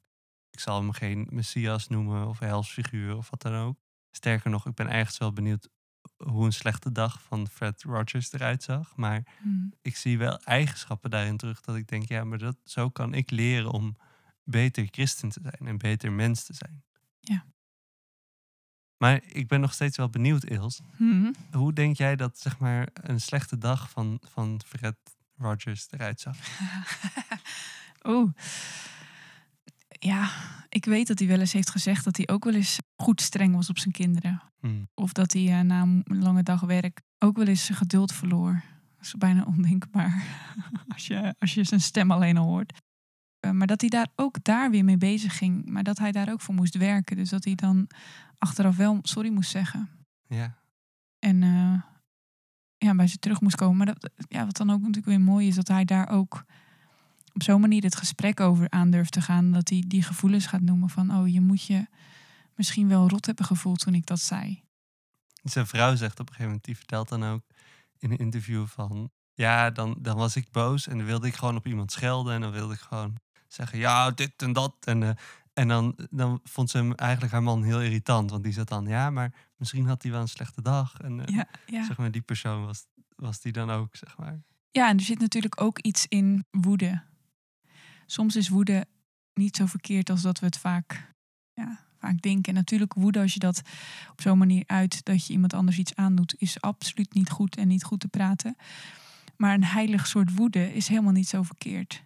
Ik 0.51 0.61
zal 0.61 0.81
hem 0.81 0.93
geen 0.93 1.27
Messias 1.31 1.89
noemen 1.89 2.29
of 2.29 2.39
helsfiguur 2.39 3.17
of 3.17 3.31
wat 3.31 3.43
dan 3.43 3.55
ook. 3.55 3.79
Sterker 4.11 4.51
nog, 4.51 4.67
ik 4.67 4.75
ben 4.75 4.91
ergens 4.91 5.19
wel 5.19 5.33
benieuwd 5.33 5.69
hoe 6.17 6.45
een 6.45 6.53
slechte 6.53 6.93
dag 6.93 7.23
van 7.23 7.49
Fred 7.49 7.83
Rogers 7.83 8.33
eruit 8.33 8.63
zag. 8.63 8.97
Maar 8.97 9.23
ik 9.83 9.97
zie 9.97 10.19
wel 10.19 10.39
eigenschappen 10.39 11.11
daarin 11.11 11.37
terug 11.37 11.61
dat 11.61 11.77
ik 11.77 11.89
denk, 11.89 12.09
ja, 12.09 12.25
maar 12.25 12.39
dat, 12.39 12.57
zo 12.65 12.91
kan 12.91 13.15
ik 13.15 13.31
leren 13.31 13.71
om 13.71 13.97
beter 14.45 14.89
christen 14.91 15.29
te 15.29 15.41
zijn 15.43 15.69
en 15.69 15.79
beter 15.79 16.13
mens 16.13 16.45
te 16.45 16.55
zijn. 16.55 16.85
Ja. 17.21 17.45
Maar 18.97 19.21
ik 19.27 19.49
ben 19.49 19.61
nog 19.61 19.73
steeds 19.73 19.97
wel 19.97 20.09
benieuwd, 20.09 20.45
Ils. 20.45 20.81
Mhm. 20.97 21.33
Hoe 21.53 21.73
denk 21.73 21.97
jij 21.97 22.17
dat 22.17 22.39
zeg 22.39 22.59
maar 22.59 22.89
een 22.93 23.21
slechte 23.21 23.59
dag 23.59 23.91
van, 23.91 24.21
van 24.23 24.61
Fred 24.67 24.97
Rogers 25.37 25.87
eruit 25.91 26.21
zag? 26.21 26.37
Oeh. 28.13 28.31
Ja, 29.89 30.31
ik 30.69 30.85
weet 30.85 31.07
dat 31.07 31.19
hij 31.19 31.29
wel 31.29 31.41
eens 31.41 31.53
heeft 31.53 31.71
gezegd 31.71 32.05
dat 32.05 32.17
hij 32.17 32.29
ook 32.29 32.45
wel 32.45 32.55
eens 32.55 32.79
goed 32.97 33.21
streng 33.21 33.55
was 33.55 33.69
op 33.69 33.79
zijn 33.79 33.95
kinderen. 33.95 34.43
Hmm. 34.61 34.89
Of 34.95 35.13
dat 35.13 35.33
hij 35.33 35.59
eh, 35.59 35.61
na 35.61 35.83
een 35.83 36.05
lange 36.07 36.43
dag 36.43 36.61
werk 36.61 37.03
ook 37.19 37.37
wel 37.37 37.47
eens 37.47 37.65
zijn 37.65 37.79
geduld 37.79 38.13
verloor. 38.13 38.63
Dat 38.97 39.07
is 39.07 39.15
bijna 39.15 39.45
ondenkbaar 39.45 40.25
als 40.95 41.07
je, 41.07 41.35
als 41.39 41.55
je 41.55 41.65
zijn 41.65 41.81
stem 41.81 42.11
alleen 42.11 42.37
al 42.37 42.47
hoort. 42.47 42.83
Eh, 43.45 43.51
maar 43.51 43.67
dat 43.67 43.81
hij 43.81 43.91
daar 43.91 44.09
ook 44.17 44.45
daar 44.45 44.71
weer 44.71 44.85
mee 44.85 44.97
bezig 44.97 45.37
ging. 45.37 45.67
Maar 45.67 45.83
dat 45.83 45.99
hij 45.99 46.13
daar 46.13 46.33
ook 46.33 46.41
voor 46.41 46.55
moest 46.55 46.77
werken. 46.77 47.17
Dus 47.17 47.29
dat 47.29 47.45
hij 47.45 47.55
dan 47.55 47.89
achteraf 48.39 48.77
wel 48.77 48.99
sorry 49.03 49.31
moest 49.31 49.51
zeggen. 49.51 49.89
Ja, 50.27 50.59
En 51.19 51.43
eh, 51.43 51.81
ja, 52.79 52.95
bij 52.95 53.07
ze 53.07 53.19
terug 53.19 53.41
moest 53.41 53.57
komen. 53.57 53.77
Maar 53.77 53.87
dat, 53.87 54.11
ja, 54.29 54.45
wat 54.45 54.57
dan 54.57 54.71
ook 54.71 54.79
natuurlijk 54.79 55.07
weer 55.07 55.21
mooi 55.21 55.47
is, 55.47 55.55
dat 55.55 55.69
hij 55.69 55.85
daar 55.85 56.09
ook 56.09 56.45
op 57.33 57.43
zo'n 57.43 57.61
manier 57.61 57.83
het 57.83 57.97
gesprek 57.97 58.41
over 58.41 58.71
aan 58.71 58.91
durft 58.91 59.13
te 59.13 59.21
gaan. 59.21 59.53
Dat 59.53 59.69
hij 59.69 59.85
die 59.87 60.03
gevoelens 60.03 60.47
gaat 60.47 60.61
noemen 60.61 60.89
van, 60.89 61.17
oh, 61.17 61.29
je 61.29 61.41
moet 61.41 61.65
je 61.65 61.87
misschien 62.55 62.89
wel 62.89 63.09
rot 63.09 63.27
hebben 63.27 63.45
gevoeld 63.45 63.79
toen 63.79 63.95
ik 63.95 64.07
dat 64.07 64.21
zei. 64.21 64.63
zijn 65.43 65.67
vrouw 65.67 65.95
zegt 65.95 66.21
op 66.21 66.29
een 66.29 66.35
gegeven 66.35 66.45
moment, 66.45 66.65
die 66.65 66.77
vertelt 66.77 67.09
dan 67.09 67.25
ook 67.25 67.43
in 67.99 68.11
een 68.11 68.19
interview 68.19 68.67
van... 68.67 69.11
Ja, 69.37 69.71
dan, 69.71 69.97
dan 69.99 70.17
was 70.17 70.37
ik 70.37 70.51
boos 70.51 70.87
en 70.87 70.97
dan 70.97 71.07
wilde 71.07 71.27
ik 71.27 71.35
gewoon 71.35 71.57
op 71.57 71.67
iemand 71.67 71.93
schelden. 71.93 72.35
En 72.35 72.41
dan 72.41 72.53
wilde 72.53 72.75
ik 72.75 72.81
gewoon 72.81 73.19
zeggen, 73.55 73.79
ja, 73.79 74.11
dit 74.11 74.33
en 74.37 74.53
dat. 74.53 74.75
En, 74.81 75.03
eh, 75.03 75.11
en 75.53 75.69
dan, 75.69 75.97
dan 76.11 76.41
vond 76.45 76.71
ze 76.71 76.77
hem 76.77 76.93
eigenlijk 76.93 77.33
haar 77.33 77.43
man 77.43 77.63
heel 77.63 77.83
irritant. 77.83 78.31
Want 78.31 78.45
die 78.45 78.53
zat 78.53 78.69
dan, 78.69 78.87
ja, 78.87 79.11
maar 79.11 79.33
misschien 79.57 79.87
had 79.87 80.03
hij 80.03 80.13
wel 80.13 80.21
een 80.21 80.29
slechte 80.29 80.63
dag. 80.63 81.01
En 81.01 81.27
eh, 81.27 81.35
Ja, 81.35 81.47
ja. 81.67 81.85
zeg 81.85 81.97
maar, 81.97 82.11
die 82.11 82.23
persoon 82.23 82.65
was, 82.65 82.87
was 83.17 83.41
die 83.41 83.53
dan 83.53 83.71
ook, 83.71 83.97
zeg 83.97 84.19
maar. 84.19 84.43
Ja, 84.71 84.89
en 84.89 84.97
er 84.97 85.05
zit 85.05 85.19
natuurlijk 85.19 85.61
ook 85.61 85.79
iets 85.79 86.07
in 86.09 86.47
woede. 86.51 87.03
Soms 88.07 88.37
is 88.37 88.49
woede 88.49 88.87
niet 89.35 89.57
zo 89.57 89.67
verkeerd 89.67 90.11
als 90.11 90.23
dat 90.23 90.39
we 90.39 90.47
het 90.47 90.59
vaak, 90.59 91.15
ja, 91.53 91.81
vaak 91.99 92.21
denken. 92.21 92.45
En 92.45 92.55
natuurlijk 92.55 92.95
woede, 92.95 93.21
als 93.21 93.33
je 93.33 93.39
dat 93.39 93.63
op 94.11 94.21
zo'n 94.21 94.39
manier 94.39 94.65
uit 94.67 95.05
dat 95.05 95.27
je 95.27 95.33
iemand 95.33 95.55
anders 95.55 95.79
iets 95.79 95.95
aandoet, 95.95 96.35
is 96.39 96.61
absoluut 96.61 97.15
niet 97.15 97.31
goed 97.31 97.57
en 97.57 97.69
niet 97.69 97.85
goed 97.85 98.01
te 98.01 98.09
praten. 98.09 98.57
Maar 99.37 99.55
een 99.55 99.65
heilig 99.65 100.07
soort 100.07 100.35
woede 100.35 100.75
is 100.75 100.89
helemaal 100.89 101.13
niet 101.13 101.29
zo 101.29 101.43
verkeerd. 101.43 102.03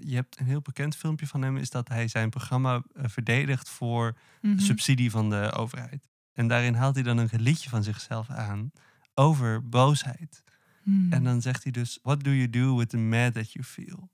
Je 0.00 0.14
hebt 0.14 0.38
een 0.40 0.46
heel 0.46 0.60
bekend 0.60 0.96
filmpje 0.96 1.26
van 1.26 1.42
hem, 1.42 1.56
is 1.56 1.70
dat 1.70 1.88
hij 1.88 2.08
zijn 2.08 2.30
programma 2.30 2.82
eh, 2.94 3.04
verdedigt 3.08 3.68
voor 3.68 4.16
Mhm. 4.40 4.58
subsidie 4.58 5.10
van 5.10 5.30
de 5.30 5.52
overheid. 5.52 6.08
En 6.32 6.48
daarin 6.48 6.74
haalt 6.74 6.94
hij 6.94 7.04
dan 7.04 7.18
een 7.18 7.28
liedje 7.32 7.68
van 7.68 7.82
zichzelf 7.82 8.30
aan 8.30 8.72
over 9.14 9.68
boosheid. 9.68 10.42
Hmm. 10.82 11.12
En 11.12 11.24
dan 11.24 11.42
zegt 11.42 11.62
hij 11.62 11.72
dus, 11.72 11.98
what 12.02 12.24
do 12.24 12.30
you 12.30 12.50
do 12.50 12.76
with 12.76 12.88
the 12.88 12.96
mad 12.96 13.34
that 13.34 13.52
you 13.52 13.64
feel? 13.64 14.10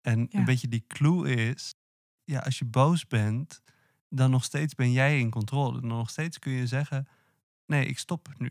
En 0.00 0.20
Ja. 0.30 0.38
een 0.38 0.44
beetje 0.44 0.68
die 0.68 0.84
clue 0.86 1.34
is, 1.34 1.74
ja, 2.24 2.38
als 2.40 2.58
je 2.58 2.64
boos 2.64 3.06
bent, 3.06 3.60
dan 4.08 4.30
nog 4.30 4.44
steeds 4.44 4.74
ben 4.74 4.92
jij 4.92 5.18
in 5.20 5.30
controle. 5.30 5.80
Dan 5.80 5.88
nog 5.88 6.10
steeds 6.10 6.38
kun 6.38 6.52
je 6.52 6.66
zeggen, 6.66 7.08
nee, 7.66 7.86
ik 7.86 7.98
stop 7.98 8.28
nu. 8.38 8.50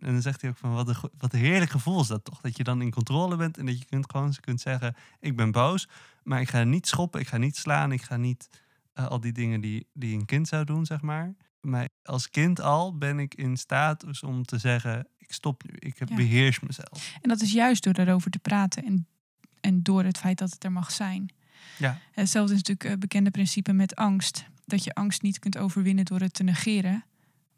En, 0.00 0.06
en 0.06 0.12
dan 0.12 0.22
zegt 0.22 0.40
hij 0.40 0.50
ook 0.50 0.56
van, 0.56 0.74
wat 0.74 0.88
een, 0.88 1.10
wat 1.18 1.32
een 1.32 1.38
heerlijk 1.38 1.70
gevoel 1.70 2.00
is 2.00 2.06
dat 2.06 2.24
toch? 2.24 2.40
Dat 2.40 2.56
je 2.56 2.64
dan 2.64 2.82
in 2.82 2.90
controle 2.90 3.36
bent 3.36 3.58
en 3.58 3.66
dat 3.66 3.78
je 3.78 3.84
kunt 3.84 4.10
gewoon 4.10 4.34
kunt 4.40 4.60
zeggen, 4.60 4.94
ik 5.20 5.36
ben 5.36 5.50
boos, 5.50 5.88
maar 6.22 6.40
ik 6.40 6.48
ga 6.48 6.64
niet 6.64 6.86
schoppen, 6.86 7.20
ik 7.20 7.28
ga 7.28 7.36
niet 7.36 7.56
slaan, 7.56 7.92
ik 7.92 8.02
ga 8.02 8.16
niet 8.16 8.48
eh, 8.92 9.06
al 9.06 9.20
die 9.20 9.32
dingen 9.32 9.60
die, 9.60 9.86
die 9.92 10.18
een 10.18 10.24
kind 10.24 10.48
zou 10.48 10.64
doen, 10.64 10.86
zeg 10.86 11.00
maar. 11.00 11.34
Maar 11.60 11.88
als 12.02 12.30
kind 12.30 12.60
al 12.60 12.98
ben 12.98 13.18
ik 13.18 13.34
in 13.34 13.56
staat 13.56 14.00
dus 14.00 14.22
om 14.22 14.44
te 14.44 14.58
zeggen, 14.58 15.06
ik 15.18 15.32
stop 15.32 15.62
nu, 15.66 15.74
ik 15.78 15.98
heb, 15.98 16.08
Ja. 16.08 16.14
beheers 16.16 16.60
mezelf. 16.60 17.12
En 17.20 17.28
dat 17.28 17.40
is 17.40 17.52
juist 17.52 17.82
door 17.84 17.92
daarover 17.92 18.30
te 18.30 18.38
praten 18.38 18.84
en, 18.84 19.06
en 19.60 19.82
door 19.82 20.04
het 20.04 20.18
feit 20.18 20.38
dat 20.38 20.50
het 20.50 20.64
er 20.64 20.72
mag 20.72 20.90
zijn. 20.92 21.30
Ja. 21.78 21.98
Hetzelfde 22.12 22.52
is 22.54 22.58
natuurlijk 22.58 22.88
het 22.88 23.00
bekende 23.00 23.30
principe 23.30 23.72
met 23.72 23.94
angst. 23.96 24.44
Dat 24.64 24.84
je 24.84 24.94
angst 24.94 25.22
niet 25.22 25.38
kunt 25.38 25.58
overwinnen 25.58 26.04
door 26.04 26.20
het 26.20 26.34
te 26.34 26.42
negeren, 26.42 27.04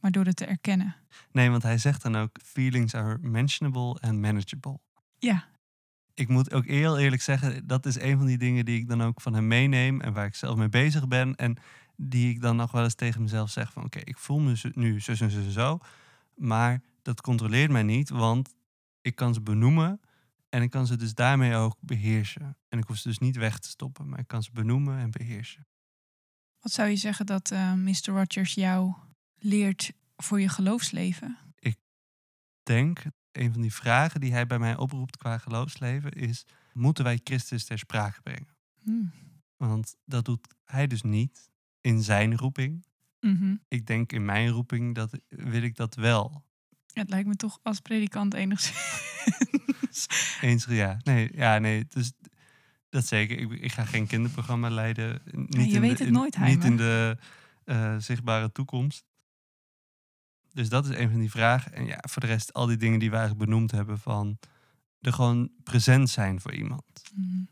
maar 0.05 0.13
door 0.13 0.25
het 0.25 0.37
te 0.37 0.45
erkennen. 0.45 0.97
Nee, 1.33 1.51
want 1.51 1.63
hij 1.63 1.79
zegt 1.79 2.03
dan 2.03 2.17
ook, 2.17 2.39
feelings 2.43 2.95
are 2.95 3.19
mentionable 3.21 4.01
and 4.01 4.19
manageable. 4.19 4.79
Ja, 5.19 5.45
Ik 6.15 6.29
moet 6.29 6.53
ook 6.53 6.67
heel 6.67 6.99
eerlijk 6.99 7.23
zeggen, 7.23 7.67
dat 7.67 7.87
is 7.87 8.01
een 8.01 8.17
van 8.17 8.27
die 8.27 8.39
dingen 8.39 8.65
die 8.65 8.79
ik 8.79 8.89
dan 8.89 9.03
ook 9.03 9.21
van 9.21 9.35
hem 9.35 9.47
meeneem 9.47 10.01
en 10.01 10.13
waar 10.13 10.27
ik 10.27 10.35
zelf 10.35 10.57
mee 10.57 10.69
bezig 10.69 11.09
ben. 11.09 11.35
En 11.37 11.57
die 11.97 12.31
ik 12.31 12.41
dan 12.41 12.57
nog 12.57 12.71
wel 12.71 12.85
eens 12.85 12.95
tegen 12.95 13.23
mezelf 13.23 13.51
zeg 13.51 13.73
van 13.73 13.85
oké, 13.85 13.99
ik 13.99 14.19
voel 14.19 14.39
me 14.39 14.73
nu 14.75 15.01
zo 15.01 15.11
en 15.11 15.17
zo 15.31 15.39
en 15.39 15.51
zo. 15.51 15.79
Maar 16.35 16.81
dat 17.03 17.21
controleert 17.21 17.71
mij 17.71 17.83
niet, 17.83 18.09
want 18.09 18.55
ik 19.01 19.15
kan 19.15 19.35
ze 19.35 19.41
benoemen 19.41 20.01
en 20.49 20.63
ik 20.63 20.71
kan 20.71 20.87
ze 20.87 20.97
dus 20.97 21.15
daarmee 21.15 21.55
ook 21.55 21.77
beheersen. 21.81 22.57
En 22.69 22.79
ik 22.79 22.85
hoef 22.87 22.97
ze 22.97 23.09
dus 23.09 23.19
niet 23.19 23.37
weg 23.37 23.59
te 23.59 23.69
stoppen, 23.69 24.09
maar 24.09 24.19
ik 24.19 24.27
kan 24.27 24.43
ze 24.43 24.51
benoemen 24.53 24.99
en 24.99 25.11
beheersen. 25.11 25.67
wat 26.61 26.73
zou 26.73 26.89
je 26.89 26.97
zeggen 26.97 27.27
dat 27.27 27.51
eh, 27.51 27.73
Mr. 27.73 28.05
Rogers 28.05 28.55
jou 28.55 28.95
leert 29.45 29.93
voor 30.17 30.41
je 30.41 30.49
geloofsleven? 30.49 31.39
denk, 32.63 33.03
een 33.33 33.53
van 33.53 33.63
die 33.63 33.73
vragen 33.75 34.21
die 34.21 34.33
hij 34.33 34.47
bij 34.47 34.59
mij 34.59 34.77
oproept 34.77 35.17
qua 35.17 35.39
geloofsleven 35.39 36.11
is, 36.13 36.45
moeten 36.73 37.05
wij 37.05 37.21
Christus 37.25 37.65
ter 37.65 37.79
sprake 37.79 38.21
brengen? 38.23 38.57
Hmm. 38.83 39.13
Want 39.57 39.97
dat 40.05 40.25
doet 40.25 40.47
hij 40.65 40.87
dus 40.87 41.03
niet 41.03 41.51
in 41.81 42.03
zijn 42.03 42.37
roeping. 42.37 42.85
Mhm. 43.21 43.57
Ik 43.69 43.87
denk 43.87 44.13
in 44.13 44.25
mijn 44.25 44.49
roeping 44.49 44.95
dat 44.95 45.19
wil 45.29 45.63
ik 45.63 45.77
dat 45.77 45.95
wel. 45.95 46.45
Het 46.93 47.11
lijkt 47.11 47.29
me 47.29 47.37
toch 47.37 47.59
als 47.63 47.81
predikant 47.81 48.35
enigszins. 48.35 49.03
Eens 50.41 50.65
ja. 50.65 50.97
Nee, 51.03 51.31
ja, 51.35 51.59
nee. 51.59 51.85
Dus 51.89 52.13
dat 52.89 53.07
zeker. 53.07 53.39
Ik, 53.39 53.51
ik 53.51 53.73
ga 53.73 53.85
geen 53.85 54.07
kinderprogramma 54.07 54.71
leiden. 54.71 55.23
Niet 55.25 55.55
je 55.71 55.75
in 55.75 55.81
weet 55.81 55.91
de, 55.99 56.05
het 56.05 56.07
in- 56.07 56.13
nooit, 56.13 56.39
Niet 56.39 56.65
in 56.65 56.77
de 56.77 57.19
eh, 57.65 57.97
zichtbare 57.99 58.53
toekomst. 58.53 59.05
Dus 60.55 60.69
dat 60.69 60.89
is 60.89 60.97
een 60.97 61.11
van 61.11 61.21
die 61.21 61.31
vragen. 61.31 61.73
En 61.73 61.87
ja, 61.87 61.99
voor 62.09 62.23
de 62.23 62.29
rest 62.29 62.53
al 62.53 62.67
die 62.67 62.77
dingen 62.77 62.99
die 62.99 63.11
we 63.11 63.17
eigenlijk 63.17 63.51
benoemd 63.51 63.71
hebben 63.71 63.99
van 63.99 64.39
er 65.01 65.13
gewoon 65.13 65.51
present 65.63 66.11
zijn 66.11 66.41
voor 66.41 66.55
iemand. 66.55 67.03
Mhm. 67.15 67.45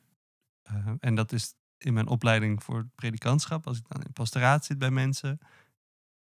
Uh, 0.72 0.92
en 1.00 1.14
dat 1.14 1.32
is 1.32 1.54
in 1.78 1.92
mijn 1.92 2.06
opleiding 2.06 2.62
voor 2.62 2.78
het 2.78 2.94
predikantschap, 2.94 3.66
als 3.66 3.78
ik 3.78 3.88
dan 3.88 4.02
in 4.02 4.12
pastoraat 4.12 4.64
zit 4.64 4.78
bij 4.78 4.90
mensen, 4.90 5.38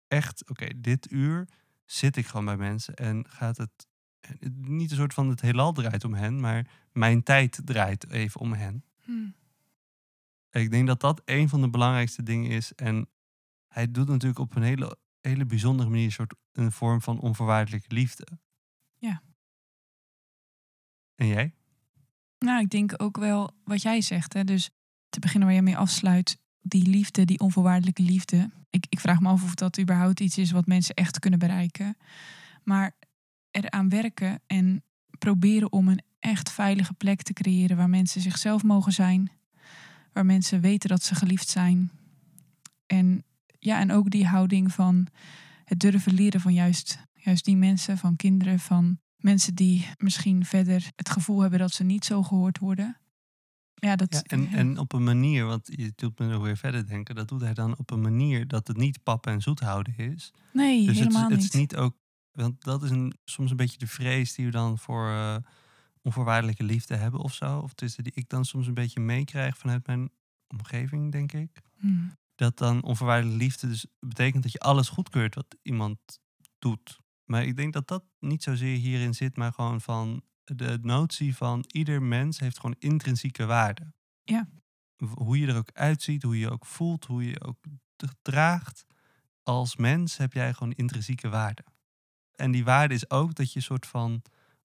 echt, 0.07 0.49
oké, 0.49 0.67
dit 0.75 1.11
uur 1.11 1.47
zit 1.85 2.15
ik 2.15 2.27
gewoon 2.27 2.45
bij 2.45 2.57
mensen 2.57 2.95
en 2.95 3.25
gaat 3.29 3.57
het 3.57 3.87
eh, 4.19 4.31
niet 4.51 4.91
een 4.91 4.97
soort 4.97 5.13
van 5.13 5.29
het 5.29 5.41
heelal 5.41 5.73
draait 5.73 6.03
om 6.03 6.13
hen, 6.13 6.39
maar 6.39 6.67
mijn 6.91 7.23
tijd 7.23 7.61
draait 7.65 8.09
even 8.09 8.39
om 8.41 8.53
hen. 8.53 8.83
Hmm. 9.03 9.35
Ik 10.51 10.71
denk 10.71 10.87
dat 10.87 10.99
dat 10.99 11.21
een 11.25 11.49
van 11.49 11.61
de 11.61 11.69
belangrijkste 11.69 12.23
dingen 12.23 12.49
is. 12.51 12.73
En 12.73 13.09
hij 13.67 13.91
doet 13.91 14.07
natuurlijk 14.07 14.39
op 14.39 14.55
een 14.55 14.61
hele, 14.63 14.97
hele 15.27 15.45
bijzondere 15.45 15.89
manier 15.89 16.05
een 16.05 16.11
soort 16.11 16.35
een 16.51 16.71
vorm 16.71 17.01
van 17.01 17.19
onvoorwaardelijke 17.19 17.93
liefde. 17.93 18.27
Ja. 18.97 19.21
En 21.15 21.27
jij? 21.27 21.53
Nou, 22.39 22.61
ik 22.61 22.69
denk 22.69 22.93
ook 23.01 23.17
wel 23.17 23.51
wat 23.63 23.81
jij 23.81 24.01
zegt. 24.01 24.33
Hè? 24.33 24.43
Dus 24.43 24.69
te 25.09 25.19
beginnen 25.19 25.47
waar 25.47 25.57
je 25.57 25.63
mee 25.63 25.77
afsluit, 25.77 26.37
die 26.61 26.87
liefde, 26.87 27.25
die 27.25 27.39
onvoorwaardelijke 27.39 28.01
liefde. 28.01 28.49
Ik, 28.69 28.85
ik 28.89 28.99
vraag 28.99 29.19
me 29.19 29.29
af 29.29 29.43
of 29.43 29.55
dat 29.55 29.79
überhaupt 29.79 30.19
iets 30.19 30.37
is 30.37 30.51
wat 30.51 30.65
mensen 30.65 30.95
echt 30.95 31.19
kunnen 31.19 31.39
bereiken. 31.39 31.97
Maar 32.63 32.95
eraan 33.51 33.89
werken 33.89 34.41
en 34.47 34.83
proberen 35.17 35.71
om 35.71 35.87
een 35.87 36.03
echt 36.19 36.51
veilige 36.51 36.93
plek 36.93 37.21
te 37.21 37.33
creëren 37.33 37.77
waar 37.77 37.89
mensen 37.89 38.21
zichzelf 38.21 38.63
mogen 38.63 38.91
zijn. 38.91 39.31
Waar 40.13 40.25
mensen 40.25 40.61
weten 40.61 40.89
dat 40.89 41.03
ze 41.03 41.15
geliefd 41.15 41.49
zijn. 41.49 41.91
En 42.85 43.23
ja, 43.59 43.79
en 43.79 43.91
ook 43.91 44.09
die 44.09 44.27
houding 44.27 44.71
van 44.71 45.07
het 45.63 45.79
durven 45.79 46.13
leren 46.13 46.41
van 46.41 46.53
juist, 46.53 46.99
juist 47.13 47.45
die 47.45 47.57
mensen, 47.57 47.97
van 47.97 48.15
kinderen, 48.15 48.59
van 48.59 48.99
mensen 49.17 49.55
die 49.55 49.87
misschien 49.97 50.45
verder 50.45 50.91
het 50.95 51.09
gevoel 51.09 51.41
hebben 51.41 51.59
dat 51.59 51.71
ze 51.71 51.83
niet 51.83 52.05
zo 52.05 52.23
gehoord 52.23 52.59
worden. 52.59 52.97
Ja, 53.73 53.95
dat, 53.95 54.13
Ja, 54.13 54.21
en, 54.21 54.47
en 54.47 54.77
op 54.77 54.93
een 54.93 55.03
manier, 55.03 55.45
want 55.45 55.67
je 55.71 55.91
doet 55.95 56.19
me 56.19 56.27
nog 56.27 56.43
weer 56.43 56.57
verder 56.57 56.87
denken, 56.87 57.15
dat 57.15 57.27
doet 57.27 57.41
hij 57.41 57.53
dan 57.53 57.77
op 57.77 57.91
een 57.91 58.01
manier 58.01 58.47
dat 58.47 58.67
het 58.67 58.77
niet 58.77 59.03
pap 59.03 59.27
en 59.27 59.41
zoet 59.41 59.59
houden 59.59 59.97
is. 59.97 60.33
nee, 60.53 60.85
dus 60.85 60.87
het, 60.87 60.97
helemaal 60.97 61.29
het 61.29 61.39
niet. 61.39 61.43
is 61.43 61.51
niet 61.51 61.75
ook, 61.75 61.95
want 62.31 62.63
dat 62.63 62.83
is 62.83 62.89
een, 62.89 63.13
soms 63.23 63.51
een 63.51 63.57
beetje 63.57 63.77
de 63.77 63.87
vrees 63.87 64.33
die 64.33 64.45
we 64.45 64.51
dan 64.51 64.77
voor 64.77 65.09
eh, 65.09 65.35
onvoorwaardelijke 66.01 66.63
liefde 66.63 66.95
hebben 66.95 67.19
of 67.19 67.33
zo. 67.33 67.59
Of 67.59 67.73
tussen 67.73 68.03
die 68.03 68.13
ik 68.15 68.29
dan 68.29 68.45
soms 68.45 68.67
een 68.67 68.73
beetje 68.73 68.99
meekrijg 68.99 69.57
vanuit 69.57 69.87
mijn 69.87 70.09
omgeving, 70.47 71.11
denk 71.11 71.31
ik. 71.31 71.61
Hmm. 71.77 72.11
Dat 72.37 72.57
dan 72.57 72.83
onvoorwaardelijke 72.83 73.43
liefde 73.43 73.67
dus 73.67 73.85
betekent 73.99 74.43
dat 74.43 74.51
je 74.51 74.59
alles 74.59 74.89
goedkeurt 74.89 75.35
wat 75.35 75.55
iemand 75.61 75.97
doet. 76.59 76.99
Maar 77.25 77.45
ik 77.45 77.55
denk 77.55 77.73
dat 77.73 77.87
dat 77.87 78.03
niet 78.19 78.43
zozeer 78.43 78.77
hierin 78.77 79.13
zit, 79.13 79.37
maar 79.37 79.53
gewoon 79.53 79.81
van 79.81 80.21
de 80.43 80.79
notie 80.81 81.35
van 81.35 81.63
ieder 81.67 82.01
mens 82.01 82.39
heeft 82.39 82.59
gewoon 82.59 82.75
intrinsieke 82.79 83.45
waarde. 83.45 83.93
Ja. 84.23 84.47
Hoe 85.13 85.39
je 85.39 85.47
er 85.47 85.55
ook 85.57 85.71
uitziet, 85.73 86.23
hoe 86.23 86.33
je 86.33 86.39
je 86.39 86.51
ook 86.51 86.65
voelt, 86.65 87.05
hoe 87.05 87.23
je 87.23 87.29
je 87.29 87.43
ook 87.43 87.57
draagt. 88.21 88.85
Als 89.43 89.75
mens 89.75 90.17
heb 90.17 90.33
jij 90.33 90.53
gewoon 90.53 90.73
intrinsieke 90.73 91.29
waarde. 91.29 91.63
En 92.35 92.51
die 92.51 92.63
waarde 92.63 92.93
is 92.93 93.09
ook 93.09 93.35
dat 93.35 93.53
je 93.53 93.61
soort 93.61 93.85
van 93.87 94.21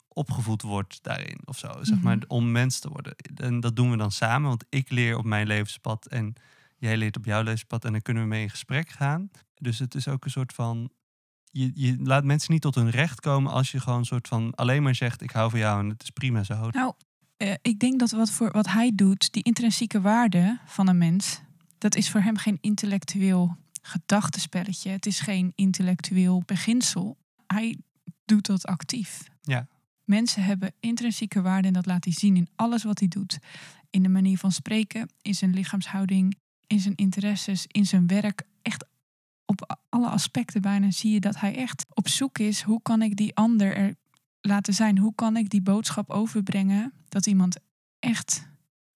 opgevoed 0.09 0.63
wordt 0.63 1.03
daarin 1.03 1.41
of 1.45 1.59
zo. 1.59 1.85
Zeg 1.85 2.01
maar, 2.01 2.17
Mhm. 2.17 2.25
om 2.29 2.53
mens 2.53 2.79
te 2.79 2.89
worden. 2.89 3.17
En 3.17 3.61
dat 3.61 3.77
doen 3.77 3.91
we 3.91 3.97
dan 3.97 4.13
samen, 4.13 4.49
want 4.49 4.65
ik 4.69 4.91
leer 4.91 5.19
op 5.19 5.25
mijn 5.25 5.47
levenspad 5.47 6.07
en 6.07 6.35
jij 6.83 6.97
leert 6.97 7.17
op 7.17 7.25
jouw 7.25 7.43
levenspad 7.43 7.85
en 7.85 7.93
dan 7.93 8.03
kunnen 8.03 8.23
we 8.23 8.29
mee 8.29 8.43
in 8.43 8.51
gesprek 8.51 8.89
gaan. 8.89 9.31
Dus 9.55 9.79
het 9.79 9.95
is 9.95 10.09
ook 10.09 10.25
een 10.25 10.31
soort 10.31 10.53
van. 10.53 10.91
Je, 11.51 11.71
je 11.75 11.97
laat 11.99 12.25
mensen 12.25 12.53
niet 12.53 12.63
tot 12.63 12.75
hun 12.75 12.91
recht 12.91 13.21
komen 13.21 13.53
als 13.53 13.71
je 13.71 13.81
gewoon 13.81 13.99
een 13.99 14.05
soort 14.05 14.29
van 14.29 14.55
alleen 14.55 14.83
maar 14.83 14.95
zegt: 14.95 15.23
Ik 15.23 15.31
hou 15.31 15.51
van 15.51 15.59
jou 15.59 15.81
en 15.81 15.89
het 15.89 16.03
is 16.03 16.11
prima 16.11 16.43
zo. 16.43 16.71
Nou, 16.71 16.93
eh, 17.37 17.55
ik 17.63 17.79
denk 17.79 17.99
dat 17.99 18.11
wat, 18.11 18.31
voor, 18.31 18.51
wat 18.53 18.69
hij 18.69 18.93
doet, 18.95 19.33
die 19.33 19.43
intrinsieke 19.43 20.01
waarde 20.01 20.59
van 20.67 20.89
een 20.89 20.99
mens, 20.99 21.41
dat 21.79 21.95
is 21.95 22.11
voor 22.11 22.21
hem 22.21 22.37
geen 22.37 22.59
intellectueel 22.61 23.57
gedachtenspelletje. 23.83 24.91
Het 24.91 25.07
is 25.07 25.21
geen 25.21 25.53
intellectueel 25.55 26.43
beginsel. 26.47 27.17
Hij 27.47 27.79
doet 28.25 28.47
dat 28.47 28.67
actief. 28.67 29.23
Ja. 29.41 29.67
Mensen 30.05 30.43
hebben 30.43 30.75
intrinsieke 30.81 31.43
waarde 31.43 31.69
en 31.69 31.75
dat 31.75 31.87
laat 31.87 32.05
hij 32.05 32.13
zien 32.13 32.37
in 32.37 32.49
alles 32.57 32.83
wat 32.85 32.99
hij 32.99 33.09
doet. 33.09 33.39
In 33.91 34.03
de 34.03 34.09
manier 34.09 34.39
van 34.39 34.53
spreken, 34.53 35.11
in 35.23 35.35
zijn 35.35 35.55
lichaamshouding, 35.55 36.37
in 36.73 36.81
zijn 36.81 36.95
interesses, 36.95 37.65
in 37.67 37.87
zijn 37.87 38.07
werk. 38.07 38.43
Echt 38.63 38.85
op 39.47 39.79
alle 39.89 40.09
aspecten 40.09 40.61
bijna 40.61 40.91
zie 40.91 41.13
je 41.13 41.21
dat 41.21 41.41
hij 41.41 41.57
echt 41.57 41.85
op 41.95 42.09
zoek 42.09 42.39
is. 42.39 42.63
Hoe 42.63 42.83
kan 42.83 43.03
ik 43.03 43.17
die 43.17 43.35
ander 43.35 43.77
er 43.77 43.95
laten 44.41 44.75
zijn? 44.75 44.99
Hoe 44.99 45.15
kan 45.15 45.37
ik 45.37 45.51
die 45.51 45.63
boodschap 45.63 46.11
overbrengen 46.11 46.93
dat 47.09 47.27
iemand 47.27 47.61
echt 47.99 48.49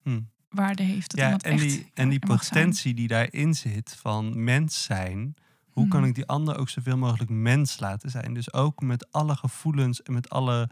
Hm. 0.03 0.21
waarde 0.49 0.83
heeft? 0.83 1.09
Dat 1.11 1.19
ja, 1.19 1.25
iemand 1.25 1.43
en 1.43 1.51
echt 1.51 1.61
die, 1.61 1.91
en 1.93 2.09
die 2.09 2.19
potentie 2.19 2.93
die 2.93 3.07
daarin 3.07 3.53
zit 3.53 3.95
van 3.99 4.43
mens 4.43 4.83
zijn. 4.83 5.35
Hoe 5.69 5.87
kan 5.87 5.99
Mhm. 5.99 6.09
ik 6.09 6.15
die 6.15 6.25
ander 6.25 6.57
ook 6.57 6.69
zoveel 6.69 6.97
mogelijk 6.97 7.29
mens 7.29 7.79
laten 7.79 8.09
zijn? 8.09 8.33
Dus 8.33 8.53
ook 8.53 8.81
met 8.81 9.11
alle 9.11 9.35
gevoelens 9.35 10.01
en 10.01 10.13
met 10.13 10.29
alle, 10.29 10.69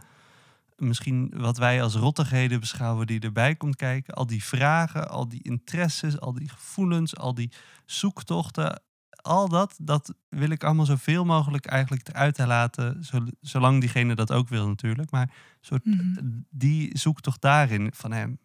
misschien 0.78 1.34
wat 1.36 1.58
wij 1.58 1.84
als 1.84 1.96
rottigheden 1.96 2.60
beschouwen 2.60 3.08
die 3.08 3.20
erbij 3.20 3.56
komt 3.56 3.76
kijken. 3.76 4.14
Al 4.14 4.26
die 4.26 4.44
vragen, 4.44 5.10
al 5.10 5.28
die 5.30 5.44
interesses, 5.44 6.20
al 6.20 6.34
die 6.34 6.50
gevoelens, 6.50 7.18
al 7.18 7.34
die 7.34 7.52
zoektochten. 7.86 8.82
Al 9.10 9.50
dat, 9.50 9.76
dat 9.82 10.14
wil 10.30 10.50
ik 10.50 10.64
allemaal 10.64 10.86
zoveel 10.86 11.26
mogelijk 11.26 11.66
eigenlijk 11.66 12.08
eruit 12.08 12.38
laten. 12.38 13.04
zo- 13.04 13.26
Zolang 13.42 13.80
diegene 13.80 14.16
dat 14.16 14.32
ook 14.32 14.50
wil 14.50 14.68
natuurlijk. 14.68 15.12
Maar 15.12 15.32
soort, 15.62 15.86
Mhm. 15.86 16.14
die 16.50 16.98
zoektocht 16.98 17.42
daarin 17.42 17.90
van 17.94 18.12
hem. 18.12 18.38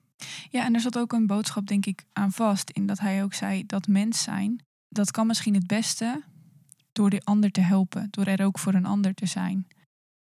Ja, 0.50 0.64
en 0.64 0.74
er 0.74 0.80
zat 0.80 0.98
ook 0.98 1.12
een 1.12 1.26
boodschap, 1.26 1.66
denk 1.66 1.86
ik, 1.86 2.04
aan 2.12 2.32
vast. 2.32 2.70
In 2.70 2.86
dat 2.86 2.98
hij 2.98 3.22
ook 3.22 3.34
zei 3.34 3.66
dat 3.66 3.86
mens 3.86 4.22
zijn, 4.22 4.64
dat 4.88 5.10
kan 5.10 5.26
misschien 5.26 5.54
het 5.54 5.66
beste 5.66 6.22
door 6.92 7.10
de 7.10 7.20
ander 7.24 7.50
te 7.50 7.60
helpen. 7.60 8.08
Door 8.10 8.24
er 8.24 8.44
ook 8.44 8.58
voor 8.58 8.74
een 8.74 8.86
ander 8.86 9.14
te 9.14 9.26
zijn. 9.26 9.66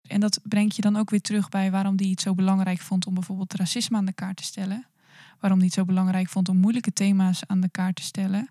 En 0.07 0.19
dat 0.19 0.39
brengt 0.43 0.75
je 0.75 0.81
dan 0.81 0.95
ook 0.95 1.09
weer 1.09 1.21
terug 1.21 1.49
bij 1.49 1.71
waarom 1.71 1.93
hij 1.97 2.07
het 2.07 2.21
zo 2.21 2.33
belangrijk 2.35 2.79
vond 2.79 3.05
om 3.07 3.13
bijvoorbeeld 3.13 3.53
racisme 3.53 3.97
aan 3.97 4.05
de 4.05 4.13
kaart 4.13 4.37
te 4.37 4.43
stellen. 4.43 4.85
Waarom 5.39 5.57
hij 5.59 5.67
het 5.67 5.75
zo 5.75 5.85
belangrijk 5.85 6.29
vond 6.29 6.49
om 6.49 6.57
moeilijke 6.57 6.93
thema's 6.93 7.41
aan 7.47 7.61
de 7.61 7.69
kaart 7.69 7.95
te 7.95 8.01
stellen. 8.01 8.49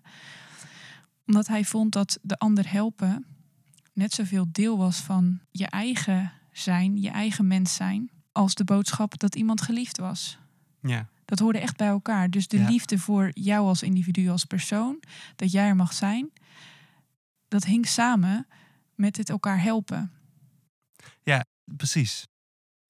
Omdat 1.25 1.47
hij 1.47 1.63
vond 1.65 1.91
dat 1.91 2.19
de 2.21 2.37
ander 2.37 2.71
helpen 2.71 3.25
net 3.93 4.13
zoveel 4.13 4.45
deel 4.51 4.77
was 4.77 4.97
van 4.97 5.39
je 5.51 5.65
eigen 5.67 6.31
zijn, 6.51 7.01
je 7.01 7.09
eigen 7.09 7.47
mens 7.47 7.75
zijn, 7.75 8.09
als 8.31 8.55
de 8.55 8.63
boodschap 8.63 9.19
dat 9.19 9.35
iemand 9.35 9.61
geliefd 9.61 9.97
was. 9.97 10.37
Ja. 10.81 11.07
Dat 11.25 11.39
hoorde 11.39 11.59
echt 11.59 11.77
bij 11.77 11.87
elkaar. 11.87 12.29
Dus 12.29 12.47
de 12.47 12.57
Ja. 12.57 12.67
liefde 12.69 12.97
voor 12.99 13.29
jou 13.33 13.67
als 13.67 13.83
individu, 13.83 14.29
als 14.29 14.45
persoon, 14.45 14.99
dat 15.35 15.51
jij 15.51 15.67
er 15.67 15.75
mag 15.75 15.93
zijn, 15.93 16.29
dat 17.47 17.63
hing 17.65 17.87
samen 17.87 18.47
met 18.95 19.17
het 19.17 19.29
elkaar 19.29 19.61
helpen. 19.61 20.11
Precies. 21.65 22.27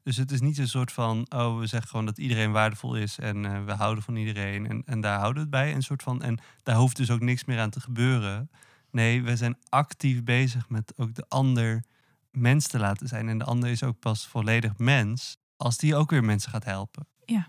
Dus 0.03 0.17
het 0.17 0.32
is 0.32 0.41
niet 0.41 0.57
een 0.57 0.67
soort 0.67 0.91
van, 0.91 1.26
oh, 1.30 1.59
we 1.59 1.67
zeggen 1.67 1.89
gewoon 1.89 2.05
dat 2.05 2.17
iedereen 2.17 2.51
waardevol 2.51 2.95
is 2.95 3.19
en 3.19 3.45
eh, 3.45 3.63
we 3.63 3.71
houden 3.71 4.03
van 4.03 4.15
iedereen 4.15 4.67
en, 4.67 4.84
en 4.86 5.01
daar 5.01 5.19
houden 5.19 5.36
we 5.36 5.39
het 5.39 5.49
bij. 5.49 5.76
Een 5.76 5.84
soort 5.84 6.03
van, 6.03 6.21
en 6.21 6.39
daar 6.63 6.76
hoeft 6.76 6.95
dus 6.95 7.11
ook 7.11 7.21
niks 7.21 7.45
meer 7.45 7.59
aan 7.59 7.69
te 7.69 7.80
gebeuren. 7.80 8.49
Nee, 8.91 9.23
we 9.23 9.36
zijn 9.36 9.57
actief 9.69 10.23
bezig 10.23 10.69
met 10.69 10.93
ook 10.97 11.13
de 11.13 11.26
ander 11.28 11.84
mens 12.32 12.67
te 12.67 12.80
laten 12.80 13.07
zijn. 13.07 13.30
En 13.30 13.38
de 13.38 13.43
ander 13.43 13.69
is 13.69 13.84
ook 13.84 13.99
pas 13.99 14.28
volledig 14.28 14.78
mens 14.78 15.38
als 15.57 15.78
die 15.78 15.95
ook 15.95 16.09
weer 16.09 16.23
mensen 16.23 16.51
gaat 16.51 16.65
helpen. 16.65 17.07
Ja. 17.26 17.47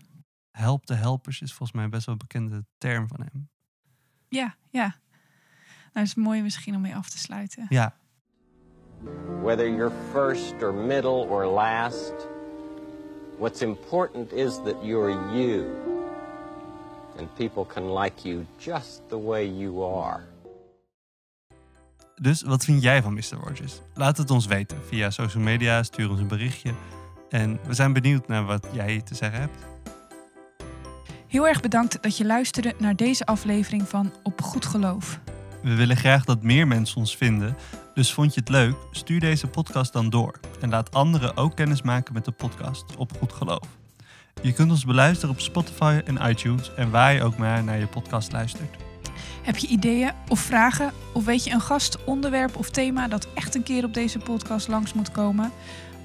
Help 0.51 0.87
de 0.87 0.95
helpers 0.95 1.41
is 1.41 1.53
volgens 1.53 1.79
mij 1.79 1.89
best 1.89 2.07
wel 2.07 2.15
een 2.15 2.27
bekende 2.27 2.65
term 2.79 3.09
van 3.09 3.21
hem. 3.21 3.49
Ja, 4.29 4.57
ja. 4.71 4.97
Nou, 5.93 6.07
is 6.07 6.15
mooi 6.15 6.43
misschien 6.43 6.75
om 6.75 6.81
mee 6.81 6.97
af 6.97 7.11
te 7.11 7.19
sluiten. 7.19 7.67
Ja, 7.69 7.97
Whether 9.43 9.69
you're 9.69 9.93
first 10.13 10.63
or 10.63 10.73
middle 10.73 11.27
or 11.31 11.47
last, 11.47 12.15
what's 13.39 13.63
important 13.63 14.33
is 14.33 14.61
that 14.65 14.85
you're 14.85 15.11
you. 15.35 15.65
And 17.19 17.29
people 17.37 17.65
can 17.65 17.91
like 18.05 18.29
you 18.29 18.47
just 18.59 19.09
the 19.09 19.19
way 19.19 19.47
you 19.47 19.83
are. 19.85 20.25
dus 22.21 22.43
wat 22.43 22.65
vind 22.65 22.83
jij 22.83 23.03
van 23.03 23.15
Mr. 23.15 23.37
Rogers? 23.45 23.81
Laat 23.95 24.17
het 24.17 24.31
ons 24.31 24.47
weten 24.47 24.79
via 24.89 25.11
social 25.11 25.43
media, 25.43 25.83
stuur 25.83 26.11
ons 26.11 26.21
een 26.21 26.29
berichtje. 26.29 26.73
En 27.29 27.59
we 27.67 27.75
zijn 27.75 27.93
benieuwd 27.93 28.29
naar 28.29 28.45
wat 28.45 28.67
jij 28.73 29.01
te 29.01 29.15
zeggen 29.15 29.41
hebt. 29.41 29.57
Heel 31.27 31.49
erg 31.49 31.61
bedankt 31.61 32.03
dat 32.03 32.17
je 32.17 32.25
luisterde 32.25 32.75
naar 32.79 32.97
deze 32.97 33.27
aflevering 33.27 33.89
van 33.89 34.13
Op 34.23 34.43
Goed 34.43 34.67
Geloof. 34.67 35.21
We 35.63 35.75
willen 35.75 35.97
graag 35.97 36.25
dat 36.25 36.43
meer 36.43 36.67
mensen 36.67 36.97
ons 36.97 37.17
vinden. 37.17 37.57
Dus 37.97 38.13
vond 38.13 38.35
je 38.35 38.41
het 38.41 38.49
leuk? 38.49 38.75
Stuur 38.91 39.21
deze 39.21 39.47
podcast 39.47 39.93
dan 39.93 40.11
door. 40.11 40.41
En 40.61 40.71
laat 40.71 40.95
anderen 40.95 41.37
ook 41.37 41.57
kennis 41.57 41.83
maken 41.83 42.15
met 42.15 42.25
de 42.25 42.31
podcast 42.31 42.97
op 42.97 43.13
Goed 43.19 43.33
Geloof. 43.33 43.69
Je 44.43 44.53
kunt 44.53 44.71
ons 44.71 44.85
beluisteren 44.85 45.35
op 45.35 45.41
Spotify 45.41 46.01
en 46.05 46.29
iTunes 46.31 46.75
en 46.75 46.91
waar 46.91 47.13
je 47.13 47.23
ook 47.23 47.37
maar 47.37 47.65
naar 47.65 47.79
je 47.79 47.87
podcast 47.87 48.33
luistert. 48.33 48.77
Heb 49.43 49.57
je 49.57 49.67
ideeën 49.67 50.13
of 50.29 50.41
vragen? 50.41 50.93
Of 51.13 51.25
weet 51.25 51.45
je 51.45 51.51
een 51.51 51.61
gast, 51.61 52.05
onderwerp 52.05 52.57
of 52.57 52.71
thema 52.71 53.09
dat 53.09 53.29
echt 53.35 53.55
een 53.55 53.63
keer 53.63 53.85
op 53.85 53.95
deze 53.95 54.19
podcast 54.19 54.69
langs 54.69 54.93
moet 54.93 55.11
komen? 55.11 55.53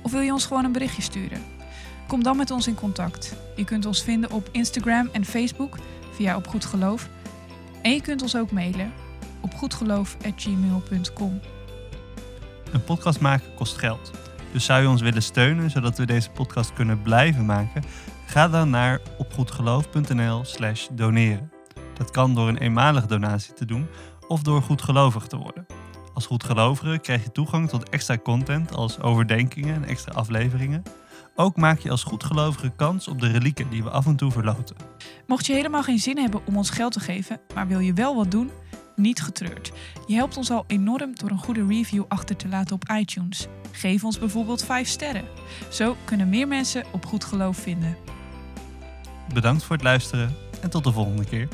Of 0.02 0.12
wil 0.12 0.22
je 0.22 0.32
ons 0.32 0.46
gewoon 0.46 0.66
een 0.66 0.72
berichtje 0.72 1.02
sturen? 1.02 1.44
Kom 2.08 2.24
dan 2.24 2.38
met 2.38 2.52
ons 2.52 2.68
in 2.68 2.76
contact. 2.76 3.36
Je 3.56 3.64
kunt 3.64 3.86
ons 3.86 4.04
vinden 4.04 4.32
op 4.32 4.50
Instagram 4.52 5.10
en 5.12 5.26
Facebook 5.26 5.78
via 6.12 6.36
Op 6.36 6.48
Goed 6.48 6.66
Geloof. 6.66 7.10
En 7.82 7.92
je 7.92 8.02
kunt 8.02 8.22
ons 8.22 8.36
ook 8.36 8.52
mailen 8.52 8.94
op 9.42 9.54
goedgeloof.gmail.com. 9.54 11.42
Een 12.72 12.84
podcast 12.84 13.20
maken 13.20 13.54
kost 13.56 13.78
geld. 13.78 14.12
Dus 14.52 14.66
zou 14.66 14.82
je 14.82 14.90
ons 14.90 15.02
willen 15.02 15.24
steunen 15.24 15.70
zodat 15.70 15.98
we 15.98 16.06
deze 16.06 16.30
podcast 16.30 16.74
kunnen 16.74 17.02
blijven 17.02 17.46
maken? 17.46 17.84
Ga 18.26 18.48
dan 18.48 18.70
naar 18.70 19.00
opgoedgeloof.nl 19.18 20.46
slash 20.46 20.88
doneren. 20.92 21.52
Dat 21.94 22.12
kan 22.12 22.36
door 22.36 22.48
een 22.48 22.58
eenmalige 22.58 23.08
donatie 23.08 23.54
te 23.54 23.66
doen 23.66 23.88
of 24.28 24.42
door 24.42 24.62
goedgelovig 24.62 25.28
te 25.28 25.38
worden. 25.38 25.66
Als 26.14 26.26
goedgelovige 26.26 27.00
krijg 27.02 27.24
je 27.24 27.32
toegang 27.32 27.70
tot 27.70 27.90
extra 27.90 28.18
content 28.18 28.76
als 28.76 29.00
overdenkingen 29.00 29.76
en 29.76 29.84
extra 29.84 30.14
afleveringen. 30.14 30.84
Ook 31.36 31.56
maak 31.56 31.80
je 31.80 31.90
als 31.92 32.04
goedgelovige 32.04 32.72
kans 32.76 33.08
op 33.08 33.20
de 33.22 33.28
relieken 33.28 33.70
die 33.70 33.84
we 33.84 33.90
af 33.90 34.06
en 34.06 34.16
toe 34.16 34.32
verloten. 34.32 34.76
Mocht 35.28 35.46
je 35.46 35.54
helemaal 35.54 35.84
geen 35.84 36.00
zin 36.00 36.18
hebben 36.18 36.42
om 36.46 36.58
ons 36.58 36.70
geld 36.70 36.92
te 36.92 37.00
geven, 37.00 37.40
maar 37.54 37.68
wil 37.68 37.80
je 37.80 37.94
wel 37.94 38.16
wat 38.16 38.32
doen, 38.32 38.52
niet 38.96 39.22
getreurd. 39.22 39.72
Je 40.08 40.16
helpt 40.16 40.38
ons 40.38 40.52
al 40.52 40.64
enorm 40.68 41.16
door 41.16 41.30
een 41.30 41.38
goede 41.38 41.66
review 41.68 42.04
achter 42.08 42.36
te 42.36 42.48
laten 42.48 42.76
op 42.76 42.90
iTunes. 42.98 43.48
Geef 43.72 44.04
ons 44.04 44.20
bijvoorbeeld 44.20 44.64
5 44.64 44.88
sterren. 44.88 45.26
Zo 45.70 45.96
kunnen 46.06 46.30
meer 46.30 46.48
mensen 46.48 46.84
op 46.92 47.06
goed 47.06 47.24
geloof 47.24 47.58
vinden. 47.58 47.98
Bedankt 49.34 49.64
voor 49.64 49.76
het 49.76 49.86
luisteren 49.86 50.36
en 50.62 50.70
tot 50.70 50.84
de 50.84 50.92
volgende 50.92 51.26
keer. 51.26 51.48